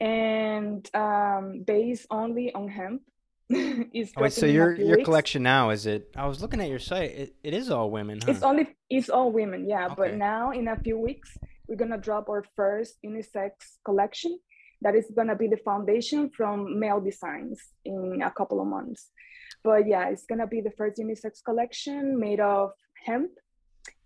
and 0.00 0.88
um, 0.94 1.62
based 1.66 2.06
only 2.10 2.52
on 2.54 2.68
hemp. 2.68 3.02
is 3.50 4.12
oh, 4.16 4.22
wait, 4.22 4.32
so 4.32 4.46
your 4.46 4.74
your 4.74 4.96
weeks. 4.96 5.04
collection 5.04 5.42
now 5.42 5.70
is 5.70 5.84
it? 5.84 6.08
I 6.16 6.26
was 6.26 6.40
looking 6.40 6.60
at 6.60 6.70
your 6.70 6.78
site. 6.78 7.10
It, 7.10 7.34
it 7.42 7.52
is 7.52 7.70
all 7.70 7.90
women. 7.90 8.20
Huh? 8.24 8.30
It's 8.30 8.42
only 8.42 8.68
it's 8.88 9.10
all 9.10 9.30
women, 9.30 9.68
yeah. 9.68 9.86
Okay. 9.86 9.94
But 9.96 10.14
now 10.14 10.52
in 10.52 10.68
a 10.68 10.76
few 10.76 10.98
weeks, 10.98 11.36
we're 11.68 11.76
gonna 11.76 11.98
drop 11.98 12.30
our 12.30 12.44
first 12.56 12.96
unisex 13.04 13.50
collection. 13.84 14.38
That 14.82 14.94
is 14.94 15.10
gonna 15.16 15.36
be 15.36 15.48
the 15.48 15.56
foundation 15.58 16.30
from 16.30 16.78
male 16.78 17.00
designs 17.00 17.58
in 17.84 18.22
a 18.22 18.30
couple 18.30 18.60
of 18.60 18.66
months. 18.66 19.10
But 19.62 19.86
yeah, 19.86 20.08
it's 20.08 20.26
gonna 20.26 20.46
be 20.46 20.60
the 20.60 20.72
first 20.72 20.98
unisex 20.98 21.42
collection 21.44 22.18
made 22.18 22.40
of 22.40 22.72
hemp 23.04 23.30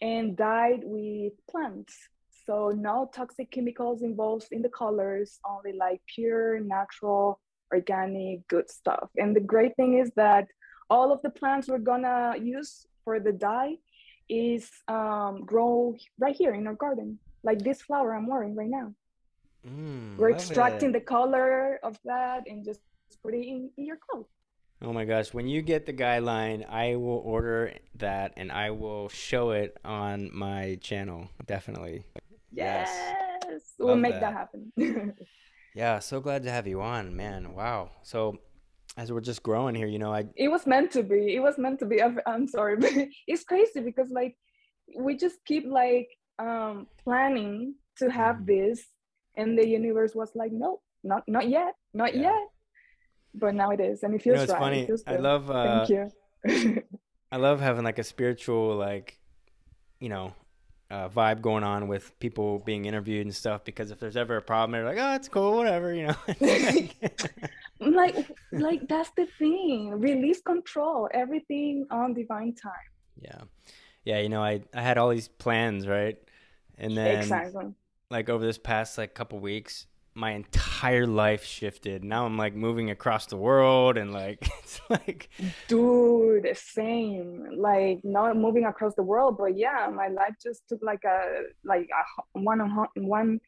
and 0.01 0.37
dyed 0.37 0.83
with 0.85 1.33
plants. 1.51 1.95
So 2.47 2.71
no 2.71 3.11
toxic 3.13 3.51
chemicals 3.51 4.03
involved 4.03 4.49
in 4.53 4.63
the 4.63 4.69
colors, 4.69 5.41
only 5.49 5.73
like 5.77 6.01
pure, 6.15 6.61
natural, 6.61 7.41
organic, 7.73 8.47
good 8.49 8.71
stuff. 8.71 9.09
And 9.17 9.35
the 9.35 9.41
great 9.41 9.75
thing 9.77 9.99
is 9.99 10.11
that 10.17 10.47
all 10.89 11.13
of 11.13 11.23
the 11.23 11.31
plants 11.31 11.69
we're 11.69 11.79
gonna 11.79 12.35
use 12.41 12.87
for 13.05 13.19
the 13.19 13.33
dye 13.33 13.77
is 14.29 14.71
um, 14.89 15.45
grow 15.45 15.97
right 16.19 16.37
here 16.37 16.55
in 16.55 16.67
our 16.67 16.75
garden, 16.75 17.19
like 17.43 17.61
this 17.61 17.83
flower 17.83 18.15
I'm 18.15 18.27
wearing 18.27 18.55
right 18.55 18.71
now. 18.71 18.95
Mm, 19.67 20.19
We're 20.19 20.31
extracting 20.31 20.91
it. 20.91 20.93
the 20.93 21.01
color 21.01 21.79
of 21.83 21.99
that 22.05 22.45
and 22.47 22.65
just 22.65 22.81
put 23.23 23.35
it 23.35 23.47
in, 23.47 23.71
in 23.77 23.85
your 23.87 23.97
clothes. 23.97 24.27
Oh 24.83 24.93
my 24.93 25.05
gosh, 25.05 25.33
when 25.33 25.49
you 25.49 25.63
get 25.63 25.87
the 25.87 25.93
guideline, 25.93 26.69
I 26.69 26.97
will 26.97 27.23
order 27.25 27.73
that 27.97 28.35
and 28.37 28.53
I 28.53 28.71
will 28.71 29.09
show 29.09 29.51
it 29.51 29.77
on 29.85 30.31
my 30.33 30.79
channel. 30.83 31.29
Definitely. 31.47 32.05
Yes. 32.53 32.89
Yes, 33.49 33.63
we'll 33.79 33.89
Love 33.89 33.99
make 34.01 34.15
that. 34.15 34.21
that 34.21 34.33
happen. 34.35 35.15
Yeah, 35.75 35.99
so 35.99 36.21
glad 36.21 36.43
to 36.45 36.51
have 36.51 36.67
you 36.67 36.81
on, 36.81 37.15
man. 37.17 37.53
Wow. 37.53 37.91
So 38.03 38.39
as 38.97 39.13
we're 39.13 39.21
just 39.21 39.43
growing 39.43 39.75
here, 39.75 39.87
you 39.87 39.99
know, 39.99 40.13
I 40.13 40.25
it 40.35 40.49
was 40.49 40.67
meant 40.67 40.91
to 40.93 41.03
be. 41.03 41.35
It 41.35 41.41
was 41.41 41.59
meant 41.59 41.79
to 41.81 41.87
be. 41.87 42.01
I'm, 42.03 42.49
sorry, 42.49 42.77
but 42.81 42.93
it's 43.27 43.45
crazy 43.45 43.81
because 43.81 44.09
like 44.11 44.37
we 44.99 45.17
just 45.17 45.37
keep 45.45 45.67
like 45.67 46.09
um 46.39 46.87
planning 47.05 47.75
to 47.99 48.11
have 48.11 48.37
Mhm. 48.37 48.47
this, 48.47 48.87
and 49.37 49.59
the 49.59 49.67
universe 49.67 50.15
was 50.15 50.31
like, 50.35 50.53
no, 50.53 50.81
not 51.05 51.23
not 51.29 51.49
yet, 51.49 51.75
not 51.95 52.15
Yeah. 52.15 52.23
yet. 52.23 52.49
But 53.35 53.55
now 53.55 53.71
it 53.71 53.81
is, 53.81 54.03
and 54.03 54.15
it 54.15 54.25
you 54.25 54.33
know 54.33 54.39
feels 54.39 54.45
it's 54.45 54.53
right. 54.53 54.59
funny. 54.59 54.81
It 54.83 54.87
feels 54.87 55.05
I 55.07 55.17
love 55.17 55.51
uh 55.51 55.87
Thank 55.87 55.91
you. 55.91 56.83
I 57.33 57.37
love 57.37 57.61
having 57.61 57.85
like 57.85 57.99
a 57.99 58.05
spiritual 58.05 58.77
like, 58.77 59.19
you 60.01 60.09
know, 60.09 60.33
uh, 60.91 61.09
vibe 61.09 61.43
going 61.43 61.65
on 61.65 61.89
with 61.89 62.17
people 62.21 62.61
being 62.61 62.85
interviewed 62.87 63.27
and 63.27 63.35
stuff 63.35 63.65
because 63.65 63.91
if 63.91 63.99
there's 63.99 64.17
ever 64.17 64.37
a 64.37 64.43
problem, 64.43 64.71
they're 64.73 64.85
like, 64.85 64.99
"Oh, 64.99 65.15
it's 65.17 65.29
cool, 65.29 65.57
whatever," 65.57 65.93
you 65.93 66.07
know. 66.07 66.17
Like- 66.41 66.97
like 67.81 68.17
like 68.53 68.89
that's 68.89 69.11
the 69.17 69.27
thing. 69.39 69.91
Release 69.91 70.41
control. 70.41 71.09
Everything 71.13 71.87
on 71.91 72.15
divine 72.15 72.55
time. 72.55 72.89
Yeah. 73.21 73.41
Yeah, 74.05 74.21
you 74.21 74.29
know, 74.29 74.43
I 74.43 74.63
I 74.73 74.81
had 74.81 74.97
all 74.99 75.11
these 75.11 75.29
plans, 75.29 75.87
right? 75.87 76.17
And 76.79 76.97
then 76.97 77.19
exactly. 77.19 77.75
Like 78.11 78.29
over 78.29 78.45
this 78.45 78.59
past 78.59 78.99
like 78.99 79.15
couple 79.15 79.39
weeks, 79.39 79.87
my 80.15 80.33
entire 80.33 81.07
life 81.07 81.45
shifted. 81.45 82.05
Now 82.05 82.25
I'm 82.25 82.37
like 82.37 82.55
moving 82.55 82.91
across 82.91 83.27
the 83.27 83.37
world 83.37 83.99
and 83.99 84.13
like 84.13 84.49
it's 84.63 84.81
like 84.89 85.29
Dude, 85.69 86.49
same. 86.57 87.49
Like 87.57 88.01
not 88.05 88.37
moving 88.37 88.65
across 88.65 88.95
the 88.95 89.03
world, 89.03 89.37
but 89.39 89.57
yeah, 89.57 89.91
my 89.95 90.09
life 90.09 90.35
just 90.43 90.67
took 90.69 90.83
like 90.83 91.05
a 91.05 91.43
like 91.65 91.89
a 92.35 92.41
one 92.41 92.61
one 92.95 93.41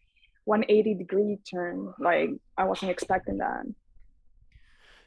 180 0.45 0.95
degree 0.95 1.39
turn. 1.49 1.93
Like 1.99 2.31
I 2.57 2.65
wasn't 2.65 2.91
expecting 2.91 3.39
that. 3.39 3.65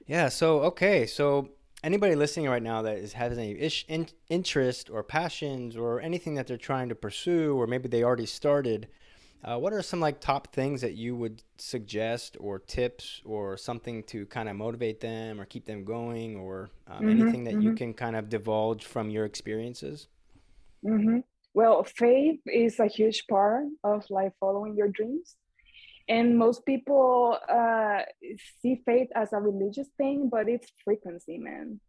Yeah, 0.08 0.30
so 0.30 0.62
okay, 0.62 1.06
so 1.06 1.50
anybody 1.84 2.16
listening 2.16 2.50
right 2.50 2.62
now 2.64 2.82
that 2.82 2.98
is 2.98 3.14
has 3.14 3.38
any 3.38 3.58
ish, 3.58 3.86
in, 3.88 4.08
interest 4.30 4.90
or 4.90 5.04
passions 5.04 5.78
or 5.78 6.02
anything 6.02 6.36
that 6.36 6.48
they're 6.48 6.58
trying 6.58 6.90
to 6.90 6.96
pursue, 6.96 7.56
or 7.56 7.68
maybe 7.68 7.88
they 7.88 8.04
already 8.04 8.26
started, 8.26 8.88
uh, 9.44 9.58
what 9.58 9.74
are 9.74 9.82
some 9.82 10.00
like 10.00 10.20
top 10.20 10.54
things 10.54 10.82
that 10.82 10.94
you 10.94 11.16
would 11.16 11.44
suggest, 11.58 12.38
or 12.40 12.60
tips, 12.60 13.22
or 13.26 13.58
something 13.58 14.04
to 14.04 14.26
kind 14.28 14.50
of 14.50 14.56
motivate 14.56 15.00
them 15.02 15.40
or 15.42 15.46
keep 15.46 15.66
them 15.66 15.84
going, 15.84 16.36
or 16.38 16.70
um, 16.88 17.08
hmm 17.08 17.10
anything 17.10 17.44
that 17.46 17.60
you 17.60 17.72
hmm 17.72 17.74
can 17.74 17.94
kind 17.94 18.16
of 18.16 18.30
divulge 18.30 18.86
from 18.86 19.10
your 19.10 19.26
experiences? 19.26 20.08
hmm 20.84 21.20
Well, 21.54 21.84
faith 21.84 22.40
is 22.46 22.80
a 22.80 22.88
huge 22.88 23.26
part 23.30 23.66
of 23.84 24.06
like 24.10 24.34
following 24.40 24.76
your 24.76 24.88
dreams. 24.90 25.36
And 26.10 26.38
most 26.38 26.66
people 26.66 27.38
uh, 27.50 28.02
see 28.62 28.82
faith 28.86 29.10
as 29.16 29.34
a 29.34 29.38
religious 29.38 29.88
thing, 29.98 30.30
but 30.30 30.50
it's 30.50 30.72
frequency, 30.84 31.38
man. 31.38 31.80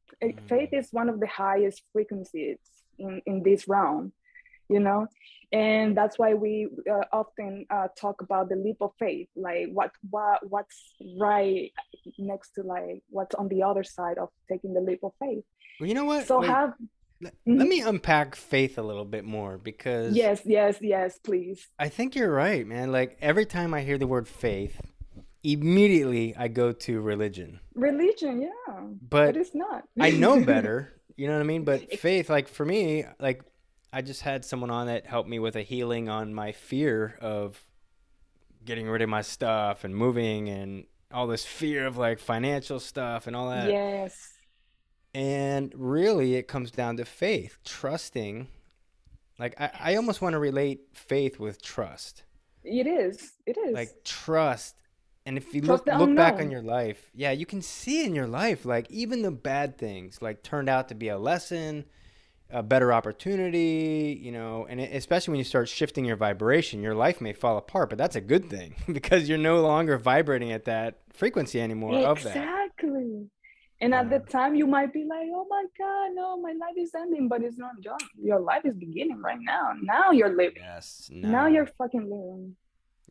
Faith 0.49 0.69
Mm, 0.69 0.73
is 0.73 0.89
one 0.93 1.09
of 1.09 1.21
the 1.21 1.27
highest 1.27 1.83
frequencies 1.93 2.59
in, 2.99 3.23
in 3.27 3.43
this 3.43 3.69
realm, 3.69 4.13
you 4.69 4.81
know? 4.81 5.07
And 5.53 5.97
that's 5.97 6.19
why 6.19 6.33
we 6.33 6.69
uh, 6.91 7.05
often 7.13 7.67
uh, 7.69 7.89
talk 7.99 8.23
about 8.23 8.49
the 8.49 8.57
leap 8.57 8.79
of 8.81 8.93
faith, 8.99 9.29
like 9.37 9.69
what, 9.71 9.91
what 10.09 10.39
what's 10.49 10.95
right 11.19 11.71
next 12.19 12.55
to 12.55 12.63
like 12.63 13.03
what's 13.11 13.35
on 13.35 13.49
the 13.49 13.63
other 13.63 13.85
side 13.85 14.17
of 14.17 14.31
taking 14.49 14.73
the 14.73 14.81
leap 14.81 15.01
of 15.03 15.13
faith. 15.21 15.45
Well, 15.79 15.89
you 15.89 15.95
know 15.95 16.07
what? 16.07 16.27
So 16.27 16.41
Wait, 16.41 16.49
have 16.49 16.75
let, 17.21 17.35
mhm. 17.47 17.59
let 17.59 17.69
me 17.69 17.81
unpack 17.81 18.35
faith 18.35 18.79
a 18.79 18.83
little 18.83 19.05
bit 19.05 19.25
more 19.25 19.59
because 19.59 20.15
yes, 20.15 20.41
yes, 20.45 20.79
yes, 20.81 21.19
please. 21.19 21.69
I 21.79 21.89
think 21.89 22.15
you're 22.15 22.33
right, 22.33 22.67
man. 22.67 22.91
Like 22.91 23.19
every 23.21 23.47
time 23.47 23.75
I 23.75 23.83
hear 23.83 23.99
the 23.99 24.07
word 24.07 24.27
faith, 24.27 24.81
immediately 25.43 26.35
I 26.37 26.49
go 26.49 26.73
to 26.73 27.01
religion. 27.01 27.61
Religion, 27.75 28.43
yeah, 28.43 28.81
but 29.09 29.27
But 29.27 29.37
it's 29.37 29.55
not. 29.55 29.85
I 30.01 30.11
know 30.11 30.43
better, 30.45 30.95
you 31.17 31.29
know 31.29 31.35
what 31.35 31.41
I 31.41 31.45
mean? 31.45 31.65
But 31.65 31.99
faith, 31.99 32.29
like 32.29 32.49
for 32.49 32.65
me, 32.65 33.05
like 33.21 33.43
I 33.93 34.01
just 34.03 34.23
had 34.23 34.45
someone 34.45 34.71
on 34.71 34.87
that 34.87 35.07
helped 35.07 35.29
me 35.29 35.39
with 35.39 35.55
a 35.57 35.63
healing 35.63 36.09
on 36.09 36.33
my 36.33 36.53
fear 36.53 37.19
of 37.21 37.61
getting 38.65 38.89
rid 38.89 39.03
of 39.03 39.09
my 39.09 39.23
stuff 39.23 39.85
and 39.85 39.95
moving 39.95 40.49
and 40.49 40.87
all 41.13 41.27
this 41.27 41.45
fear 41.45 41.87
of 41.87 41.97
like 41.99 42.19
financial 42.19 42.81
stuff 42.81 43.27
and 43.27 43.37
all 43.37 43.51
that. 43.51 43.69
Yes, 43.71 44.33
And 45.15 45.73
really, 45.77 46.37
it 46.37 46.49
comes 46.49 46.71
down 46.71 46.97
to 46.97 47.05
faith, 47.05 47.59
trusting. 47.65 48.49
Like, 49.39 49.61
I, 49.61 49.71
I 49.81 49.97
almost 49.97 50.23
want 50.23 50.33
to 50.35 50.39
relate 50.39 50.81
faith 50.95 51.39
with 51.39 51.61
trust. 51.61 52.23
it 52.65 52.87
is. 52.87 53.33
It 53.47 53.59
is. 53.59 53.75
Like, 53.75 54.05
trust. 54.05 54.77
And 55.27 55.37
if 55.37 55.55
you 55.55 55.61
Trust 55.61 55.87
look 55.87 55.99
look 55.99 56.17
back 56.17 56.35
on 56.35 56.51
your 56.51 56.63
life, 56.63 57.11
yeah, 57.15 57.31
you 57.31 57.47
can 57.47 57.63
see 57.63 58.05
in 58.05 58.15
your 58.15 58.27
life, 58.27 58.65
like 58.65 58.91
even 58.91 59.23
the 59.23 59.31
bad 59.31 59.79
things, 59.79 60.21
like 60.21 60.43
turned 60.43 60.69
out 60.69 60.89
to 60.89 60.97
be 60.97 61.09
a 61.09 61.19
lesson, 61.19 61.85
a 62.53 62.63
better 62.63 62.93
opportunity, 62.93 64.19
you 64.23 64.31
know, 64.33 64.67
and 64.69 64.81
especially 64.81 65.33
when 65.33 65.39
you 65.39 65.45
start 65.45 65.69
shifting 65.69 66.05
your 66.05 66.17
vibration, 66.17 66.83
your 66.83 66.95
life 66.95 67.21
may 67.21 67.33
fall 67.33 67.57
apart, 67.57 67.89
but 67.89 67.99
that's 67.99 68.17
a 68.17 68.21
good 68.21 68.49
thing 68.51 68.75
because 68.93 69.29
you're 69.29 69.39
no 69.39 69.63
longer 69.63 69.97
vibrating 69.99 70.53
at 70.53 70.65
that 70.67 70.99
frequency 71.13 71.61
anymore. 71.61 71.95
Exactly. 72.13 73.27
And 73.81 73.95
at 73.95 74.11
the 74.11 74.21
time, 74.21 74.55
you 74.55 74.67
might 74.67 74.93
be 74.93 75.05
like, 75.05 75.27
oh 75.35 75.47
my 75.51 75.65
God, 75.77 76.11
no, 76.15 76.41
my 76.41 76.53
life 76.53 76.77
is 76.77 76.95
ending, 76.95 77.27
but 77.29 77.43
it's 77.43 77.59
not 77.59 77.81
done. 77.83 77.99
Your 78.23 78.39
life 78.39 78.63
is 78.65 78.75
beginning 78.77 79.21
right 79.21 79.41
now. 79.41 79.73
Now 79.83 80.13
you're 80.13 80.29
living. 80.37 80.63
Yes. 80.63 81.11
Now 81.13 81.43
No. 81.43 81.47
you're 81.49 81.67
fucking 81.67 82.03
living. 82.03 82.55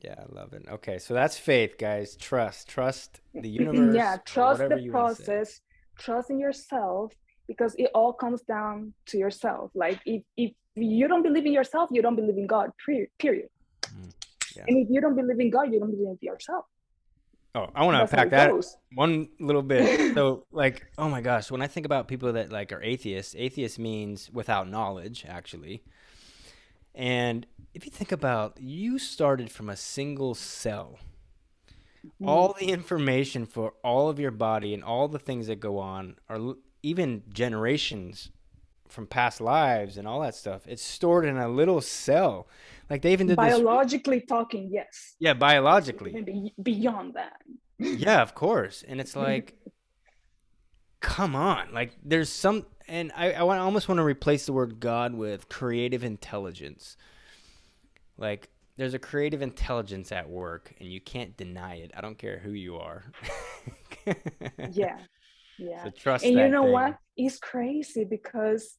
Yeah, 0.01 0.15
I 0.17 0.33
love 0.33 0.53
it. 0.53 0.65
Okay, 0.69 0.97
so 0.97 1.13
that's 1.13 1.37
faith, 1.37 1.77
guys. 1.77 2.15
Trust. 2.15 2.69
Trust 2.69 3.19
the 3.33 3.49
universe. 3.61 3.93
Yeah, 3.95 4.17
trust 4.25 4.59
the 4.69 4.79
you 4.81 4.91
wanna 4.93 5.13
say. 5.15 5.23
process, 5.25 5.61
trust 5.97 6.29
in 6.29 6.39
yourself, 6.39 7.13
because 7.57 7.75
it 7.75 7.89
all 7.93 8.13
comes 8.13 8.41
down 8.41 8.93
to 9.07 9.17
yourself. 9.17 9.71
Like 9.73 9.99
if 10.05 10.23
if 10.37 10.51
you 10.75 11.07
don't 11.07 11.23
believe 11.23 11.45
in 11.45 11.53
yourself, 11.53 11.89
you 11.91 12.01
don't 12.01 12.15
believe 12.15 12.37
in 12.37 12.47
God. 12.47 12.71
Period. 12.85 13.49
Mm, 13.85 14.11
yeah. 14.55 14.63
And 14.67 14.77
if 14.77 14.87
you 14.89 15.01
don't 15.01 15.15
believe 15.15 15.39
in 15.39 15.49
God, 15.49 15.71
you 15.71 15.79
don't 15.79 15.91
believe 15.91 16.07
in 16.07 16.17
yourself. 16.21 16.65
Oh, 17.53 17.67
I 17.75 17.83
want 17.83 17.97
to 17.97 18.01
unpack 18.03 18.29
that 18.29 18.51
goes. 18.51 18.77
one 18.93 19.27
little 19.39 19.61
bit. 19.61 20.13
So, 20.15 20.45
like, 20.51 20.85
oh 20.97 21.09
my 21.09 21.21
gosh, 21.21 21.51
when 21.51 21.61
I 21.61 21.67
think 21.67 21.85
about 21.85 22.07
people 22.07 22.33
that 22.33 22.51
like 22.51 22.71
are 22.71 22.81
atheists, 22.81 23.35
atheist 23.37 23.77
means 23.77 24.29
without 24.31 24.69
knowledge, 24.69 25.25
actually. 25.27 25.83
And 26.95 27.45
if 27.73 27.85
you 27.85 27.91
think 27.91 28.11
about, 28.11 28.57
you 28.59 28.99
started 28.99 29.51
from 29.51 29.69
a 29.69 29.75
single 29.75 30.33
cell. 30.33 30.99
Mm. 32.21 32.27
All 32.27 32.55
the 32.57 32.67
information 32.67 33.45
for 33.45 33.73
all 33.83 34.09
of 34.09 34.19
your 34.19 34.31
body 34.31 34.73
and 34.73 34.83
all 34.83 35.07
the 35.07 35.19
things 35.19 35.47
that 35.47 35.59
go 35.59 35.77
on 35.77 36.15
are 36.29 36.55
even 36.83 37.23
generations 37.31 38.31
from 38.87 39.07
past 39.07 39.39
lives 39.39 39.97
and 39.97 40.07
all 40.07 40.21
that 40.21 40.35
stuff. 40.35 40.63
It's 40.67 40.83
stored 40.83 41.25
in 41.25 41.37
a 41.37 41.47
little 41.47 41.81
cell. 41.81 42.47
Like 42.89 43.01
they 43.01 43.13
even 43.13 43.27
did 43.27 43.37
this, 43.37 43.53
Biologically 43.53 44.21
talking, 44.21 44.69
yes. 44.71 45.15
yeah, 45.19 45.33
biologically. 45.33 46.11
Even 46.11 46.25
be- 46.25 46.53
beyond 46.61 47.13
that. 47.15 47.37
Yeah, 47.83 48.21
of 48.21 48.35
course. 48.35 48.83
And 48.87 49.01
it's 49.01 49.15
like, 49.15 49.55
come 50.99 51.35
on. 51.35 51.73
Like, 51.73 51.93
there's 52.03 52.29
some, 52.29 52.67
and 52.87 53.11
I, 53.15 53.31
I 53.33 53.41
want, 53.41 53.59
I 53.59 53.63
almost 53.63 53.89
want 53.89 53.97
to 53.97 54.03
replace 54.03 54.45
the 54.45 54.53
word 54.53 54.79
God 54.79 55.15
with 55.15 55.49
creative 55.49 56.03
intelligence. 56.03 56.95
Like, 58.19 58.49
there's 58.77 58.93
a 58.93 58.99
creative 58.99 59.41
intelligence 59.41 60.11
at 60.11 60.29
work, 60.29 60.73
and 60.79 60.89
you 60.91 61.01
can't 61.01 61.35
deny 61.35 61.77
it. 61.77 61.89
I 61.97 62.01
don't 62.01 62.19
care 62.19 62.37
who 62.37 62.51
you 62.51 62.77
are. 62.77 63.03
Yeah. 64.71 64.97
Yeah. 65.61 65.83
So 65.83 65.89
trust 65.91 66.25
and 66.25 66.33
you 66.33 66.47
know 66.49 66.63
thing. 66.63 66.71
what 66.71 66.97
it's 67.15 67.37
crazy 67.37 68.03
because 68.03 68.77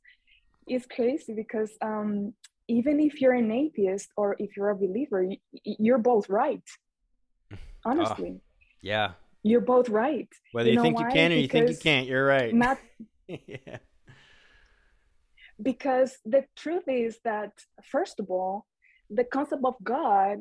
it's 0.67 0.87
crazy 0.87 1.33
because 1.33 1.71
um 1.81 2.35
even 2.69 2.99
if 3.01 3.21
you're 3.21 3.35
an 3.35 3.51
atheist 3.53 4.09
or 4.17 4.35
if 4.39 4.57
you're 4.57 4.71
a 4.71 4.77
believer 4.77 5.25
you're 5.65 5.99
both 5.99 6.29
right 6.29 6.67
honestly 7.85 8.41
Yeah. 8.81 9.13
you're 9.45 9.61
both 9.75 9.89
right 9.89 10.29
Whether 10.53 10.71
you, 10.71 10.77
know 10.77 10.83
think 10.83 10.99
you 10.99 11.07
can 11.07 11.33
or 11.33 11.37
you 11.37 11.49
think 11.49 11.71
you 11.71 11.77
can't, 11.77 12.07
you're 12.09 12.27
right. 12.27 12.53
not 12.55 12.79
yeah. 13.29 13.79
because 15.63 16.17
the 16.25 16.45
truth 16.57 16.85
is 16.89 17.19
that 17.25 17.53
first 17.95 18.19
of 18.19 18.29
all 18.31 18.67
the 19.11 19.25
concept 19.25 19.63
of 19.65 19.75
god 19.85 20.39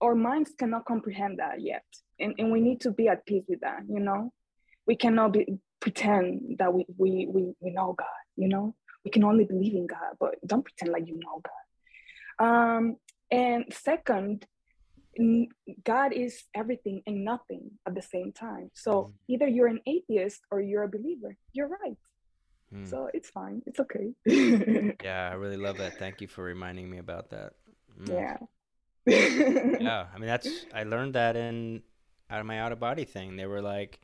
our 0.00 0.14
minds 0.14 0.50
cannot 0.58 0.84
comprehend 0.84 1.38
that 1.38 1.60
yet 1.60 1.84
and, 2.20 2.34
and 2.38 2.52
we 2.52 2.60
need 2.60 2.80
to 2.80 2.90
be 2.92 3.08
at 3.08 3.24
peace 3.26 3.44
with 3.48 3.60
that 3.60 3.80
you 3.88 4.00
know 4.00 4.32
we 4.86 4.96
cannot 4.96 5.32
be 5.32 5.46
pretend 5.80 6.56
that 6.58 6.72
we 6.72 6.86
we 6.96 7.26
we, 7.26 7.54
we 7.60 7.70
know 7.70 7.94
god 7.98 8.22
you 8.36 8.48
know? 8.48 8.74
We 9.04 9.10
can 9.10 9.24
only 9.24 9.44
believe 9.44 9.74
in 9.74 9.86
god 9.86 10.16
but 10.20 10.34
don't 10.46 10.62
pretend 10.62 10.92
like 10.92 11.06
you 11.06 11.18
know 11.18 11.42
god. 11.48 12.46
Um 12.46 12.96
and 13.30 13.64
second 13.70 14.46
god 15.84 16.12
is 16.12 16.44
everything 16.54 17.02
and 17.06 17.24
nothing 17.24 17.70
at 17.86 17.94
the 17.94 18.02
same 18.02 18.32
time. 18.32 18.70
So 18.74 18.92
mm. 18.92 19.12
either 19.28 19.46
you're 19.48 19.66
an 19.66 19.80
atheist 19.86 20.40
or 20.50 20.60
you're 20.60 20.84
a 20.84 20.88
believer 20.88 21.36
you're 21.52 21.68
right. 21.68 21.98
Mm. 22.72 22.88
so 22.88 23.10
it's 23.12 23.28
fine 23.28 23.60
it's 23.66 23.80
okay. 23.80 24.06
Yeah 25.04 25.28
i 25.30 25.34
really 25.34 25.58
love 25.58 25.78
that. 25.78 25.98
Thank 25.98 26.20
you 26.20 26.28
for 26.28 26.42
reminding 26.42 26.88
me 26.88 26.98
about 26.98 27.30
that. 27.30 27.52
Mm. 28.00 28.08
yeah. 28.08 28.36
Yeah 29.06 30.06
i 30.14 30.18
mean 30.18 30.28
that's 30.28 30.48
i 30.72 30.84
learned 30.84 31.14
that 31.14 31.36
in 31.36 31.82
out 32.32 32.40
of 32.40 32.46
my 32.46 32.60
out 32.60 32.72
of 32.72 32.80
body 32.80 33.04
thing. 33.04 33.36
They 33.36 33.46
were 33.46 33.60
like 33.60 34.00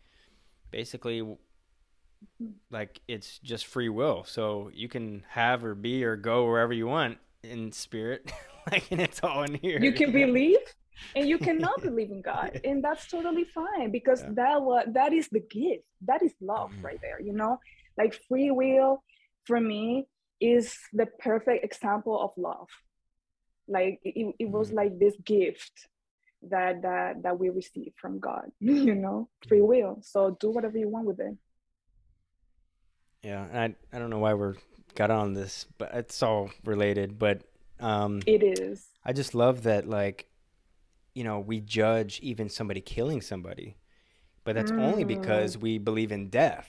basically 0.71 1.23
like 2.71 3.01
it's 3.09 3.39
just 3.39 3.67
free 3.67 3.89
will 3.89 4.25
so 4.25 4.71
you 4.75 4.89
can 4.89 5.25
have 5.29 5.65
or 5.65 5.75
be 5.75 6.05
or 6.05 6.17
go 6.17 6.45
wherever 6.47 6.73
you 6.73 6.87
want 6.87 7.19
in 7.43 7.71
spirit 7.73 8.33
like 8.71 8.91
and 8.91 9.01
it's 9.01 9.21
all 9.23 9.43
in 9.45 9.55
here 9.55 9.79
you 9.81 9.93
can 9.93 10.13
believe 10.25 10.59
and 11.15 11.29
you 11.29 11.39
cannot 11.39 11.81
believe 11.83 12.11
in 12.11 12.21
god 12.21 12.61
and 12.65 12.83
that's 12.83 13.07
totally 13.07 13.45
fine 13.45 13.91
because 13.91 14.23
yeah. 14.23 14.31
that 14.35 14.63
was 14.63 14.85
that 14.93 15.13
is 15.13 15.29
the 15.29 15.41
gift 15.41 15.85
that 16.05 16.23
is 16.23 16.33
love 16.41 16.71
mm. 16.73 16.85
right 16.85 17.01
there 17.01 17.21
you 17.21 17.33
know 17.33 17.59
like 17.97 18.21
free 18.29 18.51
will 18.51 19.03
for 19.45 19.61
me 19.61 20.07
is 20.41 20.77
the 20.93 21.07
perfect 21.19 21.65
example 21.65 22.21
of 22.21 22.31
love 22.37 22.69
like 23.69 24.01
it, 24.03 24.35
it 24.39 24.49
was 24.49 24.71
mm. 24.71 24.75
like 24.75 24.99
this 24.99 25.15
gift 25.25 25.89
that 26.43 26.83
that 26.83 27.23
that 27.23 27.39
we 27.39 27.49
receive 27.51 27.93
from 27.97 28.19
god 28.19 28.51
you 28.61 28.95
know 28.95 29.29
free 29.49 29.59
mm. 29.59 29.67
will. 29.67 29.99
So 30.03 30.37
do 30.41 30.51
whatever 30.51 30.79
you 30.79 30.89
want 30.89 31.07
with 31.07 31.21
it. 31.21 31.37
Yeah 33.23 33.47
i 33.53 33.75
i 33.95 33.99
don't 33.99 34.11
know 34.11 34.19
why 34.19 34.35
we're 34.35 34.55
got 34.95 35.11
on 35.11 35.35
this 35.35 35.67
but 35.77 35.93
it's 35.95 36.23
all 36.23 36.51
related 36.65 37.19
but 37.19 37.43
um 37.81 38.23
it 38.27 38.43
is. 38.43 38.87
I 39.05 39.13
just 39.13 39.35
love 39.35 39.65
that 39.65 39.89
like 39.89 40.29
you 41.15 41.25
know 41.25 41.41
we 41.41 41.61
judge 41.61 42.21
even 42.21 42.49
somebody 42.49 42.81
killing 42.81 43.21
somebody 43.21 43.77
but 44.45 44.55
that's 44.55 44.71
mm. 44.71 44.81
only 44.81 45.05
because 45.05 45.59
we 45.59 45.77
believe 45.77 46.11
in 46.11 46.31
death. 46.31 46.69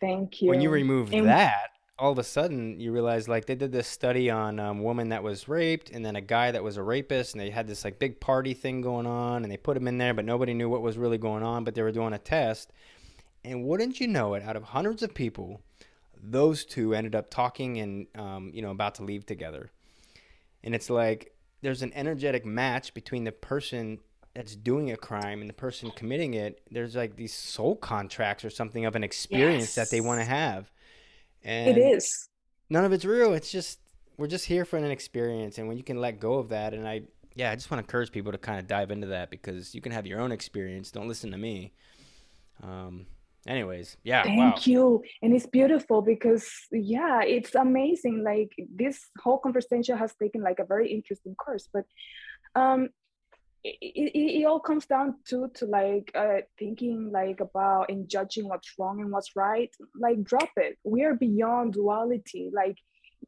Thank 0.00 0.42
you 0.42 0.48
when 0.48 0.60
you. 0.60 0.70
remove 0.70 1.12
and- 1.12 1.28
that 1.28 1.73
all 1.98 2.10
of 2.10 2.18
a 2.18 2.24
sudden 2.24 2.80
you 2.80 2.90
realize 2.92 3.28
like 3.28 3.46
they 3.46 3.54
did 3.54 3.70
this 3.70 3.86
study 3.86 4.28
on 4.28 4.58
a 4.58 4.70
um, 4.70 4.82
woman 4.82 5.10
that 5.10 5.22
was 5.22 5.48
raped 5.48 5.90
and 5.90 6.04
then 6.04 6.16
a 6.16 6.20
guy 6.20 6.50
that 6.50 6.64
was 6.64 6.76
a 6.76 6.82
rapist 6.82 7.34
and 7.34 7.40
they 7.40 7.50
had 7.50 7.68
this 7.68 7.84
like 7.84 7.98
big 7.98 8.20
party 8.20 8.52
thing 8.52 8.80
going 8.80 9.06
on 9.06 9.44
and 9.44 9.52
they 9.52 9.56
put 9.56 9.76
him 9.76 9.86
in 9.86 9.98
there 9.98 10.12
but 10.12 10.24
nobody 10.24 10.54
knew 10.54 10.68
what 10.68 10.82
was 10.82 10.98
really 10.98 11.18
going 11.18 11.42
on 11.44 11.62
but 11.62 11.74
they 11.74 11.82
were 11.82 11.92
doing 11.92 12.12
a 12.12 12.18
test. 12.18 12.72
And 13.44 13.64
wouldn't 13.64 14.00
you 14.00 14.08
know 14.08 14.34
it 14.34 14.42
out 14.42 14.56
of 14.56 14.64
hundreds 14.64 15.02
of 15.02 15.14
people 15.14 15.60
those 16.20 16.64
two 16.64 16.94
ended 16.94 17.14
up 17.14 17.30
talking 17.30 17.78
and 17.78 18.06
um, 18.16 18.50
you 18.54 18.62
know 18.62 18.70
about 18.70 18.96
to 18.96 19.04
leave 19.04 19.26
together. 19.26 19.70
And 20.64 20.74
it's 20.74 20.90
like 20.90 21.32
there's 21.62 21.82
an 21.82 21.92
energetic 21.94 22.44
match 22.44 22.94
between 22.94 23.24
the 23.24 23.32
person 23.32 23.98
that's 24.34 24.56
doing 24.56 24.90
a 24.90 24.96
crime 24.96 25.40
and 25.42 25.48
the 25.48 25.54
person 25.54 25.92
committing 25.92 26.34
it. 26.34 26.60
There's 26.70 26.96
like 26.96 27.14
these 27.14 27.32
soul 27.32 27.76
contracts 27.76 28.44
or 28.44 28.50
something 28.50 28.84
of 28.84 28.96
an 28.96 29.04
experience 29.04 29.62
yes. 29.62 29.74
that 29.76 29.90
they 29.90 30.00
want 30.00 30.20
to 30.20 30.24
have 30.24 30.70
and 31.44 31.76
it 31.76 31.80
is. 31.80 32.28
None 32.70 32.84
of 32.84 32.92
it's 32.92 33.04
real. 33.04 33.34
It's 33.34 33.50
just 33.50 33.80
we're 34.16 34.26
just 34.26 34.46
here 34.46 34.64
for 34.64 34.76
an 34.76 34.84
experience, 34.90 35.58
and 35.58 35.68
when 35.68 35.76
you 35.76 35.84
can 35.84 36.00
let 36.00 36.20
go 36.20 36.34
of 36.34 36.48
that, 36.50 36.74
and 36.74 36.88
I 36.88 37.02
yeah, 37.34 37.50
I 37.50 37.54
just 37.54 37.70
want 37.70 37.80
to 37.80 37.84
encourage 37.84 38.12
people 38.12 38.32
to 38.32 38.38
kind 38.38 38.58
of 38.58 38.66
dive 38.66 38.90
into 38.90 39.08
that 39.08 39.30
because 39.30 39.74
you 39.74 39.80
can 39.80 39.92
have 39.92 40.06
your 40.06 40.20
own 40.20 40.32
experience. 40.32 40.90
Don't 40.90 41.08
listen 41.08 41.30
to 41.30 41.38
me. 41.38 41.72
Um. 42.62 43.06
Anyways, 43.46 43.98
yeah. 44.04 44.22
Thank 44.22 44.38
wow. 44.38 44.60
you, 44.64 45.04
and 45.20 45.34
it's 45.34 45.44
beautiful 45.44 46.00
because 46.00 46.50
yeah, 46.72 47.22
it's 47.22 47.54
amazing. 47.54 48.24
Like 48.24 48.52
this 48.74 48.98
whole 49.22 49.36
conversation 49.36 49.98
has 49.98 50.14
taken 50.14 50.40
like 50.40 50.60
a 50.60 50.64
very 50.64 50.90
interesting 50.90 51.34
course, 51.34 51.68
but 51.70 51.84
um 52.54 52.88
it, 53.64 53.78
it, 53.80 54.40
it, 54.40 54.44
all 54.44 54.60
comes 54.60 54.84
down 54.84 55.16
to 55.28 55.48
to 55.54 55.64
like 55.64 56.12
uh, 56.14 56.42
thinking 56.58 57.10
like 57.10 57.40
about 57.40 57.90
and 57.90 58.08
judging 58.08 58.46
what's 58.46 58.74
wrong 58.78 59.00
and 59.00 59.10
what's 59.10 59.34
right. 59.34 59.74
Like 59.98 60.22
drop 60.22 60.50
it. 60.56 60.78
We 60.84 61.02
are 61.04 61.14
beyond 61.14 61.72
duality. 61.72 62.50
Like 62.52 62.76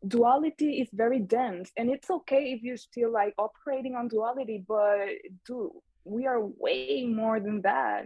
duality 0.07 0.83
is 0.83 0.89
very 0.93 1.21
dense. 1.21 1.73
And 1.77 1.91
it's 1.91 2.11
okay 2.11 2.53
if 2.53 2.63
you're 2.63 2.77
still 2.77 3.11
like 3.11 3.35
operating 3.39 3.95
on 3.95 4.09
duality 4.09 4.63
but 4.69 5.09
do 5.47 5.73
we 6.05 6.27
are 6.27 6.41
way 6.45 7.07
more 7.07 7.41
than 7.41 7.63
that. 7.63 8.05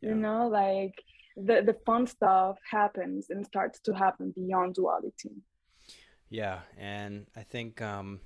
Yeah. 0.00 0.10
you 0.10 0.14
know 0.14 0.48
like 0.48 0.94
the 1.36 1.62
the 1.62 1.76
fun 1.84 2.06
stuff 2.06 2.58
happens 2.70 3.30
and 3.30 3.44
starts 3.44 3.80
to 3.80 3.92
happen 3.92 4.32
beyond 4.36 4.74
duality. 4.74 5.34
Yeah. 6.30 6.60
And 6.78 7.26
i 7.34 7.42
think 7.42 7.82
um 7.82 8.20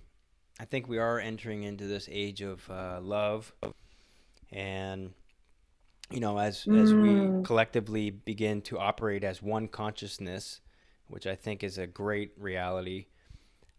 I 0.59 0.65
think 0.65 0.89
we 0.89 0.99
are 0.99 1.19
entering 1.19 1.65
into 1.65 1.87
this 1.87 2.09
age 2.11 2.41
of 2.41 2.69
uh, 2.71 3.01
love, 3.01 3.53
and 4.51 5.13
you 6.11 6.21
know, 6.21 6.39
as 6.39 6.65
mm. 6.65 6.83
as 6.83 6.95
we 6.95 7.09
mm. 7.09 7.45
collectively 7.45 8.11
begin 8.11 8.63
to 8.63 8.79
operate 8.79 9.23
as 9.23 9.43
one 9.43 9.69
consciousness, 9.69 10.61
which 11.09 11.27
I 11.27 11.35
think 11.35 11.63
is 11.63 11.79
a 11.79 11.87
great 11.87 12.33
reality, 12.39 13.07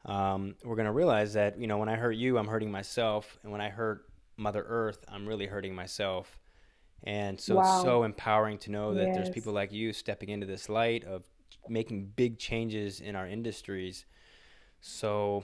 um, 0.05 0.55
we're 0.63 0.75
going 0.75 0.85
to 0.85 0.91
realize 0.91 1.33
that 1.33 1.59
you 1.59 1.67
know, 1.67 1.77
when 1.77 1.89
I 1.89 1.95
hurt 1.95 2.15
you, 2.15 2.37
I'm 2.37 2.47
hurting 2.47 2.71
myself, 2.71 3.39
and 3.43 3.51
when 3.51 3.61
I 3.61 3.69
hurt 3.69 4.05
Mother 4.37 4.63
Earth, 4.67 5.03
I'm 5.07 5.27
really 5.27 5.47
hurting 5.47 5.73
myself. 5.73 6.39
And 7.03 7.39
so 7.39 7.55
wow. 7.55 7.61
it's 7.61 7.83
so 7.83 8.03
empowering 8.03 8.57
to 8.59 8.71
know 8.71 8.93
that 8.95 9.07
yes. 9.07 9.15
there's 9.15 9.29
people 9.29 9.53
like 9.53 9.71
you 9.71 9.93
stepping 9.93 10.29
into 10.29 10.47
this 10.47 10.67
light 10.67 11.05
of 11.05 11.23
making 11.69 12.11
big 12.15 12.39
changes 12.39 13.01
in 13.01 13.15
our 13.15 13.27
industries. 13.27 14.05
So 14.81 15.43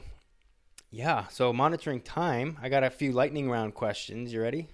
yeah. 0.94 1.28
So 1.28 1.52
monitoring 1.52 2.02
time. 2.02 2.58
I 2.62 2.70
got 2.70 2.84
a 2.84 2.90
few 2.92 3.12
lightning 3.12 3.50
round 3.50 3.74
questions. 3.74 4.32
You 4.32 4.42
ready? 4.42 4.68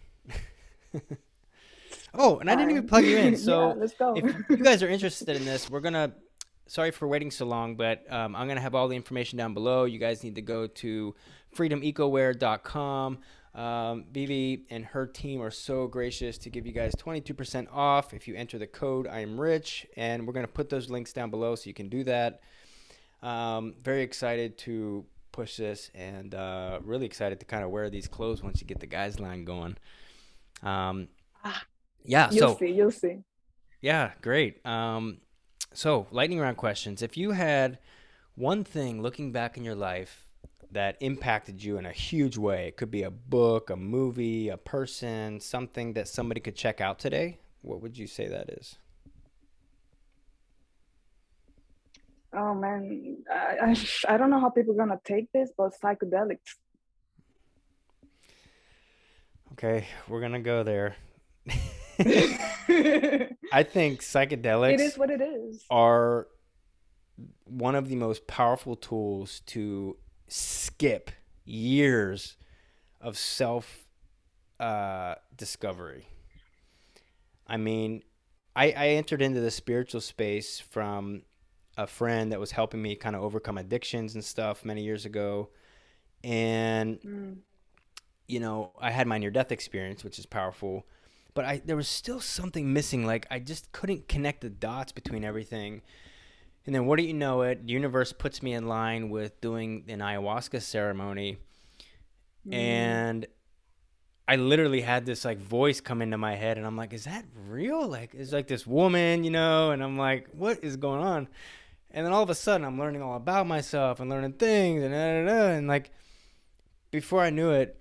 oh, 2.13 2.39
and 2.39 2.51
I 2.51 2.55
didn't 2.55 2.71
even 2.71 2.87
plug 2.87 3.05
you 3.05 3.17
in. 3.17 3.37
So 3.37 3.67
yeah, 3.69 3.73
let's 3.75 3.93
go. 3.93 4.13
if 4.17 4.49
you 4.49 4.57
guys 4.57 4.83
are 4.83 4.89
interested 4.89 5.35
in 5.37 5.45
this, 5.45 5.69
we're 5.69 5.79
gonna. 5.79 6.11
Sorry 6.67 6.91
for 6.91 7.07
waiting 7.07 7.31
so 7.31 7.45
long, 7.45 7.77
but 7.77 8.03
um, 8.11 8.35
I'm 8.35 8.47
gonna 8.47 8.59
have 8.59 8.75
all 8.75 8.89
the 8.89 8.97
information 8.97 9.37
down 9.37 9.53
below. 9.53 9.85
You 9.85 9.97
guys 9.97 10.23
need 10.23 10.35
to 10.35 10.41
go 10.41 10.67
to 10.67 11.15
freedomecowear.com. 11.55 13.17
Um, 13.55 14.05
Vivi 14.11 14.65
and 14.69 14.85
her 14.85 15.07
team 15.07 15.41
are 15.41 15.49
so 15.49 15.87
gracious 15.87 16.37
to 16.39 16.51
give 16.51 16.67
you 16.67 16.71
guys 16.71 16.93
22% 16.95 17.67
off 17.73 18.13
if 18.13 18.27
you 18.27 18.35
enter 18.35 18.59
the 18.59 18.67
code 18.67 19.07
I 19.07 19.21
am 19.21 19.39
rich, 19.39 19.87
and 19.95 20.27
we're 20.27 20.33
gonna 20.33 20.47
put 20.47 20.69
those 20.69 20.89
links 20.89 21.13
down 21.13 21.31
below 21.31 21.55
so 21.55 21.67
you 21.67 21.73
can 21.73 21.87
do 21.87 22.03
that. 22.03 22.41
Um, 23.23 23.73
very 23.81 24.03
excited 24.03 24.57
to 24.59 25.05
push 25.39 25.55
this, 25.55 25.89
and 25.95 26.35
uh, 26.35 26.79
really 26.83 27.05
excited 27.05 27.39
to 27.39 27.45
kind 27.45 27.63
of 27.63 27.69
wear 27.69 27.89
these 27.89 28.09
clothes 28.09 28.43
once 28.43 28.59
you 28.59 28.67
get 28.67 28.81
the 28.81 28.87
guys 28.87 29.21
line 29.21 29.45
going. 29.45 29.77
Um, 30.63 31.07
ah, 31.45 31.63
yeah, 32.03 32.29
you'll 32.29 32.49
so 32.49 32.57
see, 32.57 32.71
you'll 32.71 32.91
see. 32.91 33.19
Yeah, 33.79 34.11
great. 34.21 34.65
Um, 34.65 35.19
so 35.73 36.07
lightning 36.11 36.39
round 36.41 36.57
questions. 36.57 37.01
If 37.01 37.15
you 37.15 37.31
had 37.31 37.79
one 38.35 38.65
thing 38.65 39.01
looking 39.01 39.31
back 39.31 39.55
in 39.55 39.63
your 39.63 39.75
life 39.75 40.27
that 40.71 40.97
impacted 40.99 41.63
you 41.63 41.77
in 41.77 41.85
a 41.85 41.93
huge 41.93 42.37
way, 42.37 42.67
it 42.67 42.75
could 42.75 42.91
be 42.91 43.03
a 43.03 43.11
book, 43.11 43.69
a 43.69 43.77
movie, 43.77 44.49
a 44.49 44.57
person, 44.57 45.39
something 45.39 45.93
that 45.93 46.09
somebody 46.09 46.41
could 46.41 46.57
check 46.57 46.81
out 46.81 46.99
today. 46.99 47.39
What 47.61 47.81
would 47.81 47.97
you 47.97 48.07
say 48.07 48.27
that 48.27 48.49
is? 48.49 48.77
Oh 52.33 52.53
man, 52.53 53.17
I, 53.31 53.71
I, 53.71 54.13
I 54.13 54.17
don't 54.17 54.29
know 54.29 54.39
how 54.39 54.49
people 54.49 54.73
are 54.73 54.77
gonna 54.77 54.99
take 55.03 55.31
this, 55.31 55.51
but 55.57 55.71
psychedelics. 55.81 56.55
Okay, 59.53 59.87
we're 60.07 60.21
gonna 60.21 60.39
go 60.39 60.63
there. 60.63 60.95
I 61.99 63.63
think 63.63 64.01
psychedelics. 64.01 64.73
It 64.73 64.81
is 64.81 64.97
what 64.97 65.09
it 65.09 65.21
is. 65.21 65.65
Are 65.69 66.27
one 67.45 67.75
of 67.75 67.89
the 67.89 67.95
most 67.95 68.27
powerful 68.27 68.75
tools 68.75 69.41
to 69.47 69.97
skip 70.27 71.11
years 71.45 72.37
of 73.01 73.17
self 73.17 73.85
uh, 74.59 75.15
discovery. 75.35 76.07
I 77.47 77.57
mean, 77.57 78.03
I, 78.55 78.71
I 78.71 78.87
entered 78.89 79.21
into 79.21 79.39
the 79.39 79.51
spiritual 79.51 80.01
space 80.01 80.59
from 80.59 81.23
a 81.79 81.87
friend 81.87 82.31
that 82.31 82.39
was 82.39 82.51
helping 82.51 82.81
me 82.81 82.95
kind 82.95 83.15
of 83.15 83.23
overcome 83.23 83.57
addictions 83.57 84.13
and 84.13 84.23
stuff 84.23 84.65
many 84.65 84.83
years 84.83 85.05
ago. 85.05 85.49
And, 86.23 86.99
mm. 87.01 87.37
you 88.27 88.41
know, 88.41 88.71
I 88.79 88.91
had 88.91 89.07
my 89.07 89.17
near 89.17 89.31
death 89.31 89.51
experience, 89.51 90.03
which 90.03 90.19
is 90.19 90.25
powerful. 90.25 90.85
But 91.33 91.45
I, 91.45 91.61
there 91.63 91.77
was 91.77 91.87
still 91.87 92.19
something 92.19 92.73
missing. 92.73 93.05
Like, 93.05 93.27
I 93.31 93.39
just 93.39 93.71
couldn't 93.71 94.09
connect 94.09 94.41
the 94.41 94.49
dots 94.49 94.91
between 94.91 95.23
everything. 95.23 95.81
And 96.65 96.75
then, 96.75 96.85
what 96.85 96.97
do 96.97 97.03
you 97.03 97.13
know 97.13 97.43
it? 97.43 97.65
The 97.65 97.71
universe 97.71 98.11
puts 98.11 98.43
me 98.43 98.53
in 98.53 98.67
line 98.67 99.09
with 99.09 99.39
doing 99.39 99.85
an 99.87 99.99
ayahuasca 99.99 100.61
ceremony. 100.61 101.37
Mm. 102.45 102.53
And 102.53 103.27
I 104.27 104.35
literally 104.35 104.81
had 104.81 105.05
this 105.05 105.23
like 105.23 105.39
voice 105.39 105.79
come 105.79 106.01
into 106.01 106.17
my 106.17 106.35
head, 106.35 106.57
and 106.57 106.67
I'm 106.67 106.75
like, 106.75 106.91
is 106.91 107.05
that 107.05 107.23
real? 107.47 107.87
Like, 107.87 108.13
it's 108.13 108.33
like 108.33 108.47
this 108.47 108.67
woman, 108.67 109.23
you 109.23 109.31
know? 109.31 109.71
And 109.71 109.81
I'm 109.81 109.97
like, 109.97 110.27
what 110.33 110.61
is 110.61 110.75
going 110.75 111.01
on? 111.01 111.29
And 111.91 112.05
then 112.05 112.13
all 112.13 112.21
of 112.21 112.29
a 112.29 112.35
sudden, 112.35 112.65
I'm 112.65 112.77
learning 112.77 113.01
all 113.01 113.15
about 113.15 113.47
myself 113.47 113.99
and 113.99 114.09
learning 114.09 114.33
things, 114.33 114.83
and 114.83 114.93
da, 114.93 115.23
da, 115.23 115.25
da, 115.25 115.47
and 115.55 115.67
like 115.67 115.91
before 116.91 117.21
I 117.21 117.29
knew 117.29 117.51
it, 117.51 117.75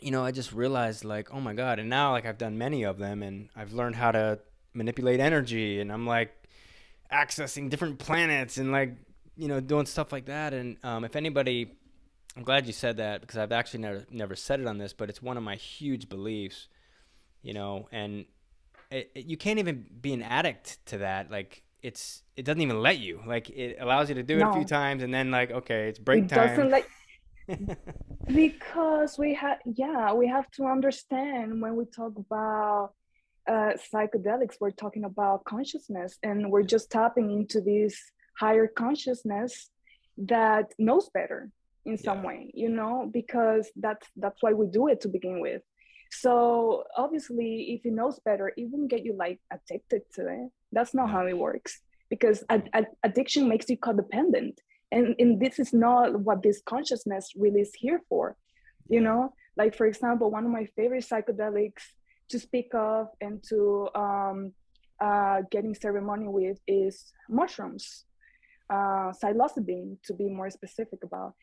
you 0.00 0.10
know, 0.10 0.24
I 0.24 0.32
just 0.32 0.52
realized 0.52 1.04
like, 1.04 1.32
oh 1.32 1.40
my 1.40 1.54
god! 1.54 1.78
And 1.78 1.88
now 1.88 2.12
like 2.12 2.26
I've 2.26 2.38
done 2.38 2.58
many 2.58 2.84
of 2.84 2.98
them, 2.98 3.22
and 3.22 3.48
I've 3.56 3.72
learned 3.72 3.96
how 3.96 4.12
to 4.12 4.38
manipulate 4.74 5.20
energy, 5.20 5.80
and 5.80 5.90
I'm 5.90 6.06
like 6.06 6.32
accessing 7.12 7.70
different 7.70 7.98
planets, 7.98 8.58
and 8.58 8.70
like 8.70 8.94
you 9.36 9.48
know 9.48 9.60
doing 9.60 9.86
stuff 9.86 10.12
like 10.12 10.26
that. 10.26 10.52
And 10.52 10.76
um, 10.82 11.04
if 11.04 11.16
anybody, 11.16 11.72
I'm 12.36 12.42
glad 12.42 12.66
you 12.66 12.72
said 12.72 12.98
that 12.98 13.22
because 13.22 13.38
I've 13.38 13.52
actually 13.52 13.80
never 13.80 14.06
never 14.10 14.36
said 14.36 14.60
it 14.60 14.66
on 14.66 14.76
this, 14.78 14.92
but 14.92 15.08
it's 15.08 15.22
one 15.22 15.38
of 15.38 15.42
my 15.42 15.56
huge 15.56 16.08
beliefs, 16.08 16.68
you 17.42 17.54
know, 17.54 17.88
and 17.92 18.26
it, 18.90 19.10
it, 19.14 19.26
you 19.26 19.36
can't 19.36 19.58
even 19.58 19.86
be 20.00 20.12
an 20.12 20.22
addict 20.22 20.84
to 20.86 20.98
that, 20.98 21.30
like 21.30 21.62
it's 21.82 22.22
it 22.36 22.44
doesn't 22.44 22.60
even 22.60 22.80
let 22.80 22.98
you. 22.98 23.20
Like 23.26 23.50
it 23.50 23.78
allows 23.80 24.08
you 24.08 24.14
to 24.16 24.22
do 24.22 24.38
it 24.38 24.42
a 24.42 24.52
few 24.52 24.64
times 24.64 25.02
and 25.02 25.12
then 25.12 25.30
like 25.30 25.50
okay 25.50 25.88
it's 25.88 25.98
break 25.98 26.24
it 26.24 26.28
time. 26.28 26.48
doesn't 26.48 26.70
like 26.70 26.88
because 28.26 29.18
we 29.18 29.34
have 29.34 29.58
yeah 29.64 30.12
we 30.12 30.26
have 30.28 30.50
to 30.52 30.66
understand 30.66 31.60
when 31.60 31.74
we 31.76 31.84
talk 31.84 32.12
about 32.16 32.92
uh, 33.48 33.72
psychedelics 33.92 34.56
we're 34.60 34.70
talking 34.70 35.04
about 35.04 35.44
consciousness 35.44 36.18
and 36.22 36.50
we're 36.50 36.62
just 36.62 36.90
tapping 36.90 37.30
into 37.32 37.60
this 37.60 37.98
higher 38.38 38.68
consciousness 38.68 39.70
that 40.16 40.72
knows 40.78 41.08
better 41.12 41.50
in 41.86 41.96
some 41.96 42.18
yeah. 42.18 42.26
way 42.26 42.50
you 42.54 42.68
know 42.68 43.10
because 43.12 43.70
that's 43.76 44.06
that's 44.16 44.42
why 44.42 44.52
we 44.52 44.66
do 44.66 44.88
it 44.88 45.00
to 45.00 45.08
begin 45.08 45.40
with. 45.40 45.62
So 46.12 46.84
obviously 46.96 47.74
if 47.74 47.86
it 47.86 47.92
knows 47.92 48.20
better 48.24 48.52
it 48.56 48.68
won't 48.70 48.90
get 48.90 49.04
you 49.04 49.14
like 49.16 49.40
addicted 49.50 50.02
to 50.14 50.28
it 50.28 50.50
that's 50.72 50.94
not 50.94 51.10
how 51.10 51.26
it 51.26 51.36
works 51.36 51.80
because 52.08 52.42
ad- 52.48 52.70
ad- 52.72 52.96
addiction 53.02 53.48
makes 53.48 53.68
you 53.68 53.76
codependent. 53.76 54.58
And, 54.92 55.14
and 55.20 55.40
this 55.40 55.58
is 55.58 55.72
not 55.72 56.18
what 56.20 56.42
this 56.42 56.60
consciousness 56.66 57.30
really 57.36 57.60
is 57.60 57.72
here 57.74 58.00
for 58.08 58.36
you 58.90 59.00
know? 59.00 59.32
Like 59.56 59.74
for 59.74 59.86
example 59.86 60.30
one 60.30 60.44
of 60.44 60.50
my 60.50 60.66
favorite 60.76 61.06
psychedelics 61.08 61.84
to 62.28 62.38
speak 62.38 62.70
of 62.74 63.08
and 63.20 63.42
to 63.48 63.88
um, 63.94 64.52
uh, 65.00 65.42
getting 65.50 65.74
ceremony 65.74 66.28
with 66.28 66.58
is 66.66 67.12
mushrooms 67.28 68.04
uh, 68.68 69.12
psilocybin 69.18 69.96
to 70.04 70.12
be 70.12 70.28
more 70.28 70.50
specific 70.50 71.00
about. 71.02 71.34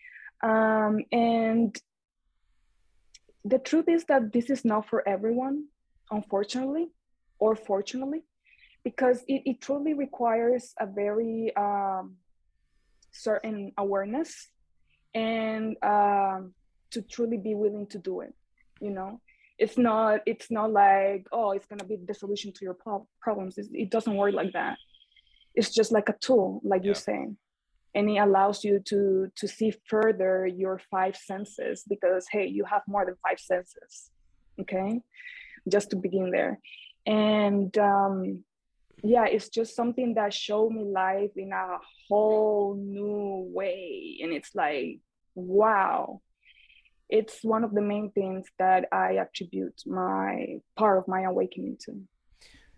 Um, 0.43 0.99
and 1.11 1.75
the 3.43 3.57
truth 3.57 3.87
is 3.87 4.05
that 4.05 4.31
this 4.31 4.49
is 4.49 4.63
not 4.63 4.87
for 4.87 5.07
everyone 5.07 5.65
unfortunately 6.11 6.87
or 7.39 7.55
fortunately 7.55 8.23
because 8.87 9.17
it, 9.27 9.41
it 9.51 9.57
truly 9.61 9.93
requires 9.93 10.73
a 10.79 10.87
very 11.01 11.51
um, 11.55 12.15
certain 13.11 13.71
awareness 13.77 14.31
and 15.13 15.75
um, 15.83 16.53
to 16.91 17.01
truly 17.01 17.37
be 17.37 17.53
willing 17.63 17.87
to 17.87 17.97
do 17.97 18.21
it 18.21 18.33
you 18.81 18.91
know? 18.91 19.19
It's 19.57 19.77
not 19.77 20.21
it's 20.27 20.51
not 20.51 20.71
like 20.71 21.27
oh 21.31 21.51
it's 21.51 21.65
going 21.65 21.79
to 21.79 21.85
be 21.85 21.95
the 21.95 22.13
solution 22.13 22.51
to 22.53 22.59
your 22.63 22.75
pro- 22.75 23.07
problems. 23.19 23.57
It's, 23.57 23.69
it 23.73 23.89
doesn't 23.89 24.15
work 24.15 24.33
like 24.33 24.53
that. 24.53 24.77
It's 25.55 25.73
just 25.73 25.91
like 25.91 26.09
a 26.09 26.15
tool 26.21 26.61
like 26.63 26.83
yeah. 26.83 26.85
you're 26.87 26.95
saying. 26.95 27.37
And 27.95 28.09
it 28.09 28.17
allows 28.17 28.63
you 28.63 28.79
to 28.85 29.31
to 29.35 29.47
see 29.47 29.73
further 29.87 30.45
your 30.45 30.79
five 30.91 31.15
senses 31.15 31.83
because 31.89 32.27
hey 32.31 32.45
you 32.45 32.65
have 32.65 32.83
more 32.87 33.05
than 33.05 33.15
five 33.27 33.39
senses 33.39 34.11
okay? 34.61 35.01
Just 35.67 35.89
to 35.89 35.95
begin 35.95 36.29
there. 36.29 36.59
And 37.07 37.75
um 37.79 38.43
yeah 39.03 39.25
it's 39.25 39.49
just 39.49 39.75
something 39.75 40.13
that 40.15 40.33
showed 40.33 40.71
me 40.71 40.83
life 40.83 41.31
in 41.35 41.51
a 41.51 41.77
whole 42.07 42.75
new 42.75 43.49
way. 43.53 44.19
And 44.21 44.31
it's 44.33 44.55
like 44.55 44.99
wow. 45.35 46.21
It's 47.09 47.41
one 47.41 47.63
of 47.63 47.73
the 47.73 47.81
main 47.81 48.11
things 48.11 48.47
that 48.59 48.85
i 48.91 49.13
attribute 49.13 49.81
my 49.85 50.59
part 50.75 50.97
of 50.97 51.07
my 51.07 51.23
awakening 51.23 51.77
to. 51.85 52.01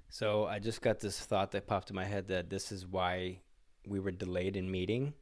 So 0.10 0.46
i 0.46 0.60
just 0.60 0.82
got 0.82 1.00
this 1.00 1.20
thought 1.20 1.52
that 1.52 1.68
popped 1.68 1.90
in 1.90 1.96
my 1.96 2.06
head 2.06 2.28
that 2.28 2.50
this 2.50 2.72
is 2.72 2.86
why 2.86 3.40
we 3.88 4.00
were 4.00 4.12
delayed 4.12 4.56
in 4.56 4.70
meeting. 4.70 5.14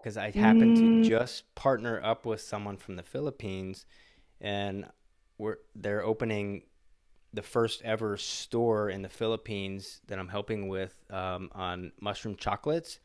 Because 0.00 0.16
i 0.16 0.30
happened 0.30 0.76
mm. 0.76 1.02
to 1.02 1.08
just 1.08 1.54
partner 1.54 2.00
up 2.02 2.26
with 2.26 2.40
someone 2.40 2.76
from 2.76 2.96
the 2.96 3.02
philippines 3.02 3.84
and 4.40 4.86
we're 5.38 5.56
they're 5.74 6.04
opening 6.04 6.62
the 7.36 7.42
first 7.42 7.82
ever 7.82 8.16
store 8.16 8.90
in 8.90 9.02
the 9.02 9.08
Philippines 9.08 10.00
that 10.08 10.18
I'm 10.18 10.28
helping 10.28 10.68
with 10.68 10.98
um, 11.10 11.50
on 11.54 11.92
mushroom 12.00 12.34
chocolates, 12.36 12.98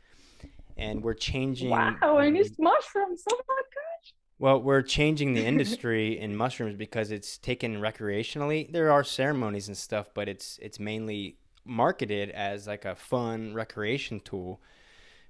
and 0.78 1.04
we're 1.04 1.14
changing. 1.14 1.70
Wow, 1.70 2.18
and 2.18 2.36
it's 2.36 2.58
mushrooms! 2.58 3.24
Oh 3.30 3.40
my 3.48 3.62
gosh! 3.76 4.14
Well, 4.40 4.62
we're 4.62 4.82
changing 4.82 5.34
the 5.34 5.46
industry 5.52 6.18
in 6.18 6.36
mushrooms 6.36 6.76
because 6.76 7.12
it's 7.12 7.38
taken 7.38 7.76
recreationally. 7.76 8.72
There 8.72 8.92
are 8.92 9.04
ceremonies 9.04 9.68
and 9.68 9.78
stuff, 9.78 10.10
but 10.14 10.28
it's 10.28 10.58
it's 10.62 10.80
mainly 10.80 11.38
marketed 11.64 12.32
as 12.32 12.66
like 12.68 12.86
a 12.86 12.96
fun 12.96 13.54
recreation 13.54 14.20
tool. 14.20 14.62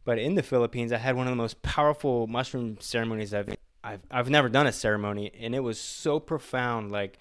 But 0.04 0.18
in 0.18 0.36
the 0.36 0.44
Philippines, 0.44 0.92
I 0.92 0.98
had 0.98 1.16
one 1.16 1.28
of 1.28 1.32
the 1.32 1.36
most 1.38 1.62
powerful 1.62 2.28
mushroom 2.28 2.78
ceremonies 2.80 3.34
I've 3.34 3.56
I've 3.84 4.02
I've 4.12 4.30
never 4.30 4.50
done 4.50 4.68
a 4.68 4.72
ceremony, 4.72 5.32
and 5.40 5.56
it 5.56 5.62
was 5.62 5.80
so 5.80 6.20
profound, 6.20 6.92
like 6.92 7.18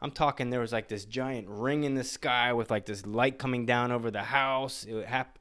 I'm 0.00 0.10
talking 0.12 0.50
there 0.50 0.60
was 0.60 0.72
like 0.72 0.88
this 0.88 1.04
giant 1.04 1.48
ring 1.48 1.84
in 1.84 1.94
the 1.94 2.04
sky 2.04 2.52
with 2.52 2.70
like 2.70 2.86
this 2.86 3.04
light 3.04 3.38
coming 3.38 3.66
down 3.66 3.90
over 3.90 4.10
the 4.10 4.22
house. 4.22 4.84
It 4.88 5.06
hap- 5.06 5.38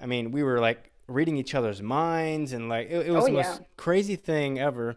I 0.00 0.06
mean, 0.06 0.30
we 0.30 0.42
were 0.42 0.60
like 0.60 0.92
reading 1.08 1.36
each 1.36 1.54
other's 1.54 1.82
minds 1.82 2.52
and 2.52 2.68
like 2.68 2.88
it, 2.90 3.08
it 3.08 3.10
was 3.10 3.24
oh, 3.24 3.26
the 3.26 3.32
yeah. 3.32 3.42
most 3.42 3.62
crazy 3.76 4.16
thing 4.16 4.58
ever. 4.58 4.96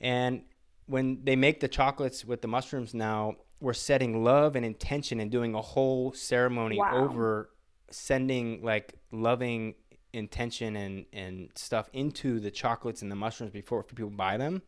And 0.00 0.42
when 0.86 1.24
they 1.24 1.36
make 1.36 1.60
the 1.60 1.68
chocolates 1.68 2.24
with 2.24 2.42
the 2.42 2.48
mushrooms 2.48 2.94
now, 2.94 3.36
we're 3.60 3.74
setting 3.74 4.22
love 4.22 4.56
and 4.56 4.64
intention 4.64 5.20
and 5.20 5.30
doing 5.30 5.54
a 5.54 5.62
whole 5.62 6.12
ceremony 6.12 6.78
wow. 6.78 7.04
over 7.04 7.50
sending 7.90 8.62
like 8.62 8.94
loving 9.12 9.74
intention 10.12 10.76
and 10.76 11.06
and 11.12 11.50
stuff 11.54 11.88
into 11.92 12.40
the 12.40 12.50
chocolates 12.50 13.02
and 13.02 13.10
the 13.10 13.16
mushrooms 13.16 13.52
before 13.52 13.82
people 13.82 14.10
buy 14.10 14.36
them. 14.36 14.62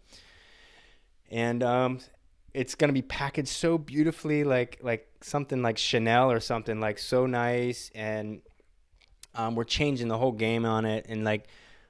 And 1.30 1.62
um, 1.62 2.00
it's 2.54 2.74
gonna 2.74 2.92
be 2.92 3.02
packaged 3.02 3.48
so 3.48 3.78
beautifully, 3.78 4.44
like 4.44 4.78
like 4.82 5.08
something 5.20 5.62
like 5.62 5.78
Chanel 5.78 6.30
or 6.30 6.40
something 6.40 6.80
like 6.80 6.98
so 6.98 7.26
nice, 7.26 7.90
and 7.94 8.40
um, 9.34 9.54
we're 9.54 9.64
changing 9.64 10.08
the 10.08 10.18
whole 10.18 10.32
game 10.32 10.64
on 10.64 10.84
it. 10.84 11.06
And 11.08 11.24
like, 11.24 11.48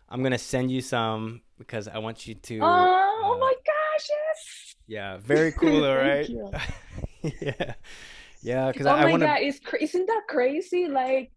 I'm 0.09 0.23
gonna 0.23 0.39
send 0.39 0.71
you 0.71 0.81
some 0.81 1.43
because 1.59 1.89
I 1.89 1.99
want 1.99 2.27
you 2.27 2.35
to. 2.35 2.59
Oh, 2.61 2.67
uh, 2.67 2.99
oh 3.25 3.39
my 3.41 3.55
gosh! 3.55 4.09
Yes. 4.09 4.75
Yeah, 4.87 5.17
very 5.19 5.53
cool, 5.53 5.85
all 5.91 5.97
right. 5.97 6.29
yeah, 7.41 7.75
yeah. 8.43 8.73
Because 8.73 8.87
oh 8.87 8.93
I, 8.93 9.05
my 9.05 9.11
want 9.11 9.23
god, 9.23 9.41
is 9.43 9.61
isn't 9.81 10.07
that 10.07 10.23
crazy? 10.29 10.89
Like 10.89 11.31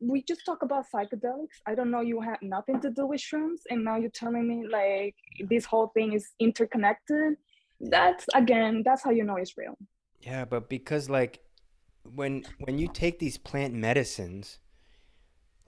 we 0.00 0.22
just 0.22 0.46
talk 0.46 0.62
about 0.62 0.86
psychedelics. 0.92 1.60
I 1.66 1.74
don't 1.74 1.90
know 1.90 2.00
you 2.00 2.20
had 2.20 2.38
nothing 2.40 2.80
to 2.80 2.90
do 2.90 3.06
with 3.06 3.20
shrooms, 3.20 3.60
and 3.68 3.84
now 3.84 3.96
you're 3.96 4.10
telling 4.10 4.48
me 4.48 4.66
like 4.66 5.14
this 5.50 5.66
whole 5.66 5.88
thing 5.88 6.14
is 6.14 6.32
interconnected 6.40 7.36
that's 7.80 8.26
again 8.34 8.82
that's 8.84 9.02
how 9.02 9.10
you 9.10 9.24
know 9.24 9.36
it's 9.36 9.56
real. 9.56 9.76
Yeah 10.20 10.44
but 10.44 10.68
because 10.68 11.10
like 11.10 11.40
when 12.02 12.44
when 12.60 12.78
you 12.78 12.88
take 12.88 13.18
these 13.18 13.36
plant 13.36 13.74
medicines 13.74 14.58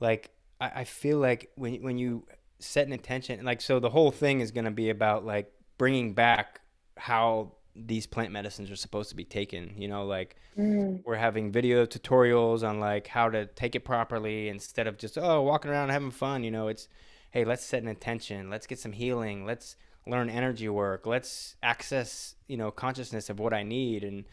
like 0.00 0.30
i, 0.60 0.70
I 0.76 0.84
feel 0.84 1.18
like 1.18 1.50
when 1.56 1.82
when 1.82 1.98
you 1.98 2.26
set 2.60 2.86
an 2.86 2.92
intention 2.92 3.44
like 3.44 3.60
so 3.60 3.80
the 3.80 3.90
whole 3.90 4.10
thing 4.10 4.40
is 4.40 4.52
going 4.52 4.64
to 4.64 4.70
be 4.70 4.90
about 4.90 5.24
like 5.24 5.52
bringing 5.78 6.14
back 6.14 6.60
how 6.96 7.54
these 7.74 8.06
plant 8.06 8.32
medicines 8.32 8.70
are 8.70 8.76
supposed 8.76 9.10
to 9.10 9.16
be 9.16 9.24
taken 9.24 9.74
you 9.76 9.88
know 9.88 10.04
like 10.04 10.36
mm. 10.56 11.00
we're 11.04 11.16
having 11.16 11.50
video 11.50 11.86
tutorials 11.86 12.68
on 12.68 12.78
like 12.80 13.08
how 13.08 13.28
to 13.28 13.46
take 13.46 13.74
it 13.74 13.84
properly 13.84 14.48
instead 14.48 14.86
of 14.86 14.96
just 14.96 15.18
oh 15.18 15.42
walking 15.42 15.70
around 15.70 15.90
having 15.90 16.10
fun 16.10 16.44
you 16.44 16.50
know 16.50 16.68
it's 16.68 16.88
hey 17.30 17.44
let's 17.44 17.64
set 17.64 17.82
an 17.82 17.88
intention. 17.88 18.50
Let's 18.50 18.66
get 18.66 18.78
some 18.78 18.92
healing. 18.92 19.44
Let's 19.44 19.76
learn 20.08 20.30
energy 20.30 20.68
work. 20.68 21.06
Let's 21.06 21.56
access, 21.62 22.34
you 22.46 22.56
know, 22.56 22.70
consciousness 22.70 23.30
of 23.30 23.38
what 23.38 23.52
I 23.52 23.62
need 23.62 24.04
and, 24.04 24.24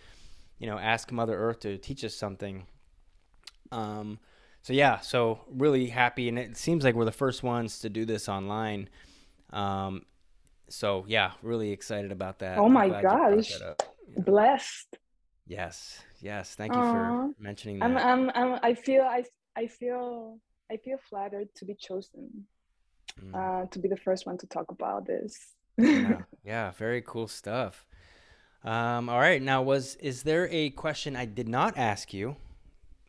you 0.57 0.67
know, 0.67 0.77
ask 0.77 1.11
Mother 1.11 1.37
Earth 1.37 1.59
to 1.61 1.77
teach 1.77 2.03
us 2.03 2.15
something. 2.15 2.65
Um, 3.71 4.19
so 4.61 4.73
yeah, 4.73 4.99
so 4.99 5.41
really 5.47 5.87
happy, 5.87 6.29
and 6.29 6.39
it 6.39 6.57
seems 6.57 6.83
like 6.83 6.95
we're 6.95 7.05
the 7.05 7.11
first 7.11 7.43
ones 7.43 7.79
to 7.79 7.89
do 7.89 8.05
this 8.05 8.27
online. 8.29 8.89
Um, 9.51 10.03
so 10.69 11.05
yeah, 11.07 11.33
really 11.43 11.71
excited 11.71 12.11
about 12.11 12.39
that. 12.39 12.57
Oh 12.57 12.69
my 12.69 12.89
gosh, 12.89 13.51
yeah. 13.59 13.73
blessed. 14.17 14.97
Yes, 15.45 16.01
yes. 16.21 16.55
Thank 16.55 16.73
you 16.73 16.81
for 16.81 17.29
mentioning 17.37 17.79
that. 17.79 17.85
I'm, 17.85 17.97
I'm, 17.97 18.31
I'm, 18.33 18.59
I 18.63 18.73
feel, 18.73 19.03
I, 19.03 19.23
I 19.55 19.67
feel, 19.67 20.39
I 20.71 20.77
feel 20.77 20.97
flattered 21.09 21.49
to 21.57 21.65
be 21.65 21.75
chosen, 21.75 22.47
mm. 23.23 23.35
uh, 23.35 23.67
to 23.67 23.77
be 23.77 23.87
the 23.87 23.97
first 23.97 24.25
one 24.25 24.37
to 24.39 24.47
talk 24.47 24.71
about 24.71 25.05
this 25.05 25.54
yeah, 25.77 26.21
yeah, 26.45 26.71
very 26.71 27.01
cool 27.01 27.27
stuff. 27.27 27.85
Um, 28.63 29.09
all 29.09 29.19
right. 29.19 29.41
Now, 29.41 29.61
was 29.61 29.95
is 29.97 30.23
there 30.23 30.49
a 30.51 30.71
question 30.71 31.15
I 31.15 31.25
did 31.25 31.47
not 31.47 31.77
ask 31.77 32.13
you 32.13 32.35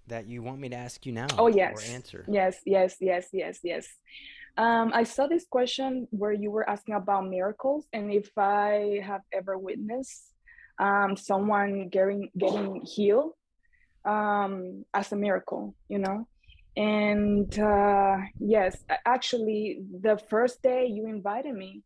that 0.07 0.27
you 0.27 0.43
want 0.43 0.61
me 0.61 0.69
to 0.69 0.77
ask 0.77 1.07
you 1.07 1.12
now? 1.12 1.27
Oh 1.39 1.49
yes. 1.49 1.73
Or 1.73 1.95
answer? 1.95 2.25
Yes, 2.29 2.61
yes, 2.67 2.97
yes, 3.01 3.29
yes, 3.33 3.61
yes. 3.62 3.89
Um, 4.59 4.91
I 4.95 5.05
saw 5.05 5.27
this 5.27 5.47
question 5.51 6.09
where 6.11 6.33
you 6.33 6.51
were 6.51 6.69
asking 6.69 6.95
about 6.95 7.29
miracles 7.29 7.87
and 7.93 8.11
if 8.12 8.31
I 8.39 9.01
have 9.05 9.21
ever 9.33 9.59
witnessed 9.59 10.33
um, 10.79 11.17
someone 11.17 11.89
getting 11.89 12.31
getting 12.37 12.83
healed 12.83 13.33
um, 14.05 14.85
as 14.95 15.12
a 15.12 15.17
miracle, 15.17 15.75
you 15.89 15.99
know. 15.99 16.29
And 16.77 17.59
uh, 17.59 18.17
yes, 18.39 18.77
actually, 19.07 19.81
the 20.03 20.19
first 20.29 20.62
day 20.62 20.87
you 20.87 21.07
invited 21.07 21.55
me 21.55 21.83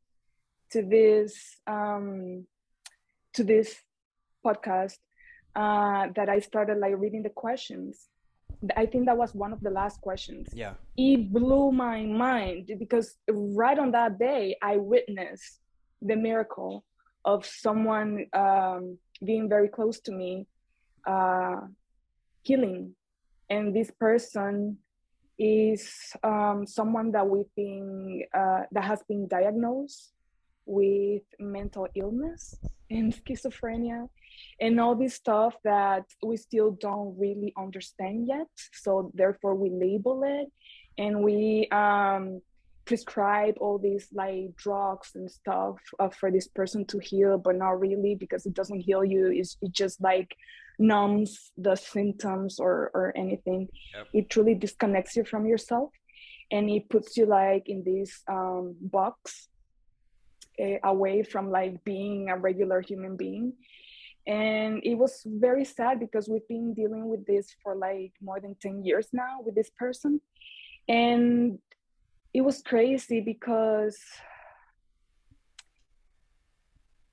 to 0.72 0.82
this 0.82 1.56
um, 1.66 2.46
to 3.34 3.44
this 3.44 3.76
podcast, 4.44 4.98
uh, 5.54 6.08
that 6.14 6.28
I 6.28 6.40
started 6.40 6.78
like 6.78 6.94
reading 6.98 7.22
the 7.22 7.30
questions. 7.30 8.08
I 8.76 8.86
think 8.86 9.06
that 9.06 9.16
was 9.16 9.34
one 9.34 9.52
of 9.52 9.60
the 9.60 9.70
last 9.70 10.00
questions. 10.00 10.48
Yeah. 10.52 10.74
It 10.96 11.32
blew 11.32 11.72
my 11.72 12.02
mind 12.02 12.70
because 12.78 13.16
right 13.28 13.78
on 13.78 13.92
that 13.92 14.18
day, 14.18 14.56
I 14.62 14.76
witnessed 14.76 15.60
the 16.02 16.16
miracle 16.16 16.84
of 17.24 17.46
someone 17.46 18.26
um, 18.32 18.98
being 19.24 19.48
very 19.48 19.68
close 19.68 20.00
to 20.00 20.12
me, 20.12 20.46
uh, 21.06 21.60
healing. 22.42 22.94
And 23.48 23.74
this 23.74 23.90
person 23.90 24.78
is 25.38 25.90
um, 26.22 26.66
someone 26.66 27.12
that 27.12 27.26
we've 27.26 27.54
been, 27.56 28.24
uh, 28.34 28.62
that 28.72 28.84
has 28.84 29.02
been 29.08 29.26
diagnosed 29.26 30.12
with 30.70 31.22
mental 31.38 31.88
illness 31.94 32.54
and 32.90 33.12
schizophrenia 33.24 34.08
and 34.60 34.80
all 34.80 34.94
this 34.94 35.14
stuff 35.14 35.54
that 35.64 36.04
we 36.22 36.36
still 36.36 36.70
don't 36.70 37.18
really 37.18 37.52
understand 37.58 38.28
yet. 38.28 38.46
So 38.72 39.10
therefore 39.14 39.54
we 39.54 39.70
label 39.70 40.22
it 40.24 40.48
and 40.96 41.22
we 41.22 41.68
um, 41.72 42.40
prescribe 42.84 43.56
all 43.60 43.78
these 43.78 44.08
like 44.12 44.54
drugs 44.56 45.12
and 45.14 45.30
stuff 45.30 45.76
uh, 45.98 46.08
for 46.08 46.30
this 46.30 46.48
person 46.48 46.84
to 46.86 46.98
heal, 46.98 47.38
but 47.38 47.56
not 47.56 47.80
really 47.80 48.14
because 48.14 48.46
it 48.46 48.54
doesn't 48.54 48.80
heal 48.80 49.04
you. 49.04 49.30
It's, 49.32 49.56
it 49.62 49.72
just 49.72 50.00
like 50.00 50.34
numbs 50.78 51.52
the 51.58 51.76
symptoms 51.76 52.58
or 52.58 52.90
or 52.94 53.12
anything. 53.16 53.68
Yep. 53.94 54.06
It 54.14 54.30
truly 54.30 54.54
disconnects 54.54 55.16
you 55.16 55.24
from 55.24 55.46
yourself, 55.46 55.90
and 56.50 56.70
it 56.70 56.88
puts 56.88 57.16
you 57.16 57.26
like 57.26 57.68
in 57.68 57.82
this 57.84 58.22
um, 58.28 58.76
box 58.80 59.48
uh, 60.58 60.78
away 60.84 61.22
from 61.22 61.50
like 61.50 61.82
being 61.84 62.30
a 62.30 62.36
regular 62.36 62.80
human 62.80 63.16
being. 63.16 63.52
And 64.26 64.80
it 64.84 64.94
was 64.94 65.22
very 65.26 65.64
sad 65.64 65.98
because 65.98 66.28
we've 66.28 66.46
been 66.48 66.74
dealing 66.74 67.08
with 67.08 67.26
this 67.26 67.54
for 67.62 67.74
like 67.74 68.12
more 68.22 68.40
than 68.40 68.54
10 68.60 68.84
years 68.84 69.08
now 69.12 69.40
with 69.44 69.54
this 69.54 69.70
person. 69.78 70.20
And 70.88 71.58
it 72.32 72.42
was 72.42 72.62
crazy 72.62 73.20
because 73.20 73.98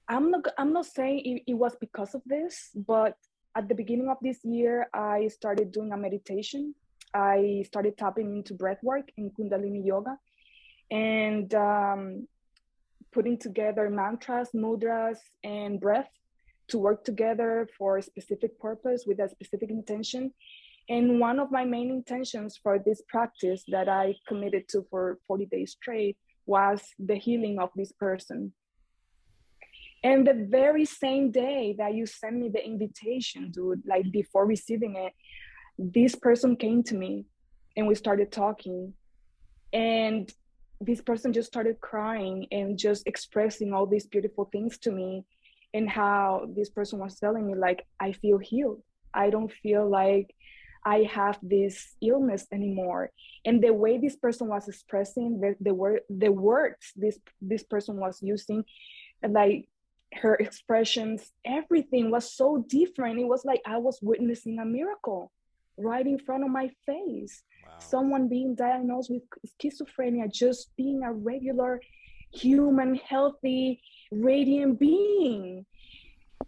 i'm 0.08 0.30
not 0.30 0.46
i'm 0.60 0.72
not 0.72 0.86
saying 0.86 1.20
it, 1.26 1.52
it 1.52 1.54
was 1.56 1.76
because 1.82 2.14
of 2.14 2.22
this 2.28 2.70
but 2.76 3.18
at 3.56 3.68
the 3.68 3.74
beginning 3.74 4.10
of 4.10 4.18
this 4.22 4.46
year 4.46 4.88
i 4.94 5.28
started 5.28 5.72
doing 5.72 5.92
a 5.92 5.98
meditation. 5.98 6.76
I 7.14 7.64
started 7.66 7.98
tapping 7.98 8.38
into 8.38 8.54
breath 8.54 8.84
work 8.84 9.12
in 9.18 9.32
kundalini 9.32 9.86
yoga. 9.86 10.18
And 10.92 11.54
um, 11.56 12.28
putting 13.12 13.38
together 13.38 13.90
mantras 13.90 14.50
mudras 14.54 15.18
and 15.44 15.80
breath 15.80 16.10
to 16.70 16.78
work 16.78 17.04
together 17.04 17.68
for 17.78 17.98
a 17.98 18.02
specific 18.02 18.60
purpose 18.60 19.06
with 19.08 19.20
a 19.20 19.30
specific 19.30 19.70
intention. 19.70 20.34
And 20.90 21.20
one 21.20 21.40
of 21.40 21.52
my 21.52 21.66
main 21.66 21.90
intentions 21.90 22.60
for 22.62 22.80
this 22.80 23.02
practice 23.08 23.64
that 23.70 23.90
I 23.90 24.16
committed 24.28 24.68
to 24.70 24.86
for 24.90 25.20
40 25.28 25.46
days 25.48 25.72
straight 25.72 26.18
was 26.46 26.82
the 26.98 27.16
healing 27.16 27.60
of 27.60 27.70
this 27.76 27.92
person. 27.92 28.54
And 30.04 30.26
the 30.26 30.48
very 30.50 30.86
same 30.86 31.32
day 31.32 31.76
that 31.78 31.94
you 31.94 32.06
sent 32.06 32.36
me 32.36 32.50
the 32.50 32.64
invitation, 32.64 33.52
dude, 33.52 33.84
like 33.86 34.12
before 34.12 34.46
receiving 34.46 34.96
it, 34.96 35.14
this 35.78 36.16
person 36.16 36.56
came 36.56 36.84
to 36.84 36.96
me 36.96 37.26
and 37.76 37.88
we 37.88 37.96
started 37.96 38.32
talking. 38.32 38.94
And 39.74 40.32
this 40.80 41.02
person 41.02 41.34
just 41.34 41.48
started 41.48 41.82
crying 41.82 42.48
and 42.52 42.78
just 42.78 43.08
expressing 43.08 43.74
all 43.74 43.86
these 43.86 44.06
beautiful 44.06 44.46
things 44.46 44.78
to 44.80 44.92
me 44.92 45.24
and 45.74 45.90
how 45.90 46.48
this 46.56 46.70
person 46.70 47.00
was 47.00 47.20
telling 47.20 47.48
me 47.48 47.56
like 47.56 47.86
i 48.00 48.12
feel 48.12 48.38
healed. 48.38 48.82
I 49.14 49.30
don't 49.30 49.52
feel 49.52 49.90
like 49.90 50.34
i 50.86 51.04
have 51.12 51.40
this 51.42 51.96
illness 52.02 52.46
anymore. 52.52 53.12
And 53.46 53.64
the 53.64 53.74
way 53.74 53.98
this 53.98 54.16
person 54.16 54.48
was 54.48 54.68
expressing 54.68 55.40
the, 55.40 55.56
the 55.60 55.74
word 55.74 56.02
the 56.10 56.32
words 56.32 56.92
this 56.96 57.18
this 57.42 57.64
person 57.64 57.98
was 57.98 58.20
using 58.22 58.64
like 59.28 59.68
her 60.14 60.36
expressions 60.36 61.32
everything 61.44 62.12
was 62.12 62.32
so 62.32 62.64
different. 62.68 63.20
It 63.20 63.28
was 63.28 63.44
like 63.46 63.62
i 63.66 63.78
was 63.78 64.00
witnessing 64.02 64.60
a 64.60 64.66
miracle 64.66 65.32
right 65.78 66.06
in 66.06 66.20
front 66.20 66.44
of 66.44 66.50
my 66.50 66.70
face. 66.86 67.44
Wow. 67.66 67.74
someone 67.80 68.28
being 68.28 68.56
diagnosed 68.56 69.12
with 69.12 69.24
schizophrenia 69.60 70.32
just 70.32 70.76
being 70.78 71.04
a 71.04 71.12
regular 71.12 71.82
human 72.34 72.96
healthy 72.96 73.82
radiant 74.12 74.80
being. 74.80 75.66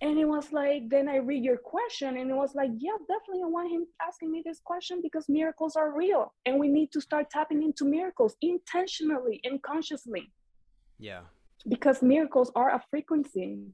And 0.01 0.17
it 0.17 0.25
was 0.25 0.53
like 0.53 0.87
then 0.87 1.09
i 1.09 1.17
read 1.17 1.43
your 1.43 1.57
question 1.57 2.17
and 2.17 2.29
it 2.29 2.33
was 2.33 2.53
like 2.55 2.69
yeah 2.77 2.97
definitely 3.07 3.43
i 3.43 3.47
want 3.47 3.71
him 3.71 3.85
asking 4.07 4.31
me 4.31 4.41
this 4.45 4.61
question 4.63 5.01
because 5.01 5.27
miracles 5.27 5.75
are 5.75 5.91
real 5.91 6.31
and 6.45 6.57
we 6.59 6.69
need 6.69 6.91
to 6.91 7.01
start 7.01 7.29
tapping 7.29 7.63
into 7.63 7.83
miracles 7.85 8.35
intentionally 8.41 9.41
and 9.43 9.61
consciously. 9.61 10.31
Yeah. 10.99 11.21
Because 11.67 12.01
miracles 12.01 12.51
are 12.55 12.69
a 12.69 12.81
frequency. 12.89 13.73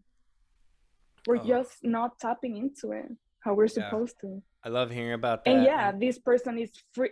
We're 1.27 1.37
oh. 1.37 1.45
just 1.45 1.83
not 1.83 2.17
tapping 2.19 2.57
into 2.57 2.91
it 2.91 3.11
how 3.45 3.53
we're 3.53 3.65
yeah. 3.65 3.89
supposed 3.89 4.19
to. 4.21 4.41
I 4.63 4.69
love 4.69 4.89
hearing 4.91 5.13
about 5.13 5.45
that 5.45 5.51
and 5.51 5.63
yeah 5.63 5.91
this 5.91 6.17
person 6.17 6.57
is 6.57 6.71
free 6.93 7.11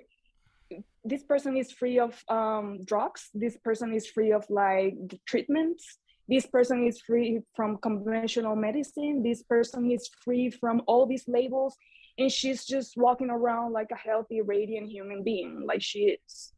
this 1.04 1.24
person 1.24 1.58
is 1.58 1.72
free 1.72 2.00
of 2.00 2.24
um, 2.30 2.84
drugs. 2.86 3.30
This 3.34 3.58
person 3.58 3.94
is 3.94 4.08
free 4.08 4.32
of 4.32 4.46
like 4.50 4.96
treatments. 5.26 5.98
This 6.30 6.46
person 6.46 6.88
is 6.88 7.02
free 7.02 7.42
from 7.54 7.78
conventional 7.78 8.56
medicine. 8.56 9.22
This 9.22 9.44
person 9.44 9.92
is 9.92 10.10
free 10.24 10.50
from 10.50 10.82
all 10.88 11.06
these 11.06 11.26
labels. 11.28 11.76
And 12.18 12.32
she's 12.32 12.66
just 12.66 12.96
walking 12.96 13.30
around 13.30 13.74
like 13.74 13.90
a 13.92 13.98
healthy 13.98 14.42
radiant 14.42 14.90
human 14.90 15.24
being 15.24 15.66
like 15.68 15.82
she 15.82 16.18
is. 16.18 16.54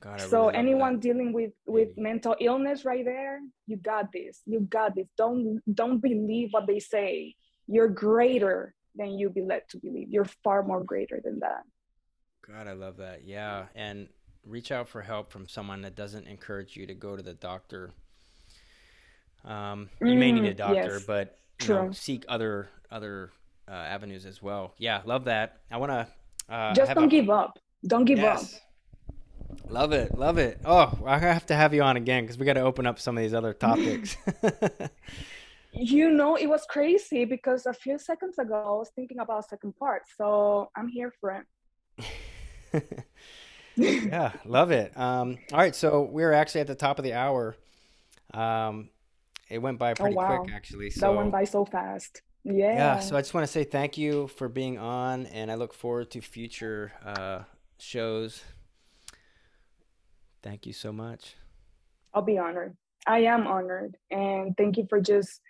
God, 0.00 0.20
so 0.20 0.46
really 0.46 0.58
anyone 0.58 0.98
dealing 0.98 1.32
with 1.32 1.52
with 1.66 1.88
Maybe. 1.96 2.02
mental 2.02 2.36
illness 2.40 2.84
right 2.84 3.04
there 3.04 3.40
you 3.66 3.76
got 3.76 4.12
this. 4.12 4.42
You 4.46 4.60
got 4.60 4.94
this. 4.94 5.08
Don't 5.16 5.62
don't 5.72 6.00
believe 6.00 6.48
what 6.52 6.66
they 6.66 6.80
say 6.80 7.34
you're 7.66 7.88
greater 7.88 8.74
than 8.94 9.18
you 9.18 9.28
be 9.28 9.42
led 9.42 9.62
to 9.68 9.78
believe 9.78 10.08
you're 10.10 10.24
far 10.42 10.62
more 10.62 10.82
greater 10.82 11.20
than 11.22 11.38
that 11.40 11.62
god 12.46 12.66
i 12.66 12.72
love 12.72 12.96
that 12.96 13.24
yeah 13.24 13.66
and 13.74 14.08
reach 14.44 14.70
out 14.70 14.88
for 14.88 15.02
help 15.02 15.32
from 15.32 15.48
someone 15.48 15.82
that 15.82 15.96
doesn't 15.96 16.26
encourage 16.26 16.76
you 16.76 16.86
to 16.86 16.94
go 16.94 17.16
to 17.16 17.22
the 17.22 17.34
doctor 17.34 17.92
um, 19.46 19.88
you 20.00 20.08
mm, 20.08 20.18
may 20.18 20.32
need 20.32 20.44
a 20.44 20.54
mm, 20.54 20.56
doctor, 20.56 20.94
yes. 20.94 21.04
but 21.06 21.38
you 21.62 21.68
know, 21.68 21.92
seek 21.92 22.24
other 22.28 22.68
other 22.90 23.30
uh, 23.68 23.72
avenues 23.72 24.26
as 24.26 24.42
well. 24.42 24.74
Yeah, 24.78 25.02
love 25.04 25.24
that. 25.24 25.60
I 25.70 25.76
want 25.76 25.92
to 25.92 26.52
uh, 26.52 26.74
just 26.74 26.94
don't 26.94 27.04
a... 27.04 27.08
give 27.08 27.30
up. 27.30 27.58
Don't 27.86 28.04
give 28.04 28.18
yes. 28.18 28.54
up. 28.54 28.60
Love 29.68 29.92
it, 29.92 30.16
love 30.18 30.38
it. 30.38 30.60
Oh, 30.64 30.98
I 31.06 31.18
have 31.18 31.46
to 31.46 31.54
have 31.54 31.72
you 31.72 31.82
on 31.82 31.96
again 31.96 32.24
because 32.24 32.38
we 32.38 32.44
got 32.44 32.54
to 32.54 32.60
open 32.60 32.86
up 32.86 32.98
some 32.98 33.16
of 33.16 33.22
these 33.22 33.34
other 33.34 33.52
topics. 33.52 34.16
you 35.76 36.10
know, 36.10 36.36
it 36.36 36.46
was 36.46 36.64
crazy 36.68 37.24
because 37.24 37.66
a 37.66 37.72
few 37.72 37.98
seconds 37.98 38.38
ago 38.38 38.54
I 38.54 38.78
was 38.78 38.90
thinking 38.94 39.18
about 39.18 39.48
second 39.48 39.76
part, 39.76 40.02
so 40.16 40.70
I'm 40.76 40.88
here 40.88 41.12
for 41.20 41.44
it. 41.98 42.84
yeah, 43.76 44.32
love 44.44 44.70
it. 44.70 44.96
Um, 44.96 45.38
all 45.52 45.58
right, 45.58 45.74
so 45.74 46.02
we're 46.02 46.32
actually 46.32 46.62
at 46.62 46.66
the 46.66 46.74
top 46.74 46.98
of 46.98 47.04
the 47.04 47.12
hour. 47.12 47.56
Um, 48.32 48.88
it 49.50 49.58
went 49.58 49.78
by 49.78 49.92
oh, 49.92 49.94
pretty 49.94 50.16
oh, 50.16 50.18
wow. 50.18 50.38
quick, 50.38 50.54
actually. 50.54 50.90
So, 50.90 51.00
that 51.00 51.16
went 51.16 51.30
by 51.30 51.44
so 51.44 51.64
fast. 51.64 52.22
Yeah. 52.44 52.72
Yeah. 52.72 52.98
So 53.00 53.16
I 53.16 53.20
just 53.20 53.34
want 53.34 53.46
to 53.46 53.52
say 53.52 53.64
thank 53.64 53.98
you 53.98 54.28
for 54.28 54.48
being 54.48 54.78
on, 54.78 55.26
and 55.26 55.50
I 55.50 55.56
look 55.56 55.74
forward 55.74 56.10
to 56.12 56.20
future 56.20 56.92
uh, 57.04 57.40
shows. 57.78 58.42
Thank 60.42 60.64
you 60.66 60.72
so 60.72 60.92
much. 60.92 61.34
I'll 62.14 62.22
be 62.22 62.38
honored. 62.38 62.76
I 63.06 63.20
am 63.20 63.46
honored, 63.46 63.96
and 64.10 64.56
thank 64.56 64.76
you 64.76 64.86
for 64.88 65.00
just 65.00 65.40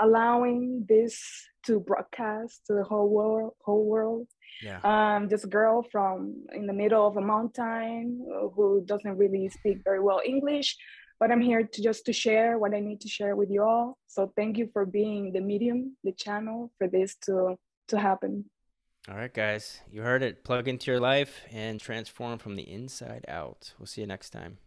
allowing 0.00 0.86
this 0.88 1.20
to 1.66 1.80
broadcast 1.80 2.62
to 2.66 2.74
the 2.74 2.84
whole 2.84 3.08
world. 3.08 3.52
Whole 3.64 3.84
world. 3.84 4.26
Yeah. 4.62 4.80
Um, 4.82 5.28
this 5.28 5.44
girl 5.44 5.86
from 5.92 6.44
in 6.52 6.66
the 6.66 6.72
middle 6.72 7.06
of 7.06 7.16
a 7.16 7.20
mountain 7.20 8.26
uh, 8.34 8.48
who 8.48 8.82
doesn't 8.84 9.16
really 9.16 9.48
speak 9.48 9.78
very 9.84 10.00
well 10.00 10.20
English 10.24 10.76
but 11.20 11.30
I'm 11.30 11.42
here 11.42 11.62
to 11.62 11.82
just 11.82 12.06
to 12.06 12.12
share 12.12 12.58
what 12.58 12.74
I 12.74 12.80
need 12.80 13.02
to 13.02 13.08
share 13.08 13.36
with 13.36 13.50
you 13.50 13.62
all. 13.62 13.98
So 14.08 14.32
thank 14.34 14.56
you 14.56 14.70
for 14.72 14.86
being 14.86 15.32
the 15.32 15.40
medium, 15.40 15.96
the 16.02 16.12
channel 16.12 16.72
for 16.78 16.88
this 16.88 17.14
to 17.26 17.56
to 17.88 17.98
happen. 17.98 18.46
All 19.08 19.16
right, 19.16 19.32
guys, 19.32 19.80
you 19.90 20.02
heard 20.02 20.22
it. 20.22 20.44
Plug 20.44 20.68
into 20.68 20.90
your 20.90 21.00
life 21.00 21.42
and 21.50 21.80
transform 21.80 22.38
from 22.38 22.56
the 22.56 22.70
inside 22.70 23.24
out. 23.28 23.72
We'll 23.78 23.86
see 23.86 24.00
you 24.00 24.06
next 24.06 24.30
time. 24.30 24.58